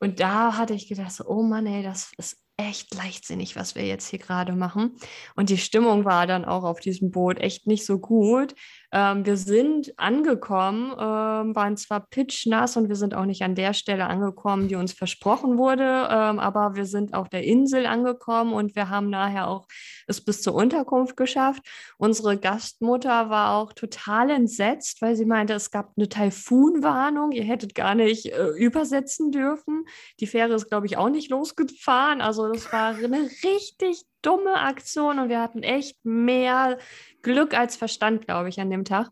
Und 0.00 0.20
da 0.20 0.56
hatte 0.56 0.74
ich 0.74 0.88
gedacht, 0.88 1.12
so, 1.12 1.24
oh 1.26 1.42
Mann, 1.42 1.66
ey, 1.66 1.82
das 1.82 2.12
ist 2.18 2.36
echt 2.56 2.92
leichtsinnig, 2.94 3.56
was 3.56 3.74
wir 3.74 3.86
jetzt 3.86 4.08
hier 4.08 4.18
gerade 4.18 4.52
machen. 4.52 4.96
Und 5.36 5.48
die 5.48 5.58
Stimmung 5.58 6.04
war 6.04 6.26
dann 6.26 6.44
auch 6.44 6.64
auf 6.64 6.80
diesem 6.80 7.10
Boot 7.10 7.38
echt 7.38 7.66
nicht 7.66 7.86
so 7.86 7.98
gut. 7.98 8.54
Ähm, 8.90 9.26
wir 9.26 9.36
sind 9.36 9.92
angekommen, 9.98 10.92
ähm, 10.92 11.54
waren 11.54 11.76
zwar 11.76 12.06
pitchnass 12.08 12.76
und 12.76 12.88
wir 12.88 12.96
sind 12.96 13.14
auch 13.14 13.26
nicht 13.26 13.42
an 13.42 13.54
der 13.54 13.74
Stelle 13.74 14.06
angekommen, 14.06 14.68
die 14.68 14.76
uns 14.76 14.92
versprochen 14.92 15.58
wurde, 15.58 16.08
ähm, 16.10 16.38
aber 16.38 16.74
wir 16.74 16.86
sind 16.86 17.12
auf 17.12 17.28
der 17.28 17.44
Insel 17.44 17.84
angekommen 17.84 18.54
und 18.54 18.76
wir 18.76 18.88
haben 18.88 19.10
nachher 19.10 19.48
auch 19.48 19.66
es 20.06 20.22
bis 20.22 20.40
zur 20.40 20.54
Unterkunft 20.54 21.16
geschafft. 21.16 21.62
Unsere 21.98 22.38
Gastmutter 22.38 23.28
war 23.28 23.56
auch 23.56 23.74
total 23.74 24.30
entsetzt, 24.30 25.02
weil 25.02 25.16
sie 25.16 25.26
meinte, 25.26 25.52
es 25.52 25.70
gab 25.70 25.92
eine 25.96 26.08
Taifunwarnung, 26.08 27.32
ihr 27.32 27.44
hättet 27.44 27.74
gar 27.74 27.94
nicht 27.94 28.32
äh, 28.32 28.48
übersetzen 28.56 29.32
dürfen. 29.32 29.84
Die 30.20 30.26
Fähre 30.26 30.54
ist, 30.54 30.68
glaube 30.68 30.86
ich, 30.86 30.96
auch 30.96 31.10
nicht 31.10 31.30
losgefahren. 31.30 32.22
Also 32.22 32.50
das 32.50 32.72
war 32.72 32.94
eine 32.94 33.28
richtig 33.44 34.04
dumme 34.22 34.54
Aktion 34.54 35.18
und 35.18 35.28
wir 35.28 35.40
hatten 35.40 35.62
echt 35.62 35.96
mehr 36.04 36.78
Glück 37.22 37.54
als 37.54 37.76
Verstand, 37.76 38.26
glaube 38.26 38.48
ich, 38.48 38.60
an 38.60 38.70
dem 38.70 38.84
Tag. 38.84 39.10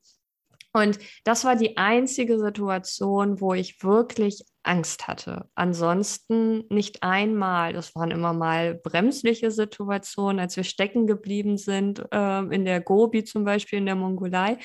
Und 0.73 0.99
das 1.25 1.45
war 1.45 1.57
die 1.57 1.79
einzige 1.79 2.39
Situation, 2.39 3.41
wo 3.41 3.55
ich 3.55 3.83
wirklich 3.83 4.45
Angst 4.63 5.09
hatte. 5.09 5.49
Ansonsten 5.55 6.65
nicht 6.69 7.03
einmal. 7.03 7.73
Das 7.73 7.95
waren 7.95 8.11
immer 8.11 8.35
mal 8.35 8.75
bremsliche 8.75 9.51
Situationen, 9.51 10.39
als 10.39 10.55
wir 10.57 10.65
stecken 10.65 11.07
geblieben 11.07 11.57
sind, 11.57 12.05
äh, 12.13 12.41
in 12.55 12.67
der 12.67 12.83
Gobi 12.83 13.25
zum 13.25 13.45
Beispiel, 13.45 13.79
in 13.79 13.87
der 13.87 13.95
Mongolei. 13.95 14.59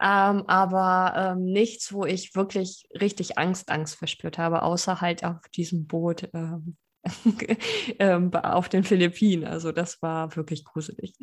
Ähm, 0.00 0.44
aber 0.46 1.34
ähm, 1.36 1.44
nichts, 1.44 1.92
wo 1.92 2.04
ich 2.04 2.34
wirklich 2.34 2.88
richtig 2.98 3.36
Angst, 3.36 3.68
Angst 3.68 3.96
verspürt 3.96 4.38
habe, 4.38 4.62
außer 4.62 5.00
halt 5.00 5.24
auf 5.24 5.46
diesem 5.54 5.86
Boot 5.86 6.28
ähm, 6.32 6.76
auf 8.32 8.68
den 8.68 8.84
Philippinen. 8.84 9.44
Also 9.44 9.72
das 9.72 10.00
war 10.02 10.34
wirklich 10.36 10.64
gruselig. 10.64 11.14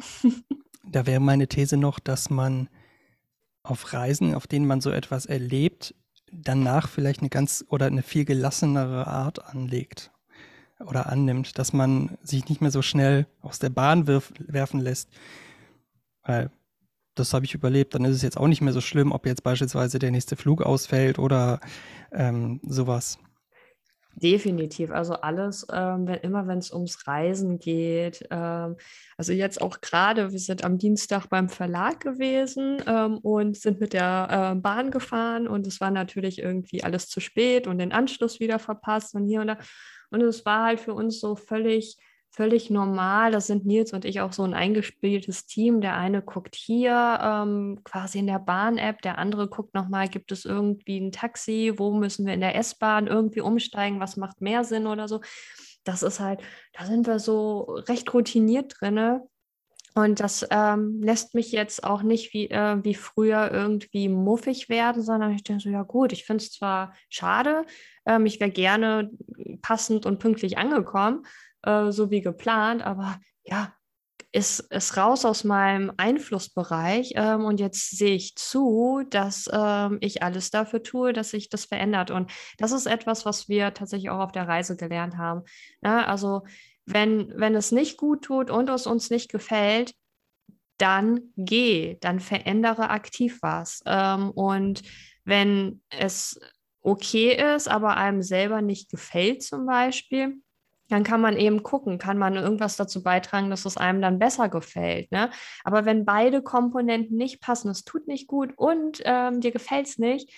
Da 0.83 1.05
wäre 1.05 1.19
meine 1.19 1.47
These 1.47 1.77
noch, 1.77 1.99
dass 1.99 2.29
man 2.29 2.69
auf 3.63 3.93
Reisen, 3.93 4.33
auf 4.33 4.47
denen 4.47 4.65
man 4.65 4.81
so 4.81 4.91
etwas 4.91 5.25
erlebt, 5.25 5.93
danach 6.31 6.89
vielleicht 6.89 7.19
eine 7.19 7.29
ganz 7.29 7.63
oder 7.69 7.85
eine 7.85 8.01
viel 8.01 8.25
gelassenere 8.25 9.07
Art 9.07 9.45
anlegt 9.45 10.11
oder 10.79 11.07
annimmt, 11.07 11.59
dass 11.59 11.73
man 11.73 12.17
sich 12.23 12.49
nicht 12.49 12.61
mehr 12.61 12.71
so 12.71 12.81
schnell 12.81 13.27
aus 13.41 13.59
der 13.59 13.69
Bahn 13.69 14.07
wirf, 14.07 14.33
werfen 14.39 14.79
lässt. 14.79 15.09
Weil 16.23 16.51
das 17.15 17.33
habe 17.33 17.45
ich 17.45 17.53
überlebt, 17.53 17.93
dann 17.93 18.05
ist 18.05 18.15
es 18.15 18.21
jetzt 18.21 18.37
auch 18.37 18.47
nicht 18.47 18.61
mehr 18.61 18.73
so 18.73 18.81
schlimm, 18.81 19.11
ob 19.11 19.25
jetzt 19.25 19.43
beispielsweise 19.43 19.99
der 19.99 20.11
nächste 20.11 20.35
Flug 20.35 20.61
ausfällt 20.61 21.19
oder 21.19 21.59
ähm, 22.11 22.59
sowas. 22.63 23.19
Definitiv, 24.15 24.91
also 24.91 25.13
alles, 25.13 25.65
ähm, 25.71 26.05
wenn, 26.05 26.19
immer 26.19 26.45
wenn 26.45 26.59
es 26.59 26.71
ums 26.71 27.07
Reisen 27.07 27.59
geht. 27.59 28.27
Ähm, 28.29 28.75
also 29.17 29.31
jetzt 29.31 29.61
auch 29.61 29.79
gerade, 29.81 30.31
wir 30.31 30.39
sind 30.39 30.63
am 30.65 30.77
Dienstag 30.77 31.27
beim 31.27 31.47
Verlag 31.49 32.01
gewesen 32.01 32.83
ähm, 32.85 33.19
und 33.19 33.57
sind 33.57 33.79
mit 33.79 33.93
der 33.93 34.53
äh, 34.53 34.59
Bahn 34.59 34.91
gefahren 34.91 35.47
und 35.47 35.65
es 35.65 35.79
war 35.79 35.91
natürlich 35.91 36.39
irgendwie 36.39 36.83
alles 36.83 37.07
zu 37.07 37.19
spät 37.21 37.67
und 37.67 37.77
den 37.77 37.93
Anschluss 37.93 38.39
wieder 38.39 38.59
verpasst 38.59 39.15
und 39.15 39.27
hier 39.27 39.41
und 39.41 39.47
da. 39.47 39.57
Und 40.09 40.21
es 40.21 40.45
war 40.45 40.65
halt 40.65 40.81
für 40.81 40.93
uns 40.93 41.21
so 41.21 41.35
völlig 41.37 41.97
völlig 42.31 42.69
normal. 42.69 43.31
Das 43.31 43.47
sind 43.47 43.65
Nils 43.65 43.93
und 43.93 44.05
ich 44.05 44.21
auch 44.21 44.33
so 44.33 44.43
ein 44.43 44.53
eingespieltes 44.53 45.45
Team. 45.45 45.81
Der 45.81 45.95
eine 45.97 46.21
guckt 46.21 46.55
hier 46.55 47.19
ähm, 47.21 47.79
quasi 47.83 48.19
in 48.19 48.27
der 48.27 48.39
Bahn-App, 48.39 49.01
der 49.01 49.17
andere 49.17 49.47
guckt 49.47 49.73
nochmal, 49.73 50.07
gibt 50.07 50.31
es 50.31 50.45
irgendwie 50.45 50.99
ein 50.99 51.11
Taxi, 51.11 51.73
wo 51.77 51.93
müssen 51.93 52.25
wir 52.25 52.33
in 52.33 52.41
der 52.41 52.55
S-Bahn 52.55 53.07
irgendwie 53.07 53.41
umsteigen, 53.41 53.99
was 53.99 54.17
macht 54.17 54.41
mehr 54.41 54.63
Sinn 54.63 54.87
oder 54.87 55.07
so. 55.07 55.21
Das 55.83 56.03
ist 56.03 56.19
halt, 56.19 56.41
da 56.73 56.85
sind 56.85 57.05
wir 57.05 57.19
so 57.19 57.61
recht 57.87 58.13
routiniert 58.13 58.75
drin. 58.79 59.19
Und 59.93 60.21
das 60.21 60.47
ähm, 60.51 61.01
lässt 61.01 61.35
mich 61.35 61.51
jetzt 61.51 61.83
auch 61.83 62.01
nicht 62.01 62.33
wie, 62.33 62.49
äh, 62.49 62.77
wie 62.81 62.95
früher 62.95 63.51
irgendwie 63.51 64.07
muffig 64.07 64.69
werden, 64.69 65.03
sondern 65.03 65.33
ich 65.33 65.43
denke 65.43 65.63
so, 65.63 65.69
ja 65.69 65.83
gut, 65.83 66.13
ich 66.13 66.23
finde 66.23 66.43
es 66.43 66.51
zwar 66.51 66.93
schade, 67.09 67.65
ähm, 68.05 68.25
ich 68.25 68.39
wäre 68.39 68.51
gerne 68.51 69.11
passend 69.61 70.05
und 70.05 70.19
pünktlich 70.19 70.57
angekommen, 70.57 71.25
äh, 71.63 71.91
so 71.91 72.11
wie 72.11 72.21
geplant, 72.21 72.81
aber 72.83 73.19
ja, 73.43 73.73
ist, 74.31 74.59
ist 74.71 74.95
raus 74.95 75.25
aus 75.25 75.43
meinem 75.43 75.91
Einflussbereich 75.97 77.13
ähm, 77.15 77.43
und 77.43 77.59
jetzt 77.59 77.97
sehe 77.97 78.15
ich 78.15 78.35
zu, 78.35 79.03
dass 79.09 79.49
ähm, 79.51 79.97
ich 79.99 80.23
alles 80.23 80.51
dafür 80.51 80.83
tue, 80.83 81.11
dass 81.11 81.31
sich 81.31 81.49
das 81.49 81.65
verändert. 81.65 82.11
Und 82.11 82.31
das 82.57 82.71
ist 82.71 82.85
etwas, 82.85 83.25
was 83.25 83.49
wir 83.49 83.73
tatsächlich 83.73 84.09
auch 84.09 84.19
auf 84.19 84.31
der 84.31 84.47
Reise 84.47 84.77
gelernt 84.77 85.17
haben. 85.17 85.43
Ja, 85.83 85.97
ne? 85.97 86.07
also 86.07 86.43
wenn, 86.85 87.33
wenn 87.35 87.55
es 87.55 87.71
nicht 87.71 87.97
gut 87.97 88.23
tut 88.23 88.49
und 88.49 88.69
es 88.69 88.87
uns 88.87 89.09
nicht 89.09 89.29
gefällt, 89.31 89.93
dann 90.77 91.33
geh, 91.35 91.97
dann 92.01 92.19
verändere 92.19 92.89
aktiv 92.89 93.39
was. 93.41 93.81
Ähm, 93.85 94.31
und 94.31 94.81
wenn 95.25 95.83
es 95.89 96.39
okay 96.81 97.55
ist, 97.55 97.67
aber 97.67 97.97
einem 97.97 98.21
selber 98.21 98.61
nicht 98.61 98.89
gefällt 98.89 99.43
zum 99.43 99.65
Beispiel, 99.65 100.41
dann 100.91 101.03
kann 101.03 101.21
man 101.21 101.37
eben 101.37 101.63
gucken, 101.63 101.97
kann 101.97 102.17
man 102.17 102.35
irgendwas 102.35 102.75
dazu 102.75 103.01
beitragen, 103.01 103.49
dass 103.49 103.65
es 103.65 103.77
einem 103.77 104.01
dann 104.01 104.19
besser 104.19 104.49
gefällt. 104.49 105.11
Ne? 105.11 105.29
Aber 105.63 105.85
wenn 105.85 106.05
beide 106.05 106.41
Komponenten 106.41 107.17
nicht 107.17 107.41
passen, 107.41 107.69
es 107.69 107.85
tut 107.85 108.07
nicht 108.07 108.27
gut 108.27 108.53
und 108.57 109.01
ähm, 109.05 109.39
dir 109.39 109.51
gefällt 109.51 109.87
es 109.87 109.97
nicht, 109.97 110.29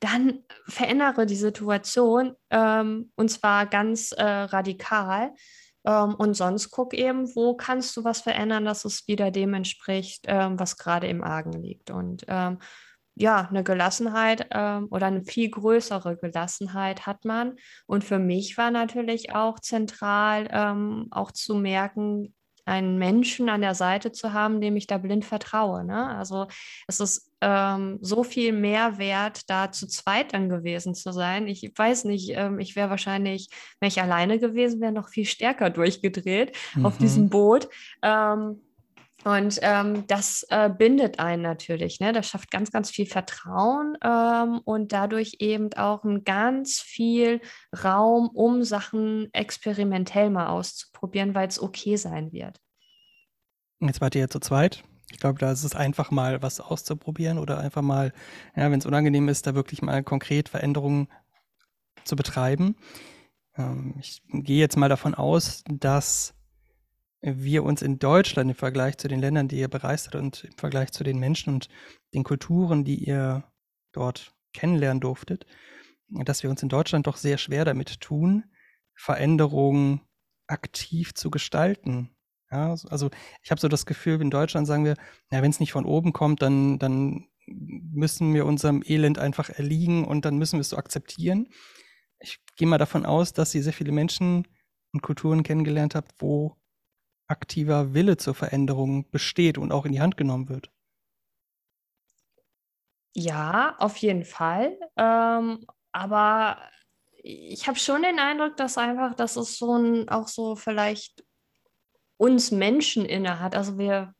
dann 0.00 0.40
verändere 0.66 1.24
die 1.24 1.36
Situation 1.36 2.34
ähm, 2.50 3.10
und 3.16 3.30
zwar 3.30 3.66
ganz 3.66 4.12
äh, 4.12 4.22
radikal. 4.22 5.32
Ähm, 5.86 6.14
und 6.14 6.34
sonst 6.34 6.70
guck 6.70 6.92
eben, 6.92 7.34
wo 7.34 7.56
kannst 7.56 7.96
du 7.96 8.04
was 8.04 8.20
verändern, 8.20 8.64
dass 8.64 8.84
es 8.84 9.08
wieder 9.08 9.30
dem 9.30 9.54
entspricht, 9.54 10.24
ähm, 10.28 10.58
was 10.58 10.76
gerade 10.76 11.06
im 11.06 11.24
Argen 11.24 11.52
liegt. 11.52 11.90
Und 11.90 12.24
ähm, 12.28 12.58
ja, 13.16 13.48
eine 13.48 13.62
Gelassenheit 13.62 14.48
ähm, 14.50 14.88
oder 14.90 15.06
eine 15.06 15.24
viel 15.24 15.50
größere 15.50 16.16
Gelassenheit 16.16 17.06
hat 17.06 17.24
man. 17.24 17.56
Und 17.86 18.04
für 18.04 18.18
mich 18.18 18.58
war 18.58 18.70
natürlich 18.70 19.34
auch 19.34 19.60
zentral, 19.60 20.48
ähm, 20.50 21.08
auch 21.10 21.30
zu 21.30 21.54
merken, 21.54 22.34
einen 22.66 22.98
Menschen 22.98 23.48
an 23.48 23.60
der 23.60 23.74
Seite 23.74 24.10
zu 24.12 24.32
haben, 24.32 24.60
dem 24.60 24.76
ich 24.76 24.86
da 24.86 24.98
blind 24.98 25.24
vertraue. 25.24 25.84
Ne? 25.84 26.16
Also 26.16 26.46
es 26.86 26.98
ist 27.00 27.30
ähm, 27.40 27.98
so 28.00 28.24
viel 28.24 28.52
mehr 28.52 28.98
wert, 28.98 29.42
da 29.50 29.70
zu 29.70 29.86
zweit 29.86 30.32
dann 30.32 30.48
gewesen 30.48 30.94
zu 30.94 31.12
sein. 31.12 31.46
Ich 31.46 31.70
weiß 31.76 32.04
nicht, 32.04 32.30
ähm, 32.34 32.58
ich 32.58 32.74
wäre 32.74 32.90
wahrscheinlich, 32.90 33.48
wenn 33.80 33.88
ich 33.88 34.00
alleine 34.00 34.38
gewesen 34.38 34.80
wäre, 34.80 34.92
noch 34.92 35.08
viel 35.08 35.26
stärker 35.26 35.68
durchgedreht 35.68 36.56
mhm. 36.74 36.86
auf 36.86 36.96
diesem 36.96 37.28
Boot. 37.28 37.68
Ähm, 38.02 38.62
und 39.24 39.58
ähm, 39.62 40.06
das 40.06 40.46
äh, 40.50 40.68
bindet 40.68 41.18
einen 41.18 41.42
natürlich. 41.42 41.98
Ne? 42.00 42.12
Das 42.12 42.28
schafft 42.28 42.50
ganz, 42.50 42.70
ganz 42.70 42.90
viel 42.90 43.06
Vertrauen 43.06 43.96
ähm, 44.02 44.60
und 44.64 44.92
dadurch 44.92 45.36
eben 45.38 45.72
auch 45.74 46.04
ein 46.04 46.24
ganz 46.24 46.80
viel 46.80 47.40
Raum, 47.82 48.28
um 48.28 48.62
Sachen 48.64 49.32
experimentell 49.32 50.30
mal 50.30 50.48
auszuprobieren, 50.48 51.34
weil 51.34 51.48
es 51.48 51.60
okay 51.60 51.96
sein 51.96 52.32
wird. 52.32 52.60
Jetzt 53.80 54.00
wart 54.00 54.14
ihr 54.14 54.22
ja 54.22 54.28
zu 54.28 54.40
zweit. 54.40 54.84
Ich 55.10 55.18
glaube, 55.18 55.38
da 55.38 55.52
ist 55.52 55.64
es 55.64 55.74
einfach 55.74 56.10
mal 56.10 56.42
was 56.42 56.60
auszuprobieren 56.60 57.38
oder 57.38 57.58
einfach 57.58 57.82
mal, 57.82 58.12
ja, 58.56 58.70
wenn 58.70 58.78
es 58.78 58.86
unangenehm 58.86 59.28
ist, 59.28 59.46
da 59.46 59.54
wirklich 59.54 59.80
mal 59.80 60.02
konkret 60.02 60.48
Veränderungen 60.48 61.08
zu 62.04 62.16
betreiben. 62.16 62.76
Ähm, 63.56 63.94
ich 64.00 64.22
gehe 64.28 64.58
jetzt 64.58 64.76
mal 64.76 64.88
davon 64.88 65.14
aus, 65.14 65.64
dass 65.68 66.34
wir 67.24 67.64
uns 67.64 67.80
in 67.80 67.98
Deutschland 67.98 68.50
im 68.50 68.56
Vergleich 68.56 68.98
zu 68.98 69.08
den 69.08 69.20
Ländern, 69.20 69.48
die 69.48 69.58
ihr 69.58 69.68
bereist 69.68 70.06
habt 70.06 70.16
und 70.16 70.44
im 70.44 70.56
Vergleich 70.58 70.92
zu 70.92 71.04
den 71.04 71.18
Menschen 71.18 71.54
und 71.54 71.68
den 72.12 72.22
Kulturen, 72.22 72.84
die 72.84 73.02
ihr 73.02 73.44
dort 73.92 74.34
kennenlernen 74.52 75.00
durftet, 75.00 75.46
dass 76.08 76.42
wir 76.42 76.50
uns 76.50 76.62
in 76.62 76.68
Deutschland 76.68 77.06
doch 77.06 77.16
sehr 77.16 77.38
schwer 77.38 77.64
damit 77.64 78.00
tun, 78.00 78.44
Veränderungen 78.94 80.02
aktiv 80.46 81.14
zu 81.14 81.30
gestalten. 81.30 82.10
Ja, 82.50 82.76
also 82.88 83.10
ich 83.42 83.50
habe 83.50 83.60
so 83.60 83.68
das 83.68 83.86
Gefühl, 83.86 84.20
in 84.20 84.30
Deutschland 84.30 84.66
sagen 84.66 84.84
wir, 84.84 84.96
ja, 85.32 85.42
wenn 85.42 85.50
es 85.50 85.60
nicht 85.60 85.72
von 85.72 85.86
oben 85.86 86.12
kommt, 86.12 86.42
dann, 86.42 86.78
dann 86.78 87.26
müssen 87.46 88.34
wir 88.34 88.46
unserem 88.46 88.82
Elend 88.86 89.18
einfach 89.18 89.48
erliegen 89.48 90.04
und 90.04 90.24
dann 90.24 90.36
müssen 90.36 90.58
wir 90.58 90.60
es 90.60 90.68
so 90.68 90.76
akzeptieren. 90.76 91.48
Ich 92.20 92.38
gehe 92.56 92.68
mal 92.68 92.78
davon 92.78 93.06
aus, 93.06 93.32
dass 93.32 93.54
ihr 93.54 93.62
sehr 93.62 93.72
viele 93.72 93.92
Menschen 93.92 94.46
und 94.92 95.02
Kulturen 95.02 95.42
kennengelernt 95.42 95.94
habt, 95.94 96.12
wo 96.18 96.56
aktiver 97.26 97.94
Wille 97.94 98.16
zur 98.16 98.34
Veränderung 98.34 99.10
besteht 99.10 99.58
und 99.58 99.72
auch 99.72 99.84
in 99.84 99.92
die 99.92 100.00
Hand 100.00 100.16
genommen 100.16 100.48
wird. 100.48 100.70
Ja, 103.14 103.76
auf 103.78 103.96
jeden 103.98 104.24
Fall. 104.24 104.78
Ähm, 104.96 105.64
aber 105.92 106.58
ich 107.22 107.66
habe 107.68 107.78
schon 107.78 108.02
den 108.02 108.18
Eindruck, 108.18 108.56
dass 108.56 108.76
einfach, 108.76 109.14
dass 109.14 109.36
es 109.36 109.56
so 109.56 109.76
ein, 109.76 110.08
auch 110.08 110.28
so 110.28 110.56
vielleicht 110.56 111.24
uns 112.16 112.50
Menschen 112.50 113.06
inne 113.06 113.40
hat. 113.40 113.56
Also 113.56 113.78
wir, 113.78 114.14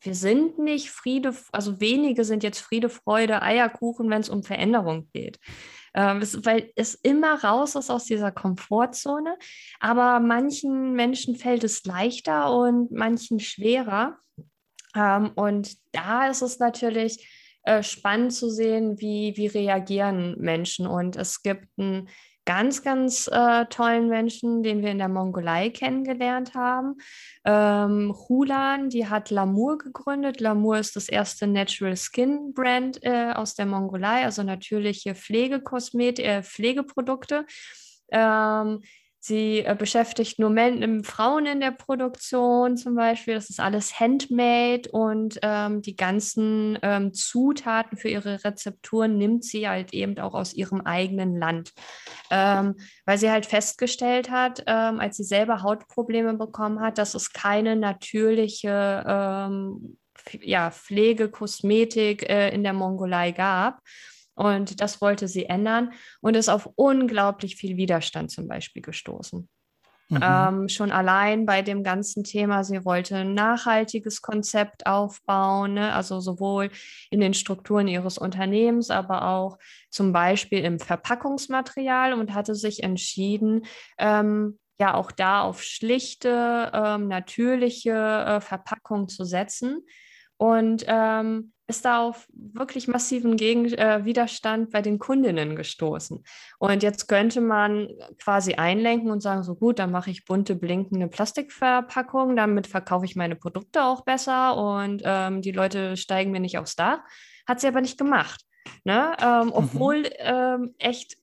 wir 0.00 0.14
sind 0.14 0.58
nicht 0.58 0.90
Friede, 0.90 1.34
also 1.52 1.80
wenige 1.80 2.24
sind 2.24 2.42
jetzt 2.42 2.60
Friede, 2.60 2.88
Freude, 2.88 3.42
Eierkuchen, 3.42 4.10
wenn 4.10 4.20
es 4.20 4.28
um 4.28 4.42
Veränderung 4.42 5.08
geht. 5.12 5.38
Ähm, 5.94 6.22
es, 6.22 6.44
weil 6.44 6.72
es 6.76 6.94
immer 6.94 7.42
raus 7.44 7.76
ist 7.76 7.90
aus 7.90 8.04
dieser 8.04 8.32
Komfortzone. 8.32 9.36
Aber 9.80 10.20
manchen 10.20 10.94
Menschen 10.94 11.36
fällt 11.36 11.64
es 11.64 11.84
leichter 11.84 12.52
und 12.54 12.90
manchen 12.90 13.40
schwerer. 13.40 14.18
Ähm, 14.96 15.30
und 15.34 15.76
da 15.92 16.28
ist 16.28 16.42
es 16.42 16.58
natürlich 16.58 17.28
äh, 17.62 17.82
spannend 17.82 18.32
zu 18.32 18.50
sehen, 18.50 19.00
wie, 19.00 19.34
wie 19.36 19.46
reagieren 19.46 20.36
Menschen. 20.38 20.86
Und 20.86 21.16
es 21.16 21.42
gibt 21.42 21.78
ein 21.78 22.08
ganz, 22.44 22.82
ganz 22.82 23.28
äh, 23.32 23.66
tollen 23.66 24.08
Menschen, 24.08 24.62
den 24.62 24.82
wir 24.82 24.90
in 24.90 24.98
der 24.98 25.08
Mongolei 25.08 25.70
kennengelernt 25.70 26.54
haben. 26.54 26.96
Ähm, 27.44 28.14
Hulan, 28.28 28.90
die 28.90 29.06
hat 29.08 29.30
Lamour 29.30 29.78
gegründet. 29.78 30.40
Lamour 30.40 30.78
ist 30.78 30.96
das 30.96 31.08
erste 31.08 31.46
Natural 31.46 31.96
Skin 31.96 32.52
Brand 32.52 33.02
äh, 33.02 33.32
aus 33.32 33.54
der 33.54 33.66
Mongolei, 33.66 34.24
also 34.24 34.42
natürliche 34.42 35.14
Pflegekosmetik, 35.14 36.24
äh, 36.24 36.42
Pflegeprodukte. 36.42 37.46
Ähm, 38.10 38.82
Sie 39.26 39.60
äh, 39.60 39.74
beschäftigt 39.74 40.38
nur 40.38 40.50
Men 40.50 40.82
ähm, 40.82 41.02
Frauen 41.02 41.46
in 41.46 41.60
der 41.60 41.70
Produktion 41.70 42.76
zum 42.76 42.94
Beispiel. 42.94 43.32
Das 43.32 43.48
ist 43.48 43.58
alles 43.58 43.98
handmade 43.98 44.90
und 44.92 45.38
ähm, 45.40 45.80
die 45.80 45.96
ganzen 45.96 46.78
ähm, 46.82 47.14
Zutaten 47.14 47.96
für 47.96 48.10
ihre 48.10 48.44
Rezepturen 48.44 49.16
nimmt 49.16 49.42
sie 49.42 49.66
halt 49.66 49.94
eben 49.94 50.18
auch 50.18 50.34
aus 50.34 50.52
ihrem 50.52 50.82
eigenen 50.82 51.38
Land. 51.38 51.72
Ähm, 52.30 52.74
weil 53.06 53.16
sie 53.16 53.30
halt 53.30 53.46
festgestellt 53.46 54.30
hat, 54.30 54.62
ähm, 54.66 55.00
als 55.00 55.16
sie 55.16 55.24
selber 55.24 55.62
Hautprobleme 55.62 56.34
bekommen 56.34 56.80
hat, 56.80 56.98
dass 56.98 57.14
es 57.14 57.32
keine 57.32 57.76
natürliche 57.76 59.04
ähm, 59.08 59.96
ja, 60.42 60.70
Pflege, 60.70 61.30
äh, 62.28 62.54
in 62.54 62.62
der 62.62 62.74
Mongolei 62.74 63.32
gab. 63.32 63.80
Und 64.34 64.80
das 64.80 65.00
wollte 65.00 65.28
sie 65.28 65.46
ändern 65.46 65.92
und 66.20 66.36
ist 66.36 66.48
auf 66.48 66.68
unglaublich 66.74 67.56
viel 67.56 67.76
Widerstand 67.76 68.30
zum 68.30 68.48
Beispiel 68.48 68.82
gestoßen. 68.82 69.48
Mhm. 70.10 70.20
Ähm, 70.22 70.68
schon 70.68 70.92
allein 70.92 71.46
bei 71.46 71.62
dem 71.62 71.82
ganzen 71.82 72.24
Thema, 72.24 72.62
sie 72.62 72.84
wollte 72.84 73.16
ein 73.16 73.34
nachhaltiges 73.34 74.20
Konzept 74.20 74.86
aufbauen, 74.86 75.74
ne? 75.74 75.94
also 75.94 76.20
sowohl 76.20 76.70
in 77.10 77.20
den 77.20 77.32
Strukturen 77.32 77.88
ihres 77.88 78.18
Unternehmens, 78.18 78.90
aber 78.90 79.28
auch 79.28 79.58
zum 79.90 80.12
Beispiel 80.12 80.62
im 80.62 80.78
Verpackungsmaterial 80.78 82.12
und 82.12 82.34
hatte 82.34 82.54
sich 82.54 82.82
entschieden, 82.82 83.64
ähm, 83.98 84.58
ja 84.78 84.94
auch 84.94 85.10
da 85.10 85.42
auf 85.42 85.62
schlichte, 85.62 86.70
ähm, 86.74 87.08
natürliche 87.08 87.92
äh, 87.92 88.40
Verpackung 88.40 89.08
zu 89.08 89.24
setzen. 89.24 89.86
Und 90.36 90.84
ähm, 90.86 91.52
ist 91.66 91.84
da 91.84 92.02
auf 92.02 92.26
wirklich 92.34 92.88
massiven 92.88 93.36
Gegen 93.36 93.66
äh, 93.72 94.04
Widerstand 94.04 94.70
bei 94.70 94.82
den 94.82 94.98
Kundinnen 94.98 95.56
gestoßen. 95.56 96.22
Und 96.58 96.82
jetzt 96.82 97.08
könnte 97.08 97.40
man 97.40 97.88
quasi 98.22 98.54
einlenken 98.54 99.10
und 99.10 99.22
sagen, 99.22 99.42
so 99.42 99.54
gut, 99.54 99.78
dann 99.78 99.90
mache 99.90 100.10
ich 100.10 100.26
bunte, 100.26 100.56
blinkende 100.56 101.08
Plastikverpackungen, 101.08 102.36
damit 102.36 102.66
verkaufe 102.66 103.06
ich 103.06 103.16
meine 103.16 103.36
Produkte 103.36 103.82
auch 103.84 104.02
besser 104.02 104.56
und 104.56 105.02
ähm, 105.04 105.40
die 105.40 105.52
Leute 105.52 105.96
steigen 105.96 106.32
mir 106.32 106.40
nicht 106.40 106.58
aufs 106.58 106.76
Dach. 106.76 106.98
Hat 107.46 107.60
sie 107.60 107.68
aber 107.68 107.80
nicht 107.80 107.98
gemacht. 107.98 108.42
Ne? 108.84 109.16
Ähm, 109.20 109.46
mhm. 109.46 109.52
obwohl 109.52 110.00
mhm. 110.00 110.08
ähm, 110.18 110.74
echt 110.78 111.16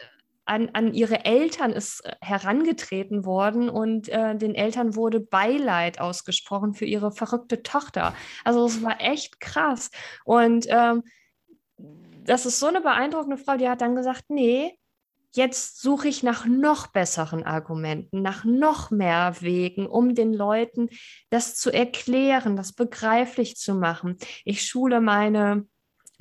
an, 0.46 0.70
an 0.74 0.94
ihre 0.94 1.26
Eltern 1.26 1.72
ist 1.72 2.04
äh, 2.06 2.16
herangetreten 2.22 3.26
worden 3.26 3.70
und 3.70 4.10
äh, 4.10 4.36
den 4.36 4.56
Eltern 4.56 4.96
wurde 4.96 5.20
Beileid 5.20 6.00
ausgesprochen 6.00 6.74
für 6.74 6.86
ihre 6.86 7.12
verrückte 7.12 7.64
Tochter. 7.64 8.14
Also 8.44 8.66
es 8.66 8.84
war 8.84 9.00
echt 9.00 9.40
krass. 9.40 9.92
Und 10.26 10.66
ähm, 10.70 11.04
das 11.78 12.46
ist 12.46 12.60
so 12.60 12.68
eine 12.68 12.82
beeindruckende 12.82 13.38
Frau, 13.38 13.58
die 13.58 13.70
hat 13.70 13.82
dann 13.82 13.96
gesagt, 13.96 14.26
nee, 14.30 14.78
jetzt 15.34 15.82
suche 15.82 16.08
ich 16.08 16.24
nach 16.24 16.46
noch 16.46 16.88
besseren 16.88 17.44
Argumenten, 17.44 18.22
nach 18.22 18.44
noch 18.44 18.92
mehr 18.92 19.36
Wegen, 19.40 19.88
um 19.88 20.14
den 20.14 20.34
Leuten 20.34 20.90
das 21.30 21.56
zu 21.56 21.72
erklären, 21.72 22.56
das 22.56 22.74
begreiflich 22.74 23.56
zu 23.56 23.76
machen. 23.76 24.18
Ich 24.44 24.66
schule 24.66 25.02
meine 25.02 25.66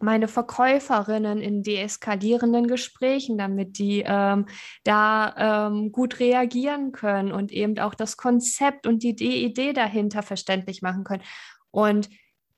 meine 0.02 0.28
Verkäuferinnen 0.28 1.40
in 1.40 1.62
deeskalierenden 1.62 2.66
Gesprächen, 2.66 3.38
damit 3.38 3.78
die 3.78 4.02
ähm, 4.06 4.46
da 4.84 5.68
ähm, 5.68 5.92
gut 5.92 6.20
reagieren 6.20 6.92
können 6.92 7.32
und 7.32 7.52
eben 7.52 7.78
auch 7.78 7.94
das 7.94 8.16
Konzept 8.16 8.86
und 8.86 9.02
die 9.02 9.14
Idee 9.44 9.72
dahinter 9.72 10.22
verständlich 10.22 10.82
machen 10.82 11.04
können. 11.04 11.22
Und 11.70 12.08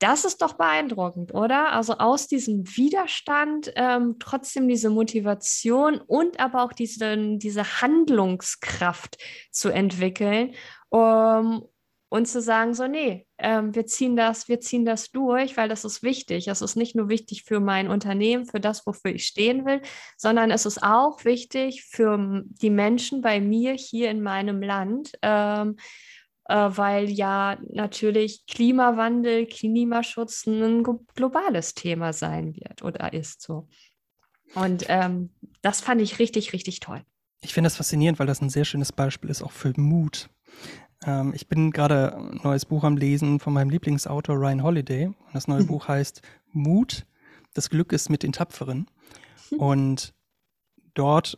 das 0.03 0.24
ist 0.24 0.43
doch 0.43 0.55
beeindruckend, 0.55 1.32
oder? 1.32 1.72
Also 1.72 1.99
aus 1.99 2.26
diesem 2.26 2.66
Widerstand 2.76 3.72
ähm, 3.76 4.16
trotzdem 4.18 4.66
diese 4.66 4.90
Motivation 4.90 6.01
und 6.01 6.40
aber 6.40 6.64
auch 6.64 6.72
diese, 6.72 7.38
diese 7.38 7.80
Handlungskraft 7.80 9.18
zu 9.53 9.68
entwickeln, 9.68 10.55
um, 10.88 11.68
und 12.12 12.26
zu 12.26 12.42
sagen, 12.42 12.74
so, 12.74 12.86
nee, 12.86 13.26
ähm, 13.38 13.74
wir 13.74 13.86
ziehen 13.86 14.16
das, 14.16 14.46
wir 14.46 14.60
ziehen 14.60 14.84
das 14.84 15.12
durch, 15.12 15.56
weil 15.56 15.70
das 15.70 15.86
ist 15.86 16.02
wichtig. 16.02 16.46
Es 16.46 16.60
ist 16.60 16.76
nicht 16.76 16.94
nur 16.94 17.08
wichtig 17.08 17.44
für 17.44 17.58
mein 17.58 17.88
Unternehmen, 17.88 18.44
für 18.44 18.60
das, 18.60 18.86
wofür 18.86 19.14
ich 19.14 19.26
stehen 19.26 19.64
will, 19.64 19.80
sondern 20.18 20.50
es 20.50 20.66
ist 20.66 20.82
auch 20.82 21.24
wichtig 21.24 21.84
für 21.84 22.42
die 22.44 22.68
Menschen 22.68 23.22
bei 23.22 23.40
mir 23.40 23.72
hier 23.72 24.10
in 24.10 24.22
meinem 24.22 24.60
Land, 24.60 25.12
ähm, 25.22 25.76
äh, 26.44 26.54
weil 26.54 27.08
ja 27.08 27.56
natürlich 27.70 28.44
Klimawandel, 28.46 29.46
Klimaschutz 29.46 30.46
ein 30.46 30.82
globales 31.14 31.72
Thema 31.72 32.12
sein 32.12 32.54
wird 32.54 32.82
oder 32.82 33.14
ist 33.14 33.40
so. 33.40 33.68
Und 34.54 34.84
ähm, 34.88 35.30
das 35.62 35.80
fand 35.80 36.02
ich 36.02 36.18
richtig, 36.18 36.52
richtig 36.52 36.80
toll. 36.80 37.02
Ich 37.40 37.54
finde 37.54 37.68
das 37.68 37.78
faszinierend, 37.78 38.18
weil 38.18 38.26
das 38.26 38.42
ein 38.42 38.50
sehr 38.50 38.66
schönes 38.66 38.92
Beispiel 38.92 39.30
ist, 39.30 39.40
auch 39.40 39.52
für 39.52 39.72
Mut. 39.80 40.28
Ähm, 41.05 41.32
ich 41.34 41.48
bin 41.48 41.70
gerade 41.70 42.16
ein 42.16 42.40
neues 42.42 42.64
Buch 42.64 42.84
am 42.84 42.96
Lesen 42.96 43.40
von 43.40 43.53
meinem 43.53 43.70
Lieblingsautor 43.70 44.36
Ryan 44.36 44.62
Holiday. 44.62 45.11
Das 45.32 45.48
neue 45.48 45.62
mhm. 45.62 45.68
Buch 45.68 45.88
heißt 45.88 46.22
Mut, 46.53 47.07
das 47.55 47.70
Glück 47.70 47.92
ist 47.92 48.11
mit 48.11 48.22
den 48.22 48.32
Tapferen. 48.32 48.86
Mhm. 49.50 49.59
Und 49.59 50.14
dort 50.94 51.36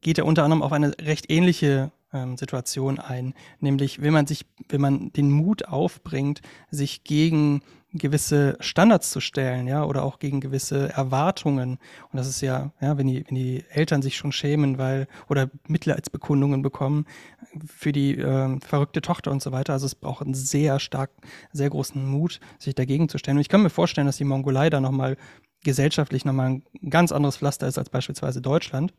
geht 0.00 0.18
er 0.18 0.26
unter 0.26 0.44
anderem 0.44 0.62
auf 0.62 0.72
eine 0.72 0.96
recht 1.00 1.30
ähnliche 1.30 1.92
ähm, 2.12 2.36
Situation 2.36 2.98
ein, 2.98 3.34
nämlich 3.60 4.02
wenn 4.02 4.12
man 4.12 4.26
sich, 4.26 4.46
wenn 4.68 4.80
man 4.80 5.12
den 5.12 5.30
Mut 5.30 5.66
aufbringt, 5.66 6.42
sich 6.70 7.04
gegen 7.04 7.62
gewisse 7.94 8.56
Standards 8.58 9.10
zu 9.10 9.20
stellen, 9.20 9.68
ja, 9.68 9.84
oder 9.84 10.02
auch 10.04 10.18
gegen 10.18 10.40
gewisse 10.40 10.92
Erwartungen. 10.92 11.78
Und 12.10 12.16
das 12.16 12.28
ist 12.28 12.40
ja, 12.40 12.72
ja, 12.80 12.98
wenn 12.98 13.06
die, 13.06 13.24
wenn 13.26 13.36
die 13.36 13.64
Eltern 13.70 14.02
sich 14.02 14.16
schon 14.16 14.32
schämen, 14.32 14.78
weil, 14.78 15.06
oder 15.28 15.48
Mitleidsbekundungen 15.68 16.62
bekommen 16.62 17.06
für 17.66 17.92
die 17.92 18.18
äh, 18.18 18.58
verrückte 18.60 19.00
Tochter 19.00 19.30
und 19.30 19.42
so 19.42 19.52
weiter. 19.52 19.72
Also 19.72 19.86
es 19.86 19.94
braucht 19.94 20.24
einen 20.24 20.34
sehr 20.34 20.80
stark, 20.80 21.10
sehr 21.52 21.70
großen 21.70 22.04
Mut, 22.04 22.40
sich 22.58 22.74
dagegen 22.74 23.08
zu 23.08 23.18
stellen. 23.18 23.36
Und 23.36 23.42
ich 23.42 23.48
kann 23.48 23.62
mir 23.62 23.70
vorstellen, 23.70 24.06
dass 24.08 24.16
die 24.16 24.24
Mongolei 24.24 24.70
da 24.70 24.80
nochmal 24.80 25.16
gesellschaftlich 25.62 26.24
nochmal 26.24 26.50
ein 26.50 26.90
ganz 26.90 27.12
anderes 27.12 27.36
Pflaster 27.36 27.68
ist 27.68 27.78
als 27.78 27.90
beispielsweise 27.90 28.42
Deutschland. 28.42 28.92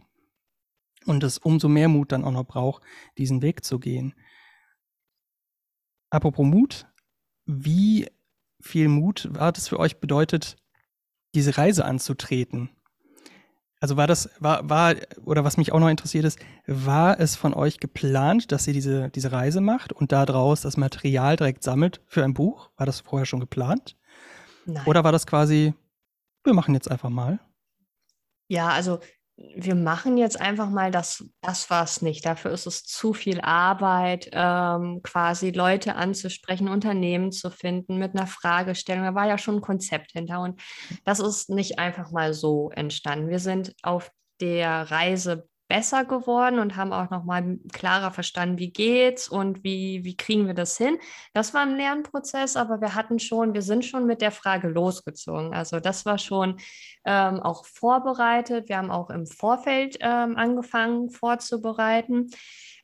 Und 1.06 1.24
es 1.24 1.38
umso 1.38 1.68
mehr 1.68 1.90
Mut 1.90 2.12
dann 2.12 2.24
auch 2.24 2.32
noch 2.32 2.46
braucht, 2.46 2.82
diesen 3.18 3.42
Weg 3.42 3.64
zu 3.64 3.78
gehen. 3.78 4.16
Apropos 6.10 6.46
Mut, 6.46 6.88
wie 7.46 8.08
viel 8.66 8.88
Mut 8.88 9.30
hat 9.38 9.58
es 9.58 9.68
für 9.68 9.80
euch 9.80 10.00
bedeutet, 10.00 10.58
diese 11.36 11.58
Reise 11.58 11.86
anzutreten? 11.86 12.70
Also 13.80 13.98
war 13.98 14.08
das, 14.08 14.30
war, 14.40 14.68
war, 14.68 14.96
oder 15.26 15.44
was 15.44 15.58
mich 15.58 15.72
auch 15.72 15.80
noch 15.80 15.90
interessiert 15.90 16.26
ist, 16.26 16.40
war 16.66 17.20
es 17.20 17.36
von 17.36 17.54
euch 17.54 17.80
geplant, 17.80 18.52
dass 18.52 18.66
ihr 18.66 18.74
diese, 18.74 19.10
diese 19.10 19.32
Reise 19.32 19.62
macht 19.62 19.94
und 19.94 20.12
daraus 20.12 20.62
das 20.62 20.78
Material 20.78 21.36
direkt 21.36 21.64
sammelt 21.64 22.02
für 22.08 22.24
ein 22.24 22.34
Buch? 22.34 22.72
War 22.78 22.86
das 22.88 23.02
vorher 23.02 23.26
schon 23.26 23.42
geplant? 23.42 23.96
Nein. 24.66 24.84
Oder 24.88 25.04
war 25.04 25.12
das 25.12 25.28
quasi, 25.28 25.74
wir 26.44 26.54
machen 26.54 26.74
jetzt 26.74 26.90
einfach 26.90 27.10
mal? 27.10 27.40
Ja, 28.48 28.70
also 28.70 29.00
wir 29.38 29.76
machen 29.76 30.18
jetzt 30.18 30.40
einfach 30.40 30.70
mal 30.70 30.92
das, 30.92 31.26
das 31.42 31.70
war 31.70 31.84
es 31.84 32.02
nicht. 32.02 32.26
Dafür 32.26 32.52
ist 32.52 32.68
es 32.68 32.84
zu 32.84 33.14
viel 33.14 33.42
Arbeit, 33.42 34.30
ähm, 34.32 35.02
quasi 35.04 35.52
Leute 35.52 35.96
anzusprechen, 35.96 36.70
Unternehmen 36.70 37.32
zu 37.34 37.50
finden 37.50 37.98
mit 37.98 38.16
einer 38.16 38.28
Fragestellung. 38.28 39.04
Da 39.04 39.16
war 39.16 39.28
ja 39.28 39.38
schon 39.38 39.56
ein 39.56 39.62
Konzept 39.62 40.14
hinter 40.14 40.42
und 40.42 40.62
das 41.04 41.20
ist 41.20 41.50
nicht 41.50 41.80
einfach 41.80 42.12
mal 42.12 42.34
so 42.34 42.72
entstanden. 42.72 43.30
Wir 43.30 43.40
sind 43.40 43.74
auf 43.84 44.10
der 44.40 44.90
Reise 44.90 45.48
besser 45.68 46.06
geworden 46.06 46.60
und 46.60 46.76
haben 46.76 46.94
auch 46.94 47.10
nochmal 47.10 47.58
klarer 47.74 48.12
verstanden, 48.12 48.58
wie 48.60 48.72
geht's 48.72 49.28
und 49.28 49.64
wie, 49.64 50.04
wie 50.04 50.16
kriegen 50.16 50.48
wir 50.48 50.54
das 50.54 50.78
hin. 50.78 50.98
Das 51.34 51.54
war 51.54 51.62
ein 51.62 51.76
Lernprozess, 51.76 52.56
aber 52.56 52.82
wir 52.82 52.96
hatten 52.96 53.20
schon, 53.20 53.54
wir 53.54 53.62
sind 53.62 53.84
schon 53.84 54.06
mit 54.06 54.22
der 54.22 54.32
Frage 54.32 54.68
losgezogen. 54.68 55.54
Also 55.54 55.80
das 55.80 56.06
war 56.06 56.18
schon 56.18 56.58
ähm, 57.06 57.40
auch 57.40 57.66
vorbereitet. 57.66 58.70
Wir 58.70 58.78
haben 58.78 58.92
auch 58.92 59.10
im 59.10 59.26
Vorfeld 59.26 59.98
ähm, 60.02 60.36
angefangen 60.38 61.10
vorzubereiten. 61.10 62.30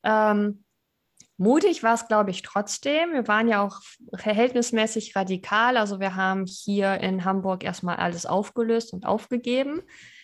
Ähm, 0.03 0.63
Mutig 1.41 1.81
war 1.81 1.95
es, 1.95 2.07
glaube 2.07 2.29
ich, 2.29 2.43
trotzdem. 2.43 3.13
Wir 3.13 3.27
waren 3.27 3.47
ja 3.47 3.63
auch 3.65 3.81
verhältnismäßig 4.13 5.15
radikal. 5.15 5.75
Also 5.75 5.99
wir 5.99 6.15
haben 6.15 6.45
hier 6.45 6.99
in 6.99 7.25
Hamburg 7.25 7.63
erstmal 7.63 7.95
alles 7.95 8.27
aufgelöst 8.27 8.93
und 8.93 9.07
aufgegeben. 9.07 9.81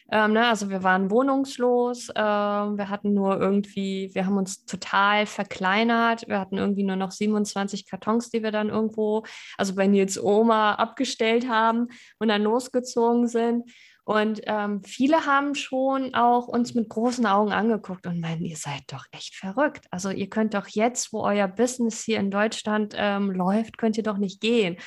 Ähm, 0.09 0.33
ne? 0.33 0.47
Also 0.47 0.69
wir 0.69 0.83
waren 0.83 1.11
wohnungslos, 1.11 2.09
ähm, 2.15 2.77
wir 2.77 2.89
hatten 2.89 3.13
nur 3.13 3.39
irgendwie, 3.39 4.09
wir 4.13 4.25
haben 4.25 4.37
uns 4.37 4.65
total 4.65 5.25
verkleinert, 5.25 6.27
wir 6.27 6.39
hatten 6.39 6.57
irgendwie 6.57 6.83
nur 6.83 6.95
noch 6.95 7.11
27 7.11 7.87
Kartons, 7.89 8.29
die 8.29 8.41
wir 8.41 8.51
dann 8.51 8.69
irgendwo, 8.69 9.23
also 9.57 9.75
bei 9.75 9.87
Nils 9.87 10.21
Oma 10.21 10.75
abgestellt 10.75 11.49
haben 11.49 11.87
und 12.19 12.29
dann 12.29 12.43
losgezogen 12.43 13.27
sind. 13.27 13.69
Und 14.05 14.39
ähm, 14.45 14.81
viele 14.85 15.25
haben 15.25 15.53
schon 15.53 16.15
auch 16.15 16.47
uns 16.47 16.73
mit 16.73 16.87
großen 16.87 17.25
Augen 17.25 17.51
angeguckt 17.51 18.07
und 18.07 18.21
meinen, 18.21 18.45
ihr 18.45 18.55
seid 18.55 18.83
doch 18.87 19.03
echt 19.11 19.35
verrückt. 19.35 19.85
Also 19.91 20.11
ihr 20.11 20.29
könnt 20.29 20.53
doch 20.53 20.69
jetzt, 20.69 21.11
wo 21.11 21.23
euer 21.25 21.49
Business 21.49 22.03
hier 22.03 22.19
in 22.19 22.31
Deutschland 22.31 22.93
ähm, 22.95 23.31
läuft, 23.31 23.77
könnt 23.77 23.97
ihr 23.97 24.03
doch 24.03 24.17
nicht 24.17 24.39
gehen. 24.39 24.77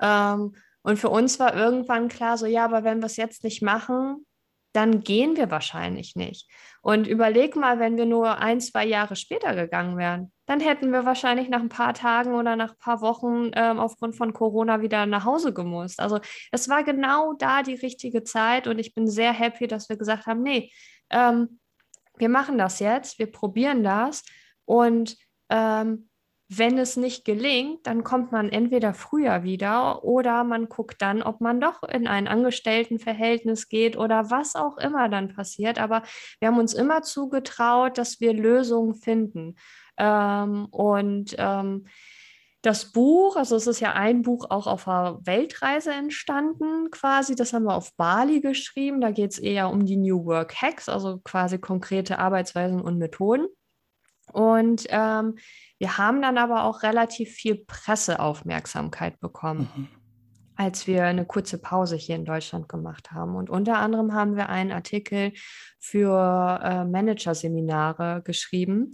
Ähm, 0.00 0.54
und 0.82 0.98
für 0.98 1.10
uns 1.10 1.40
war 1.40 1.56
irgendwann 1.56 2.06
klar, 2.06 2.38
so 2.38 2.46
ja, 2.46 2.64
aber 2.64 2.84
wenn 2.84 3.00
wir 3.00 3.06
es 3.06 3.16
jetzt 3.16 3.42
nicht 3.42 3.60
machen, 3.60 4.24
dann 4.72 5.00
gehen 5.00 5.36
wir 5.36 5.50
wahrscheinlich 5.50 6.16
nicht. 6.16 6.48
Und 6.82 7.06
überleg 7.06 7.56
mal, 7.56 7.78
wenn 7.78 7.96
wir 7.96 8.06
nur 8.06 8.38
ein, 8.38 8.60
zwei 8.60 8.86
Jahre 8.86 9.16
später 9.16 9.54
gegangen 9.54 9.96
wären, 9.96 10.32
dann 10.46 10.60
hätten 10.60 10.92
wir 10.92 11.04
wahrscheinlich 11.04 11.48
nach 11.48 11.60
ein 11.60 11.68
paar 11.68 11.94
Tagen 11.94 12.34
oder 12.34 12.56
nach 12.56 12.72
ein 12.72 12.78
paar 12.78 13.00
Wochen 13.00 13.50
ähm, 13.54 13.78
aufgrund 13.78 14.16
von 14.16 14.32
Corona 14.32 14.80
wieder 14.80 15.06
nach 15.06 15.24
Hause 15.24 15.52
gemusst. 15.52 16.00
Also 16.00 16.20
es 16.52 16.68
war 16.68 16.84
genau 16.84 17.34
da 17.34 17.62
die 17.62 17.74
richtige 17.74 18.24
Zeit 18.24 18.66
und 18.66 18.78
ich 18.78 18.94
bin 18.94 19.08
sehr 19.08 19.32
happy, 19.32 19.66
dass 19.66 19.88
wir 19.88 19.96
gesagt 19.96 20.26
haben, 20.26 20.42
nee, 20.42 20.72
ähm, 21.10 21.60
wir 22.16 22.28
machen 22.28 22.58
das 22.58 22.80
jetzt, 22.80 23.18
wir 23.18 23.30
probieren 23.30 23.82
das 23.82 24.24
und 24.64 25.16
ähm, 25.48 26.09
wenn 26.52 26.78
es 26.78 26.96
nicht 26.96 27.24
gelingt, 27.24 27.86
dann 27.86 28.02
kommt 28.02 28.32
man 28.32 28.48
entweder 28.48 28.92
früher 28.92 29.44
wieder 29.44 30.02
oder 30.02 30.42
man 30.42 30.68
guckt 30.68 31.00
dann, 31.00 31.22
ob 31.22 31.40
man 31.40 31.60
doch 31.60 31.84
in 31.84 32.08
ein 32.08 32.26
Angestelltenverhältnis 32.26 33.68
geht 33.68 33.96
oder 33.96 34.32
was 34.32 34.56
auch 34.56 34.76
immer 34.76 35.08
dann 35.08 35.32
passiert. 35.32 35.80
Aber 35.80 36.02
wir 36.40 36.48
haben 36.48 36.58
uns 36.58 36.74
immer 36.74 37.02
zugetraut, 37.02 37.98
dass 37.98 38.20
wir 38.20 38.32
Lösungen 38.32 38.96
finden. 38.96 39.54
Ähm, 39.96 40.66
und 40.72 41.36
ähm, 41.38 41.86
das 42.62 42.90
Buch, 42.90 43.36
also 43.36 43.54
es 43.54 43.68
ist 43.68 43.78
ja 43.78 43.92
ein 43.92 44.22
Buch 44.22 44.46
auch 44.50 44.66
auf 44.66 44.88
einer 44.88 45.24
Weltreise 45.24 45.92
entstanden, 45.92 46.90
quasi. 46.90 47.36
Das 47.36 47.52
haben 47.52 47.62
wir 47.64 47.76
auf 47.76 47.94
Bali 47.96 48.40
geschrieben. 48.40 49.00
Da 49.00 49.12
geht 49.12 49.30
es 49.30 49.38
eher 49.38 49.70
um 49.70 49.86
die 49.86 49.96
New 49.96 50.24
Work 50.24 50.60
Hacks, 50.60 50.88
also 50.88 51.20
quasi 51.22 51.58
konkrete 51.58 52.18
Arbeitsweisen 52.18 52.80
und 52.80 52.98
Methoden. 52.98 53.46
Und 54.32 54.86
ähm, 54.88 55.36
wir 55.78 55.98
haben 55.98 56.22
dann 56.22 56.38
aber 56.38 56.64
auch 56.64 56.82
relativ 56.82 57.30
viel 57.30 57.56
Presseaufmerksamkeit 57.56 59.18
bekommen, 59.20 59.70
mhm. 59.74 59.88
als 60.56 60.86
wir 60.86 61.04
eine 61.04 61.24
kurze 61.24 61.58
Pause 61.58 61.96
hier 61.96 62.16
in 62.16 62.24
Deutschland 62.24 62.68
gemacht 62.68 63.12
haben. 63.12 63.36
Und 63.36 63.50
unter 63.50 63.78
anderem 63.78 64.14
haben 64.14 64.36
wir 64.36 64.48
einen 64.48 64.72
Artikel 64.72 65.32
für 65.78 66.60
äh, 66.62 66.84
Managerseminare 66.84 68.22
geschrieben. 68.24 68.92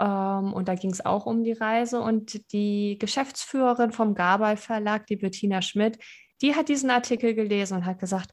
Ähm, 0.00 0.52
und 0.52 0.68
da 0.68 0.74
ging 0.74 0.90
es 0.90 1.04
auch 1.04 1.26
um 1.26 1.44
die 1.44 1.52
Reise. 1.52 2.00
Und 2.00 2.52
die 2.52 2.98
Geschäftsführerin 2.98 3.92
vom 3.92 4.14
Gabay 4.14 4.56
Verlag, 4.56 5.06
die 5.06 5.16
Bettina 5.16 5.62
Schmidt, 5.62 5.98
die 6.40 6.54
hat 6.54 6.68
diesen 6.68 6.90
Artikel 6.90 7.34
gelesen 7.34 7.78
und 7.78 7.86
hat 7.86 7.98
gesagt, 7.98 8.30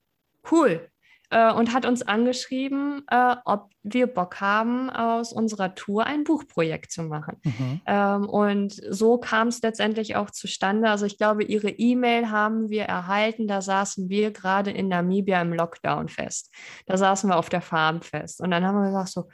cool, 0.51 0.89
äh, 1.29 1.51
und 1.51 1.73
hat 1.73 1.85
uns 1.85 2.01
angeschrieben, 2.01 3.03
äh, 3.09 3.35
ob 3.45 3.69
wir 3.83 4.07
Bock 4.07 4.41
haben, 4.41 4.89
aus 4.89 5.31
unserer 5.31 5.75
Tour 5.75 6.05
ein 6.05 6.23
Buchprojekt 6.23 6.91
zu 6.91 7.03
machen. 7.03 7.37
Mhm. 7.43 7.81
Ähm, 7.85 8.29
und 8.29 8.73
so 8.89 9.17
kam 9.17 9.49
es 9.49 9.61
letztendlich 9.61 10.15
auch 10.15 10.31
zustande. 10.31 10.89
Also 10.89 11.05
ich 11.05 11.17
glaube, 11.17 11.43
ihre 11.43 11.69
E-Mail 11.69 12.29
haben 12.29 12.69
wir 12.69 12.83
erhalten. 12.83 13.47
Da 13.47 13.61
saßen 13.61 14.09
wir 14.09 14.31
gerade 14.31 14.71
in 14.71 14.87
Namibia 14.87 15.41
im 15.41 15.53
Lockdown 15.53 16.09
fest. 16.09 16.53
Da 16.85 16.97
saßen 16.97 17.29
wir 17.29 17.37
auf 17.37 17.49
der 17.49 17.61
Farm 17.61 18.01
fest. 18.01 18.41
Und 18.41 18.51
dann 18.51 18.65
haben 18.65 18.75
wir 18.75 18.87
gesagt, 18.87 19.09
so, 19.09 19.29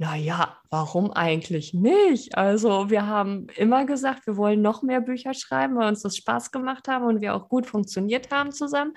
naja, 0.00 0.56
warum 0.70 1.10
eigentlich 1.10 1.74
nicht? 1.74 2.36
Also 2.36 2.88
wir 2.88 3.06
haben 3.06 3.48
immer 3.56 3.84
gesagt, 3.84 4.26
wir 4.28 4.36
wollen 4.36 4.62
noch 4.62 4.82
mehr 4.82 5.00
Bücher 5.00 5.34
schreiben, 5.34 5.76
weil 5.76 5.88
uns 5.88 6.02
das 6.02 6.16
Spaß 6.16 6.52
gemacht 6.52 6.86
haben 6.86 7.04
und 7.04 7.20
wir 7.20 7.34
auch 7.34 7.48
gut 7.48 7.66
funktioniert 7.66 8.30
haben 8.30 8.52
zusammen. 8.52 8.92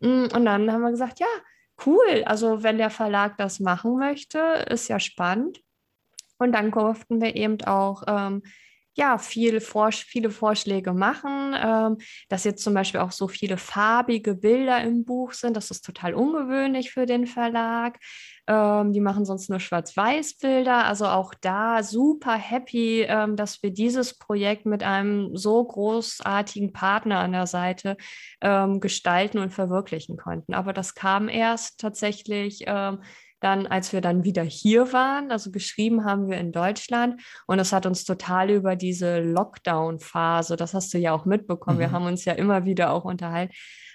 Mm, 0.00 0.26
und 0.34 0.44
dann 0.44 0.70
haben 0.70 0.82
wir 0.82 0.90
gesagt, 0.90 1.20
ja, 1.20 1.26
cool, 1.84 2.24
also 2.24 2.62
wenn 2.62 2.78
der 2.78 2.90
Verlag 2.90 3.36
das 3.38 3.60
machen 3.60 3.98
möchte, 3.98 4.38
ist 4.70 4.88
ja 4.88 5.00
spannend. 5.00 5.60
Und 6.38 6.52
dann 6.52 6.70
durften 6.70 7.20
wir 7.20 7.34
eben 7.34 7.62
auch 7.64 8.02
ähm, 8.06 8.42
ja, 8.96 9.18
viel 9.18 9.60
Vor 9.60 9.92
viele 9.92 10.30
Vorschläge 10.30 10.92
machen, 10.94 11.54
ähm, 11.54 11.98
dass 12.28 12.44
jetzt 12.44 12.64
zum 12.64 12.72
Beispiel 12.74 13.00
auch 13.00 13.12
so 13.12 13.28
viele 13.28 13.58
farbige 13.58 14.34
Bilder 14.34 14.82
im 14.82 15.04
Buch 15.04 15.32
sind. 15.32 15.56
Das 15.56 15.70
ist 15.70 15.84
total 15.84 16.14
ungewöhnlich 16.14 16.92
für 16.92 17.04
den 17.04 17.26
Verlag. 17.26 17.98
Ähm, 18.46 18.92
die 18.92 19.00
machen 19.00 19.26
sonst 19.26 19.50
nur 19.50 19.60
Schwarz-Weiß-Bilder. 19.60 20.86
Also 20.86 21.06
auch 21.06 21.34
da 21.34 21.82
super 21.82 22.34
happy, 22.34 23.02
ähm, 23.02 23.36
dass 23.36 23.62
wir 23.62 23.70
dieses 23.70 24.16
Projekt 24.18 24.64
mit 24.64 24.82
einem 24.82 25.36
so 25.36 25.62
großartigen 25.62 26.72
Partner 26.72 27.18
an 27.18 27.32
der 27.32 27.46
Seite 27.46 27.98
ähm, 28.40 28.80
gestalten 28.80 29.38
und 29.38 29.52
verwirklichen 29.52 30.16
konnten. 30.16 30.54
Aber 30.54 30.72
das 30.72 30.94
kam 30.94 31.28
erst 31.28 31.80
tatsächlich 31.80 32.64
ähm, 32.66 33.02
dann, 33.40 33.66
als 33.66 33.92
wir 33.92 34.00
dann 34.00 34.24
wieder 34.24 34.42
hier 34.42 34.92
waren, 34.92 35.30
also 35.30 35.50
geschrieben 35.50 36.04
haben 36.04 36.28
wir 36.28 36.38
in 36.38 36.52
Deutschland 36.52 37.20
und 37.46 37.58
es 37.58 37.72
hat 37.72 37.86
uns 37.86 38.04
total 38.04 38.50
über 38.50 38.76
diese 38.76 39.20
Lockdown-Phase, 39.20 40.56
das 40.56 40.74
hast 40.74 40.92
du 40.94 40.98
ja 40.98 41.12
auch 41.12 41.24
mitbekommen, 41.24 41.76
mhm. 41.76 41.80
wir 41.80 41.90
haben 41.92 42.06
uns 42.06 42.24
ja 42.24 42.32
immer 42.32 42.64
wieder 42.64 42.92
auch 42.92 43.04
unterhalten, 43.04 43.52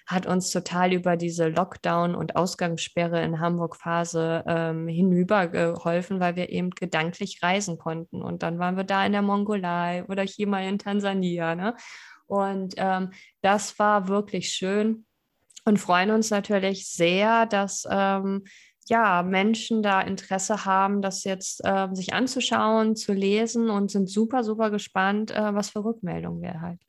hat 0.07 0.25
uns 0.25 0.51
total 0.51 0.93
über 0.93 1.15
diese 1.15 1.47
Lockdown- 1.47 2.15
und 2.15 2.35
Ausgangssperre 2.35 3.21
in 3.23 3.39
Hamburg-Phase 3.39 4.43
ähm, 4.45 4.87
hinübergeholfen, 4.87 6.19
weil 6.19 6.35
wir 6.35 6.49
eben 6.49 6.71
gedanklich 6.71 7.39
reisen 7.41 7.77
konnten. 7.77 8.21
Und 8.21 8.43
dann 8.43 8.59
waren 8.59 8.77
wir 8.77 8.83
da 8.83 9.05
in 9.05 9.13
der 9.13 9.21
Mongolei 9.21 10.03
oder 10.05 10.23
hier 10.23 10.47
mal 10.47 10.67
in 10.67 10.79
Tansania. 10.79 11.55
Ne? 11.55 11.75
Und 12.27 12.73
ähm, 12.77 13.11
das 13.41 13.79
war 13.79 14.07
wirklich 14.07 14.49
schön 14.49 15.05
und 15.65 15.77
freuen 15.77 16.11
uns 16.11 16.29
natürlich 16.29 16.89
sehr, 16.89 17.45
dass 17.45 17.87
ähm, 17.89 18.43
ja, 18.87 19.23
Menschen 19.23 19.83
da 19.83 20.01
Interesse 20.01 20.65
haben, 20.65 21.01
das 21.01 21.23
jetzt 21.23 21.61
äh, 21.63 21.87
sich 21.93 22.13
anzuschauen, 22.13 22.95
zu 22.95 23.13
lesen 23.13 23.69
und 23.69 23.91
sind 23.91 24.09
super, 24.09 24.43
super 24.43 24.69
gespannt, 24.71 25.31
äh, 25.31 25.53
was 25.53 25.69
für 25.69 25.83
Rückmeldungen 25.83 26.41
wir 26.41 26.49
erhalten. 26.49 26.85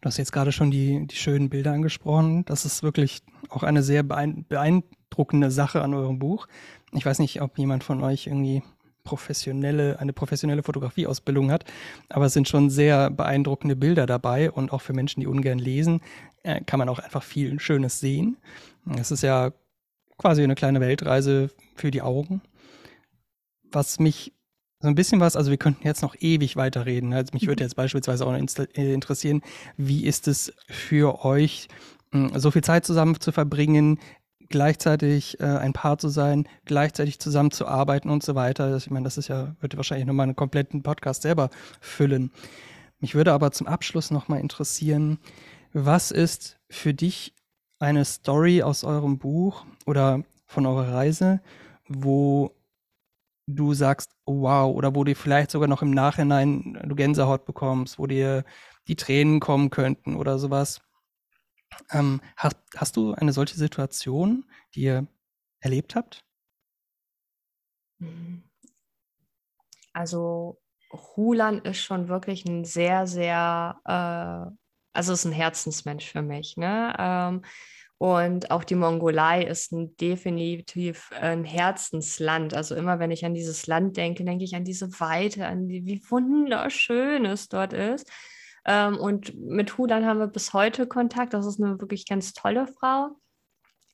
Du 0.00 0.06
hast 0.06 0.16
jetzt 0.16 0.32
gerade 0.32 0.52
schon 0.52 0.70
die, 0.70 1.06
die 1.06 1.16
schönen 1.16 1.50
Bilder 1.50 1.72
angesprochen. 1.72 2.44
Das 2.46 2.64
ist 2.64 2.82
wirklich 2.82 3.22
auch 3.50 3.62
eine 3.62 3.82
sehr 3.82 4.02
beeindruckende 4.02 5.50
Sache 5.50 5.82
an 5.82 5.92
eurem 5.94 6.18
Buch. 6.18 6.46
Ich 6.92 7.04
weiß 7.04 7.18
nicht, 7.18 7.42
ob 7.42 7.58
jemand 7.58 7.84
von 7.84 8.02
euch 8.02 8.26
irgendwie 8.26 8.62
professionelle, 9.04 9.98
eine 9.98 10.12
professionelle 10.12 10.62
Fotografieausbildung 10.62 11.50
hat, 11.50 11.64
aber 12.10 12.26
es 12.26 12.34
sind 12.34 12.48
schon 12.48 12.68
sehr 12.68 13.10
beeindruckende 13.10 13.74
Bilder 13.74 14.06
dabei 14.06 14.50
und 14.50 14.72
auch 14.72 14.82
für 14.82 14.92
Menschen, 14.92 15.20
die 15.20 15.26
ungern 15.26 15.58
lesen, 15.58 16.00
äh, 16.42 16.60
kann 16.62 16.78
man 16.78 16.88
auch 16.88 16.98
einfach 16.98 17.22
viel 17.22 17.58
Schönes 17.58 18.00
sehen. 18.00 18.36
Es 18.98 19.10
ist 19.10 19.22
ja 19.22 19.52
quasi 20.18 20.42
eine 20.42 20.54
kleine 20.54 20.80
Weltreise 20.80 21.50
für 21.76 21.90
die 21.90 22.02
Augen. 22.02 22.42
Was 23.70 23.98
mich 23.98 24.32
so 24.80 24.88
ein 24.88 24.94
bisschen 24.94 25.20
was, 25.20 25.36
also 25.36 25.50
wir 25.50 25.58
könnten 25.58 25.86
jetzt 25.86 26.02
noch 26.02 26.14
ewig 26.20 26.56
weiterreden. 26.56 27.12
Also 27.12 27.32
mich 27.32 27.46
würde 27.46 27.62
mhm. 27.62 27.66
jetzt 27.66 27.74
beispielsweise 27.74 28.26
auch 28.26 28.32
äh, 28.32 28.92
interessieren, 28.92 29.42
wie 29.76 30.04
ist 30.04 30.28
es 30.28 30.52
für 30.68 31.24
euch, 31.24 31.68
hm, 32.12 32.38
so 32.38 32.50
viel 32.50 32.62
Zeit 32.62 32.86
zusammen 32.86 33.20
zu 33.20 33.32
verbringen, 33.32 33.98
gleichzeitig 34.48 35.40
äh, 35.40 35.44
ein 35.44 35.72
Paar 35.72 35.98
zu 35.98 36.08
sein, 36.08 36.48
gleichzeitig 36.64 37.18
zusammen 37.18 37.50
zu 37.50 37.66
arbeiten 37.66 38.08
und 38.08 38.22
so 38.22 38.34
weiter. 38.34 38.76
Ich 38.76 38.90
meine, 38.90 39.04
das 39.04 39.18
ist 39.18 39.28
ja, 39.28 39.56
würde 39.60 39.76
wahrscheinlich 39.76 40.06
nochmal 40.06 40.24
einen 40.24 40.36
kompletten 40.36 40.82
Podcast 40.82 41.22
selber 41.22 41.50
füllen. 41.80 42.30
Mich 43.00 43.14
würde 43.14 43.32
aber 43.32 43.50
zum 43.50 43.66
Abschluss 43.66 44.10
nochmal 44.10 44.40
interessieren, 44.40 45.18
was 45.72 46.10
ist 46.10 46.58
für 46.70 46.94
dich 46.94 47.34
eine 47.78 48.04
Story 48.04 48.62
aus 48.62 48.84
eurem 48.84 49.18
Buch 49.18 49.64
oder 49.86 50.22
von 50.46 50.66
eurer 50.66 50.92
Reise, 50.92 51.40
wo 51.86 52.54
du 53.46 53.72
sagst, 53.74 54.14
wow, 54.26 54.74
oder 54.74 54.94
wo 54.94 55.04
du 55.04 55.14
vielleicht 55.14 55.50
sogar 55.50 55.68
noch 55.68 55.82
im 55.82 55.90
Nachhinein 55.90 56.78
du 56.84 56.94
Gänsehaut 56.94 57.44
bekommst, 57.44 57.98
wo 57.98 58.06
dir 58.06 58.44
die 58.88 58.96
Tränen 58.96 59.40
kommen 59.40 59.70
könnten 59.70 60.16
oder 60.16 60.38
sowas. 60.38 60.80
Ähm, 61.90 62.20
hast, 62.36 62.56
hast 62.76 62.96
du 62.96 63.14
eine 63.14 63.32
solche 63.32 63.56
Situation, 63.56 64.44
die 64.74 64.82
ihr 64.82 65.06
erlebt 65.60 65.94
habt? 65.94 66.24
Mhm. 67.98 68.44
Also 69.92 70.60
Hulan 70.92 71.58
ist 71.58 71.78
schon 71.78 72.08
wirklich 72.08 72.44
ein 72.44 72.64
sehr, 72.64 73.06
sehr, 73.06 73.80
äh, 73.84 74.67
also 74.92 75.12
ist 75.12 75.24
ein 75.24 75.32
Herzensmensch 75.32 76.10
für 76.10 76.22
mich. 76.22 76.56
Ne? 76.56 76.94
Ähm, 76.98 77.42
und 77.98 78.52
auch 78.52 78.62
die 78.62 78.76
Mongolei 78.76 79.42
ist 79.42 79.72
ein, 79.72 79.96
definitiv 79.96 81.10
ein 81.20 81.42
Herzensland. 81.42 82.54
Also 82.54 82.76
immer 82.76 83.00
wenn 83.00 83.10
ich 83.10 83.24
an 83.24 83.34
dieses 83.34 83.66
Land 83.66 83.96
denke, 83.96 84.24
denke 84.24 84.44
ich 84.44 84.54
an 84.54 84.64
diese 84.64 85.00
Weite, 85.00 85.46
an 85.46 85.66
die, 85.66 85.84
wie 85.84 86.00
wunderschön 86.08 87.24
es 87.26 87.48
dort 87.48 87.72
ist. 87.72 88.08
Ähm, 88.64 88.96
und 88.98 89.36
mit 89.36 89.76
Hulan 89.78 90.06
haben 90.06 90.20
wir 90.20 90.28
bis 90.28 90.52
heute 90.52 90.86
Kontakt. 90.86 91.34
Das 91.34 91.44
ist 91.44 91.60
eine 91.60 91.80
wirklich 91.80 92.06
ganz 92.06 92.32
tolle 92.34 92.68
Frau. 92.68 93.16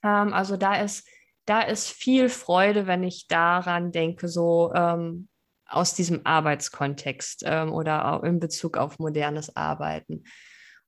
Ähm, 0.03 0.34
also 0.34 0.59
da 0.59 0.82
ist, 0.82 1.09
da 1.47 1.62
ist 1.62 1.90
viel 1.90 2.28
Freude, 2.28 2.86
wenn 2.86 3.05
ich 3.05 3.26
daran 3.26 3.90
denke, 3.90 4.28
so 4.28 4.70
ähm, 4.74 5.28
aus 5.66 5.95
diesem 5.95 6.20
Arbeitskontext 6.24 7.42
ähm, 7.47 7.72
oder 7.72 8.20
in 8.22 8.38
Bezug 8.38 8.76
auf 8.76 8.99
modernes 8.99 9.57
Arbeiten. 9.57 10.24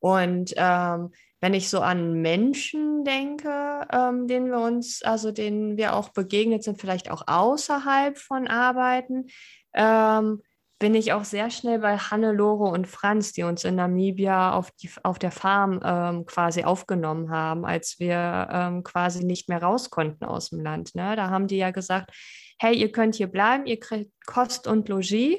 Und 0.01 0.55
ähm, 0.57 1.11
wenn 1.41 1.55
ich 1.55 1.69
so 1.69 1.81
an 1.81 2.21
Menschen 2.23 3.05
denke, 3.05 3.87
ähm, 3.93 4.27
denen 4.27 4.51
wir 4.51 4.61
uns, 4.61 5.03
also 5.03 5.33
denen 5.33 5.77
wir 5.77 5.95
auch 5.95 6.11
begegnet 6.11 6.63
sind, 6.65 6.81
vielleicht 6.81 7.11
auch 7.11 7.25
außerhalb 7.27 8.19
von 8.19 8.49
Arbeiten, 8.49 9.27
ähm, 9.75 10.43
bin 10.79 10.95
ich 10.95 11.13
auch 11.13 11.25
sehr 11.25 11.51
schnell 11.51 11.79
bei 11.79 11.97
Hannelore 11.97 12.71
und 12.71 12.87
Franz, 12.87 13.33
die 13.33 13.45
uns 13.45 13.65
in 13.65 13.77
Namibia 13.77 14.53
auf, 14.53 14.71
die, 14.73 14.91
auf 15.03 15.19
der 15.19 15.31
Farm 15.31 15.81
ähm, 15.83 16.27
quasi 16.27 16.65
aufgenommen 16.65 17.31
haben, 17.31 17.65
als 17.65 17.99
wir 17.99 18.49
ähm, 18.51 18.83
quasi 18.83 19.25
nicht 19.25 19.49
mehr 19.49 19.63
raus 19.63 19.89
konnten 19.89 20.25
aus 20.25 20.51
dem 20.51 20.61
Land. 20.61 20.95
Ne? 20.95 21.17
Da 21.17 21.31
haben 21.31 21.47
die 21.47 21.57
ja 21.57 21.71
gesagt, 21.71 22.11
hey, 22.59 22.75
ihr 22.75 22.93
könnt 22.93 23.15
hier 23.15 23.29
bleiben, 23.29 23.67
ihr 23.67 23.81
kriegt 23.81 24.13
Kost 24.27 24.67
und 24.67 24.89
Logis, 24.89 25.39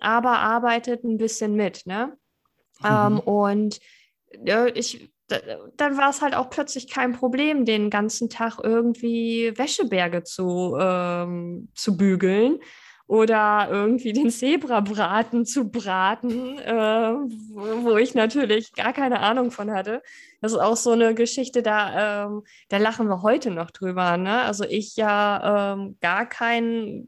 aber 0.00 0.38
arbeitet 0.38 1.02
ein 1.02 1.18
bisschen 1.18 1.54
mit. 1.54 1.84
Ne? 1.86 2.16
Mhm. 2.80 2.86
Ähm, 2.86 3.20
und 3.20 3.80
äh, 4.44 4.70
ich 4.72 5.10
dann 5.28 5.98
war 5.98 6.08
es 6.10 6.22
halt 6.22 6.34
auch 6.34 6.48
plötzlich 6.48 6.88
kein 6.88 7.12
Problem, 7.12 7.64
den 7.64 7.90
ganzen 7.90 8.30
Tag 8.30 8.58
irgendwie 8.62 9.52
Wäscheberge 9.56 10.22
zu, 10.22 10.76
ähm, 10.80 11.68
zu 11.74 11.96
bügeln 11.96 12.60
oder 13.06 13.68
irgendwie 13.70 14.12
den 14.12 14.30
Zebrabraten 14.30 15.46
zu 15.46 15.70
braten, 15.70 16.58
äh, 16.58 16.72
wo 16.72 17.96
ich 17.96 18.14
natürlich 18.14 18.74
gar 18.74 18.92
keine 18.92 19.20
Ahnung 19.20 19.50
von 19.50 19.70
hatte. 19.70 20.02
Das 20.42 20.52
ist 20.52 20.58
auch 20.58 20.76
so 20.76 20.90
eine 20.90 21.14
Geschichte, 21.14 21.62
da, 21.62 22.26
ähm, 22.26 22.42
da 22.68 22.76
lachen 22.76 23.08
wir 23.08 23.22
heute 23.22 23.50
noch 23.50 23.70
drüber. 23.70 24.18
Ne? 24.18 24.42
Also 24.42 24.64
ich 24.64 24.96
ja 24.96 25.72
ähm, 25.72 25.96
gar, 26.00 26.26
kein, 26.26 27.06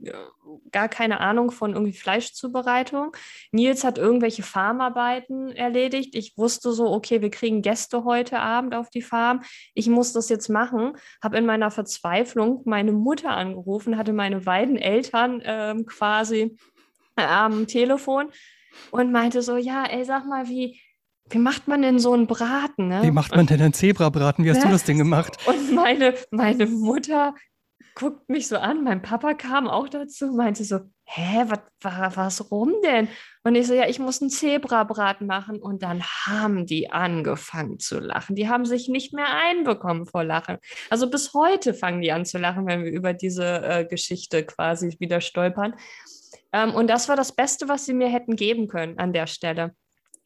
gar 0.72 0.88
keine 0.88 1.20
Ahnung 1.20 1.50
von 1.50 1.72
irgendwie 1.72 1.92
Fleischzubereitung. 1.92 3.16
Nils 3.52 3.84
hat 3.84 3.98
irgendwelche 3.98 4.42
Farmarbeiten 4.42 5.50
erledigt. 5.52 6.14
Ich 6.14 6.36
wusste 6.36 6.72
so, 6.72 6.90
okay, 6.92 7.22
wir 7.22 7.30
kriegen 7.30 7.62
Gäste 7.62 8.04
heute 8.04 8.40
Abend 8.40 8.74
auf 8.74 8.90
die 8.90 9.02
Farm. 9.02 9.42
Ich 9.74 9.88
muss 9.88 10.12
das 10.12 10.28
jetzt 10.28 10.48
machen. 10.48 10.96
Habe 11.22 11.38
in 11.38 11.46
meiner 11.46 11.70
Verzweiflung 11.70 12.62
meine 12.64 12.92
Mutter 12.92 13.30
angerufen, 13.30 13.96
hatte 13.96 14.12
meine 14.12 14.40
beiden 14.40 14.76
Eltern 14.76 15.42
ähm, 15.44 15.86
quasi 15.86 16.56
am 17.16 17.66
Telefon 17.66 18.30
und 18.90 19.12
meinte 19.12 19.42
so, 19.42 19.56
ja, 19.56 19.84
ey, 19.84 20.04
sag 20.04 20.26
mal, 20.26 20.48
wie, 20.48 20.80
wie 21.28 21.38
macht 21.38 21.68
man 21.68 21.82
denn 21.82 21.98
so 21.98 22.12
einen 22.12 22.26
Braten? 22.26 22.88
Ne? 22.88 23.02
Wie 23.02 23.10
macht 23.10 23.34
man 23.34 23.46
denn 23.46 23.60
einen 23.60 23.72
Zebrabraten? 23.72 24.44
Wie 24.44 24.50
hast 24.50 24.58
ne? 24.58 24.66
du 24.66 24.70
das 24.70 24.84
Ding 24.84 24.98
gemacht? 24.98 25.36
Und 25.46 25.72
meine, 25.74 26.14
meine 26.30 26.66
Mutter 26.66 27.34
guckt 28.00 28.30
mich 28.30 28.48
so 28.48 28.56
an, 28.56 28.82
mein 28.82 29.02
Papa 29.02 29.34
kam 29.34 29.68
auch 29.68 29.86
dazu, 29.86 30.32
meinte 30.32 30.64
so, 30.64 30.80
hä, 31.04 31.44
was, 31.48 31.58
was, 31.82 32.16
was 32.16 32.50
rum 32.50 32.72
denn? 32.82 33.08
Und 33.44 33.54
ich 33.56 33.66
so, 33.66 33.74
ja, 33.74 33.86
ich 33.88 33.98
muss 33.98 34.22
einen 34.22 34.30
Zebrabraten 34.30 35.26
machen. 35.26 35.60
Und 35.60 35.82
dann 35.82 36.02
haben 36.02 36.64
die 36.64 36.90
angefangen 36.90 37.78
zu 37.78 37.98
lachen. 37.98 38.36
Die 38.36 38.48
haben 38.48 38.64
sich 38.64 38.88
nicht 38.88 39.12
mehr 39.12 39.26
einbekommen 39.28 40.06
vor 40.06 40.24
Lachen. 40.24 40.56
Also 40.88 41.10
bis 41.10 41.34
heute 41.34 41.74
fangen 41.74 42.00
die 42.00 42.10
an 42.10 42.24
zu 42.24 42.38
lachen, 42.38 42.66
wenn 42.66 42.84
wir 42.84 42.90
über 42.90 43.12
diese 43.12 43.62
äh, 43.62 43.84
Geschichte 43.84 44.46
quasi 44.46 44.96
wieder 44.98 45.20
stolpern. 45.20 45.74
Ähm, 46.54 46.74
und 46.74 46.88
das 46.88 47.08
war 47.10 47.16
das 47.16 47.32
Beste, 47.32 47.68
was 47.68 47.84
sie 47.84 47.92
mir 47.92 48.08
hätten 48.08 48.34
geben 48.34 48.66
können 48.66 48.98
an 48.98 49.12
der 49.12 49.26
Stelle 49.26 49.74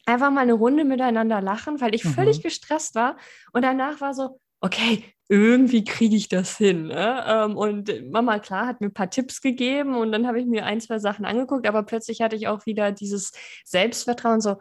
einfach 0.06 0.30
mal 0.30 0.42
eine 0.42 0.52
Runde 0.52 0.84
miteinander 0.84 1.40
lachen, 1.40 1.80
weil 1.80 1.94
ich 1.94 2.04
mhm. 2.04 2.10
völlig 2.10 2.42
gestresst 2.42 2.94
war. 2.94 3.16
Und 3.52 3.62
danach 3.62 4.02
war 4.02 4.12
so, 4.12 4.38
okay, 4.60 5.02
irgendwie 5.28 5.84
kriege 5.84 6.16
ich 6.16 6.28
das 6.28 6.56
hin. 6.56 6.88
Ne? 6.88 7.24
Ähm, 7.26 7.56
und 7.56 8.10
Mama, 8.10 8.38
klar, 8.38 8.66
hat 8.66 8.80
mir 8.80 8.88
ein 8.88 8.94
paar 8.94 9.10
Tipps 9.10 9.40
gegeben 9.40 9.96
und 9.96 10.12
dann 10.12 10.26
habe 10.26 10.40
ich 10.40 10.46
mir 10.46 10.66
ein, 10.66 10.80
zwei 10.80 10.98
Sachen 10.98 11.24
angeguckt, 11.24 11.66
aber 11.66 11.82
plötzlich 11.82 12.20
hatte 12.20 12.36
ich 12.36 12.48
auch 12.48 12.66
wieder 12.66 12.92
dieses 12.92 13.32
Selbstvertrauen, 13.64 14.40
so, 14.40 14.56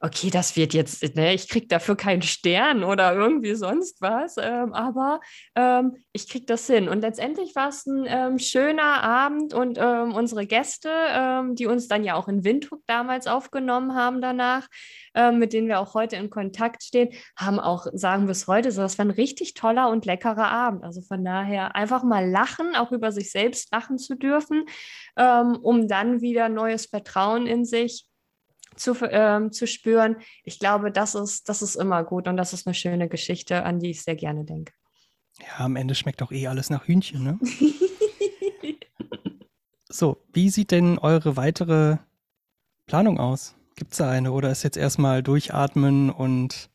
okay, 0.00 0.30
das 0.30 0.56
wird 0.56 0.74
jetzt, 0.74 1.16
ne, 1.16 1.34
ich 1.34 1.48
kriege 1.48 1.66
dafür 1.66 1.96
keinen 1.96 2.22
Stern 2.22 2.84
oder 2.84 3.14
irgendwie 3.14 3.54
sonst 3.54 4.00
was, 4.00 4.36
ähm, 4.38 4.72
aber 4.72 5.20
ähm, 5.56 5.96
ich 6.12 6.28
kriege 6.28 6.46
das 6.46 6.66
hin. 6.66 6.88
Und 6.88 7.00
letztendlich 7.00 7.56
war 7.56 7.68
es 7.68 7.84
ein 7.86 8.04
ähm, 8.06 8.38
schöner 8.38 9.02
Abend 9.02 9.54
und 9.54 9.76
ähm, 9.78 10.14
unsere 10.14 10.46
Gäste, 10.46 10.90
ähm, 11.08 11.56
die 11.56 11.66
uns 11.66 11.88
dann 11.88 12.04
ja 12.04 12.14
auch 12.14 12.28
in 12.28 12.44
Windhoek 12.44 12.82
damals 12.86 13.26
aufgenommen 13.26 13.94
haben 13.94 14.20
danach, 14.20 14.68
ähm, 15.14 15.38
mit 15.40 15.52
denen 15.52 15.66
wir 15.66 15.80
auch 15.80 15.94
heute 15.94 16.14
in 16.14 16.30
Kontakt 16.30 16.84
stehen, 16.84 17.10
haben 17.36 17.58
auch, 17.58 17.86
sagen 17.92 18.26
bis 18.26 18.46
heute, 18.46 18.70
so, 18.70 18.82
das 18.82 18.98
war 18.98 19.04
ein 19.04 19.10
richtig 19.10 19.54
toller 19.54 19.88
und 19.90 20.06
leckerer 20.06 20.48
Abend. 20.48 20.84
Also 20.84 21.02
von 21.02 21.24
daher 21.24 21.74
einfach 21.74 22.04
mal 22.04 22.28
lachen, 22.28 22.76
auch 22.76 22.92
über 22.92 23.10
sich 23.10 23.32
selbst 23.32 23.72
lachen 23.72 23.98
zu 23.98 24.14
dürfen, 24.14 24.64
um 25.16 25.88
dann 25.88 26.20
wieder 26.20 26.48
neues 26.48 26.86
Vertrauen 26.86 27.46
in 27.46 27.64
sich 27.64 28.08
zu, 28.78 28.94
ähm, 29.10 29.52
zu 29.52 29.66
spüren. 29.66 30.16
Ich 30.44 30.58
glaube, 30.58 30.90
das 30.90 31.14
ist, 31.14 31.48
das 31.48 31.62
ist 31.62 31.76
immer 31.76 32.04
gut 32.04 32.28
und 32.28 32.36
das 32.36 32.52
ist 32.52 32.66
eine 32.66 32.74
schöne 32.74 33.08
Geschichte, 33.08 33.64
an 33.64 33.80
die 33.80 33.90
ich 33.90 34.02
sehr 34.02 34.16
gerne 34.16 34.44
denke. 34.44 34.72
Ja, 35.40 35.64
am 35.64 35.76
Ende 35.76 35.94
schmeckt 35.94 36.22
auch 36.22 36.32
eh 36.32 36.46
alles 36.46 36.70
nach 36.70 36.86
Hühnchen, 36.86 37.22
ne? 37.22 37.38
so, 39.88 40.22
wie 40.32 40.50
sieht 40.50 40.70
denn 40.70 40.98
eure 40.98 41.36
weitere 41.36 41.98
Planung 42.86 43.18
aus? 43.20 43.54
Gibt 43.76 43.92
es 43.92 43.98
da 43.98 44.10
eine 44.10 44.32
oder 44.32 44.50
ist 44.50 44.64
jetzt 44.64 44.76
erstmal 44.76 45.22
durchatmen 45.22 46.10
und 46.10 46.70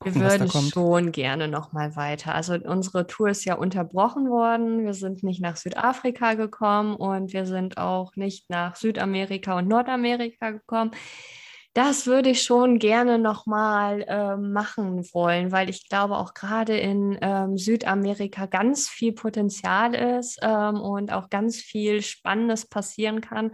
Gucken, 0.00 0.20
wir 0.20 0.30
würden 0.30 0.50
schon 0.50 1.10
gerne 1.10 1.48
noch 1.48 1.72
mal 1.72 1.96
weiter. 1.96 2.34
Also 2.34 2.54
unsere 2.54 3.06
Tour 3.08 3.30
ist 3.30 3.44
ja 3.44 3.54
unterbrochen 3.54 4.30
worden. 4.30 4.84
Wir 4.84 4.94
sind 4.94 5.24
nicht 5.24 5.40
nach 5.40 5.56
Südafrika 5.56 6.34
gekommen 6.34 6.94
und 6.94 7.32
wir 7.32 7.46
sind 7.46 7.78
auch 7.78 8.14
nicht 8.14 8.48
nach 8.48 8.76
Südamerika 8.76 9.58
und 9.58 9.66
Nordamerika 9.66 10.52
gekommen. 10.52 10.92
Das 11.74 12.06
würde 12.06 12.30
ich 12.30 12.42
schon 12.42 12.78
gerne 12.78 13.18
noch 13.18 13.46
mal 13.46 14.02
äh, 14.02 14.36
machen 14.36 15.04
wollen, 15.12 15.52
weil 15.52 15.68
ich 15.68 15.88
glaube 15.88 16.16
auch 16.16 16.34
gerade 16.34 16.76
in 16.76 17.18
ähm, 17.20 17.58
Südamerika 17.58 18.46
ganz 18.46 18.88
viel 18.88 19.12
Potenzial 19.12 19.94
ist 19.94 20.38
ähm, 20.42 20.80
und 20.80 21.12
auch 21.12 21.28
ganz 21.28 21.56
viel 21.56 22.02
Spannendes 22.02 22.66
passieren 22.66 23.20
kann. 23.20 23.52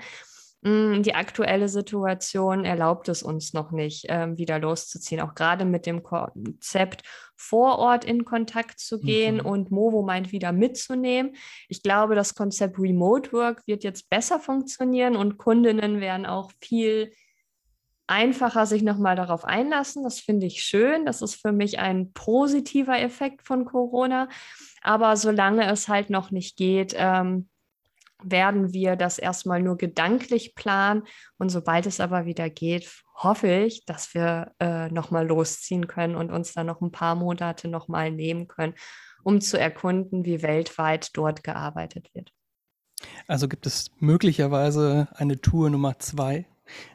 Mm, 0.65 1.03
die 1.03 1.15
aktuelle 1.15 1.69
Situation 1.69 2.65
erlaubt 2.65 3.11
es 3.11 3.23
uns 3.23 3.53
noch 3.53 3.71
nicht, 3.71 4.07
ähm, 4.09 4.39
wieder 4.39 4.59
loszuziehen. 4.59 5.21
Auch 5.21 5.35
gerade 5.35 5.67
mit 5.67 5.85
dem 5.85 6.03
Konzept 6.03 7.03
vor 7.37 7.79
Ort 7.79 8.07
in 8.07 8.25
Kontakt 8.25 8.81
zu 8.81 8.99
gehen 8.99 9.37
mhm. 9.37 9.47
und 9.47 9.71
Movo 9.71 10.03
meint 10.03 10.33
wieder 10.33 10.53
mitzunehmen. 10.53 11.37
Ich 11.69 11.83
glaube, 11.83 12.15
das 12.15 12.35
Konzept 12.35 12.79
Remote 12.79 13.31
Work 13.33 13.63
wird 13.67 13.85
jetzt 13.85 14.09
besser 14.09 14.41
funktionieren 14.41 15.17
und 15.17 15.37
Kundinnen 15.37 16.01
werden 16.01 16.25
auch 16.25 16.51
viel 16.63 17.13
einfacher 18.07 18.65
sich 18.65 18.83
nochmal 18.83 19.17
darauf 19.17 19.45
einlassen. 19.45 20.03
Das 20.03 20.21
finde 20.21 20.47
ich 20.47 20.63
schön. 20.63 21.05
Das 21.05 21.21
ist 21.21 21.35
für 21.35 21.53
mich 21.53 21.79
ein 21.79 22.13
positiver 22.15 22.99
Effekt 22.99 23.47
von 23.47 23.67
Corona. 23.67 24.29
Aber 24.81 25.17
solange 25.17 25.71
es 25.71 25.89
halt 25.89 26.09
noch 26.09 26.31
nicht 26.31 26.57
geht, 26.57 26.95
ähm, 26.97 27.49
werden 28.25 28.73
wir 28.73 28.97
das 28.97 29.19
erstmal 29.19 29.63
nur 29.63 29.77
gedanklich 29.77 30.55
planen. 30.55 31.03
Und 31.39 31.51
sobald 31.51 31.87
es 31.87 32.01
aber 32.01 32.27
wieder 32.27 32.51
geht, 32.51 32.91
hoffe 33.17 33.49
ich, 33.49 33.85
dass 33.85 34.15
wir 34.15 34.53
äh, 34.59 34.89
nochmal 34.89 35.27
losziehen 35.27 35.87
können 35.87 36.17
und 36.17 36.31
uns 36.31 36.53
dann 36.53 36.67
noch 36.67 36.81
ein 36.81 36.93
paar 36.93 37.15
Monate 37.15 37.69
nochmal 37.69 38.11
nehmen 38.11 38.49
können, 38.49 38.75
um 39.23 39.41
zu 39.41 39.59
erkunden, 39.59 40.25
wie 40.25 40.43
weltweit 40.43 41.17
dort 41.17 41.45
gearbeitet 41.45 42.11
wird. 42.15 42.33
Also 43.27 43.49
gibt 43.49 43.67
es 43.67 43.91
möglicherweise 43.99 45.09
eine 45.15 45.41
Tour 45.41 45.71
Nummer 45.71 45.99
zwei, 45.99 46.47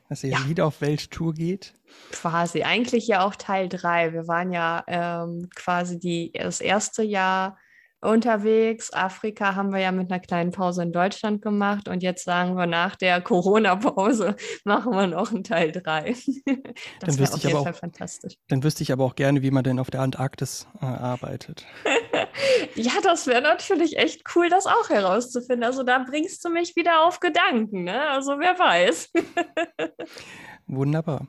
dass 0.09 0.23
ihr 0.23 0.31
ja. 0.31 0.47
wieder 0.47 0.65
auf 0.65 0.81
Welttour 0.81 1.33
geht? 1.33 1.73
Quasi, 2.11 2.63
eigentlich 2.63 3.07
ja 3.07 3.25
auch 3.25 3.35
Teil 3.35 3.69
drei. 3.69 4.13
Wir 4.13 4.27
waren 4.27 4.51
ja 4.51 4.83
ähm, 4.87 5.49
quasi 5.55 5.99
die, 5.99 6.31
das 6.33 6.61
erste 6.61 7.03
Jahr 7.03 7.57
unterwegs. 8.01 8.93
Afrika 8.93 9.55
haben 9.55 9.71
wir 9.71 9.79
ja 9.79 9.91
mit 9.91 10.11
einer 10.11 10.19
kleinen 10.19 10.51
Pause 10.51 10.83
in 10.83 10.91
Deutschland 10.91 11.41
gemacht 11.41 11.87
und 11.87 12.01
jetzt 12.03 12.23
sagen 12.23 12.55
wir 12.55 12.65
nach 12.65 12.95
der 12.95 13.21
Corona-Pause 13.21 14.35
machen 14.63 14.93
wir 14.93 15.07
noch 15.07 15.31
einen 15.31 15.43
Teil 15.43 15.71
3. 15.71 16.15
das 16.99 17.17
wäre 17.17 17.33
auf 17.33 17.43
jeden 17.43 17.63
Fall 17.63 17.73
auch, 17.73 17.77
fantastisch. 17.77 18.35
Dann 18.47 18.63
wüsste 18.63 18.83
ich 18.83 18.91
aber 18.91 19.03
auch 19.03 19.15
gerne, 19.15 19.41
wie 19.41 19.51
man 19.51 19.63
denn 19.63 19.79
auf 19.79 19.91
der 19.91 20.01
Antarktis 20.01 20.67
äh, 20.81 20.85
arbeitet. 20.85 21.65
Ja, 22.75 22.93
das 23.03 23.27
wäre 23.27 23.41
natürlich 23.41 23.97
echt 23.97 24.23
cool, 24.35 24.49
das 24.49 24.65
auch 24.65 24.89
herauszufinden. 24.89 25.63
Also 25.63 25.83
da 25.83 25.99
bringst 25.99 26.43
du 26.45 26.49
mich 26.49 26.75
wieder 26.75 27.05
auf 27.05 27.19
Gedanken, 27.19 27.83
ne? 27.83 28.09
Also 28.09 28.39
wer 28.39 28.57
weiß. 28.57 29.11
Wunderbar. 30.67 31.27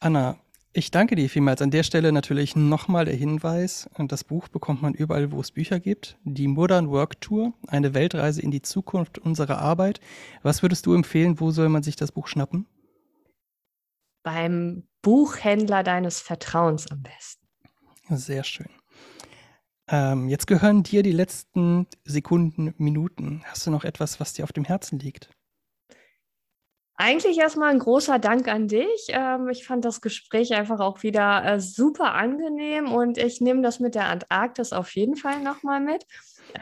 Anna, 0.00 0.38
ich 0.76 0.90
danke 0.90 1.16
dir 1.16 1.30
vielmals. 1.30 1.62
An 1.62 1.70
der 1.70 1.82
Stelle 1.82 2.12
natürlich 2.12 2.54
nochmal 2.54 3.06
der 3.06 3.14
Hinweis, 3.14 3.88
das 3.96 4.24
Buch 4.24 4.48
bekommt 4.48 4.82
man 4.82 4.92
überall, 4.92 5.32
wo 5.32 5.40
es 5.40 5.50
Bücher 5.50 5.80
gibt. 5.80 6.18
Die 6.24 6.48
Modern 6.48 6.90
Work 6.90 7.20
Tour, 7.22 7.54
eine 7.66 7.94
Weltreise 7.94 8.42
in 8.42 8.50
die 8.50 8.60
Zukunft 8.60 9.18
unserer 9.18 9.58
Arbeit. 9.58 10.00
Was 10.42 10.62
würdest 10.62 10.84
du 10.84 10.92
empfehlen, 10.92 11.40
wo 11.40 11.50
soll 11.50 11.70
man 11.70 11.82
sich 11.82 11.96
das 11.96 12.12
Buch 12.12 12.28
schnappen? 12.28 12.66
Beim 14.22 14.86
Buchhändler 15.00 15.82
deines 15.82 16.20
Vertrauens 16.20 16.90
am 16.90 17.02
besten. 17.02 17.46
Sehr 18.10 18.44
schön. 18.44 18.68
Ähm, 19.88 20.28
jetzt 20.28 20.46
gehören 20.46 20.82
dir 20.82 21.02
die 21.02 21.12
letzten 21.12 21.86
Sekunden, 22.04 22.74
Minuten. 22.76 23.42
Hast 23.46 23.66
du 23.66 23.70
noch 23.70 23.84
etwas, 23.84 24.20
was 24.20 24.34
dir 24.34 24.44
auf 24.44 24.52
dem 24.52 24.64
Herzen 24.64 24.98
liegt? 24.98 25.30
Eigentlich 26.98 27.38
erstmal 27.38 27.70
ein 27.70 27.78
großer 27.78 28.18
Dank 28.18 28.48
an 28.48 28.68
dich. 28.68 29.08
Ähm, 29.08 29.48
ich 29.50 29.66
fand 29.66 29.84
das 29.84 30.00
Gespräch 30.00 30.54
einfach 30.54 30.80
auch 30.80 31.02
wieder 31.02 31.44
äh, 31.44 31.60
super 31.60 32.14
angenehm 32.14 32.90
und 32.90 33.18
ich 33.18 33.40
nehme 33.40 33.60
das 33.60 33.80
mit 33.80 33.94
der 33.94 34.06
Antarktis 34.06 34.72
auf 34.72 34.94
jeden 34.94 35.16
Fall 35.16 35.42
nochmal 35.42 35.80
mit. 35.80 36.06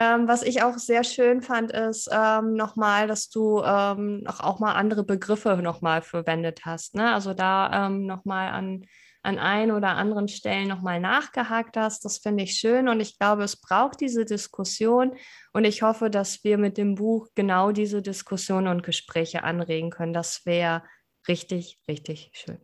Ähm, 0.01 0.27
was 0.27 0.43
ich 0.43 0.63
auch 0.63 0.77
sehr 0.79 1.05
schön 1.05 1.41
fand, 1.41 1.71
ist 1.71 2.11
ähm, 2.13 2.55
nochmal, 2.55 3.07
dass 3.07 3.29
du 3.29 3.61
auch 3.61 4.59
mal 4.59 4.73
andere 4.73 5.05
Begriffe 5.05 5.57
nochmal 5.63 6.03
verwendet 6.03 6.65
hast. 6.65 6.95
Ne? 6.95 7.13
Also 7.13 7.33
da 7.33 7.89
nochmal 7.89 8.49
an 8.51 8.87
an 9.25 9.39
ein 9.39 9.73
oder 9.73 9.97
anderen 9.97 10.29
Stellen 10.29 10.69
nochmal 10.69 11.01
nachgehakt 11.01 11.77
hast. 11.77 12.05
Das 12.05 12.19
finde 12.19 12.45
ich 12.45 12.55
schön 12.57 12.89
und 12.89 13.01
ich 13.01 13.19
glaube, 13.19 13.43
es 13.43 13.57
braucht 13.57 14.01
diese 14.01 14.25
Diskussion 14.25 15.17
und 15.53 15.65
ich 15.65 15.83
hoffe, 15.83 16.11
dass 16.11 16.45
wir 16.45 16.59
mit 16.59 16.77
dem 16.77 16.95
Buch 16.95 17.29
genau 17.35 17.73
diese 17.73 18.03
Diskussion 18.03 18.69
und 18.69 18.83
Gespräche 18.83 19.43
anregen 19.43 19.91
können. 19.91 20.13
Das 20.13 20.45
wäre 20.45 20.83
richtig, 21.27 21.81
richtig 21.89 22.31
schön. 22.35 22.59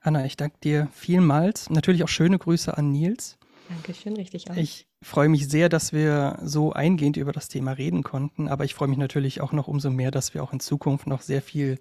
Anna, 0.00 0.24
ich 0.24 0.36
danke 0.36 0.58
dir 0.62 0.88
vielmals. 0.92 1.68
Natürlich 1.68 2.04
auch 2.04 2.08
schöne 2.08 2.38
Grüße 2.38 2.76
an 2.78 2.92
Nils. 2.92 3.38
Dankeschön, 3.68 4.16
richtig 4.16 4.50
auch. 4.50 4.56
Ich 4.56 4.86
freue 5.02 5.28
mich 5.28 5.48
sehr, 5.48 5.68
dass 5.68 5.92
wir 5.92 6.38
so 6.42 6.72
eingehend 6.72 7.16
über 7.16 7.32
das 7.32 7.48
Thema 7.48 7.72
reden 7.72 8.04
konnten, 8.04 8.48
aber 8.48 8.64
ich 8.64 8.74
freue 8.74 8.88
mich 8.88 8.98
natürlich 8.98 9.40
auch 9.40 9.52
noch 9.52 9.68
umso 9.68 9.90
mehr, 9.90 10.10
dass 10.10 10.32
wir 10.32 10.42
auch 10.44 10.52
in 10.52 10.60
Zukunft 10.60 11.06
noch 11.08 11.22
sehr 11.22 11.42
viel 11.42 11.78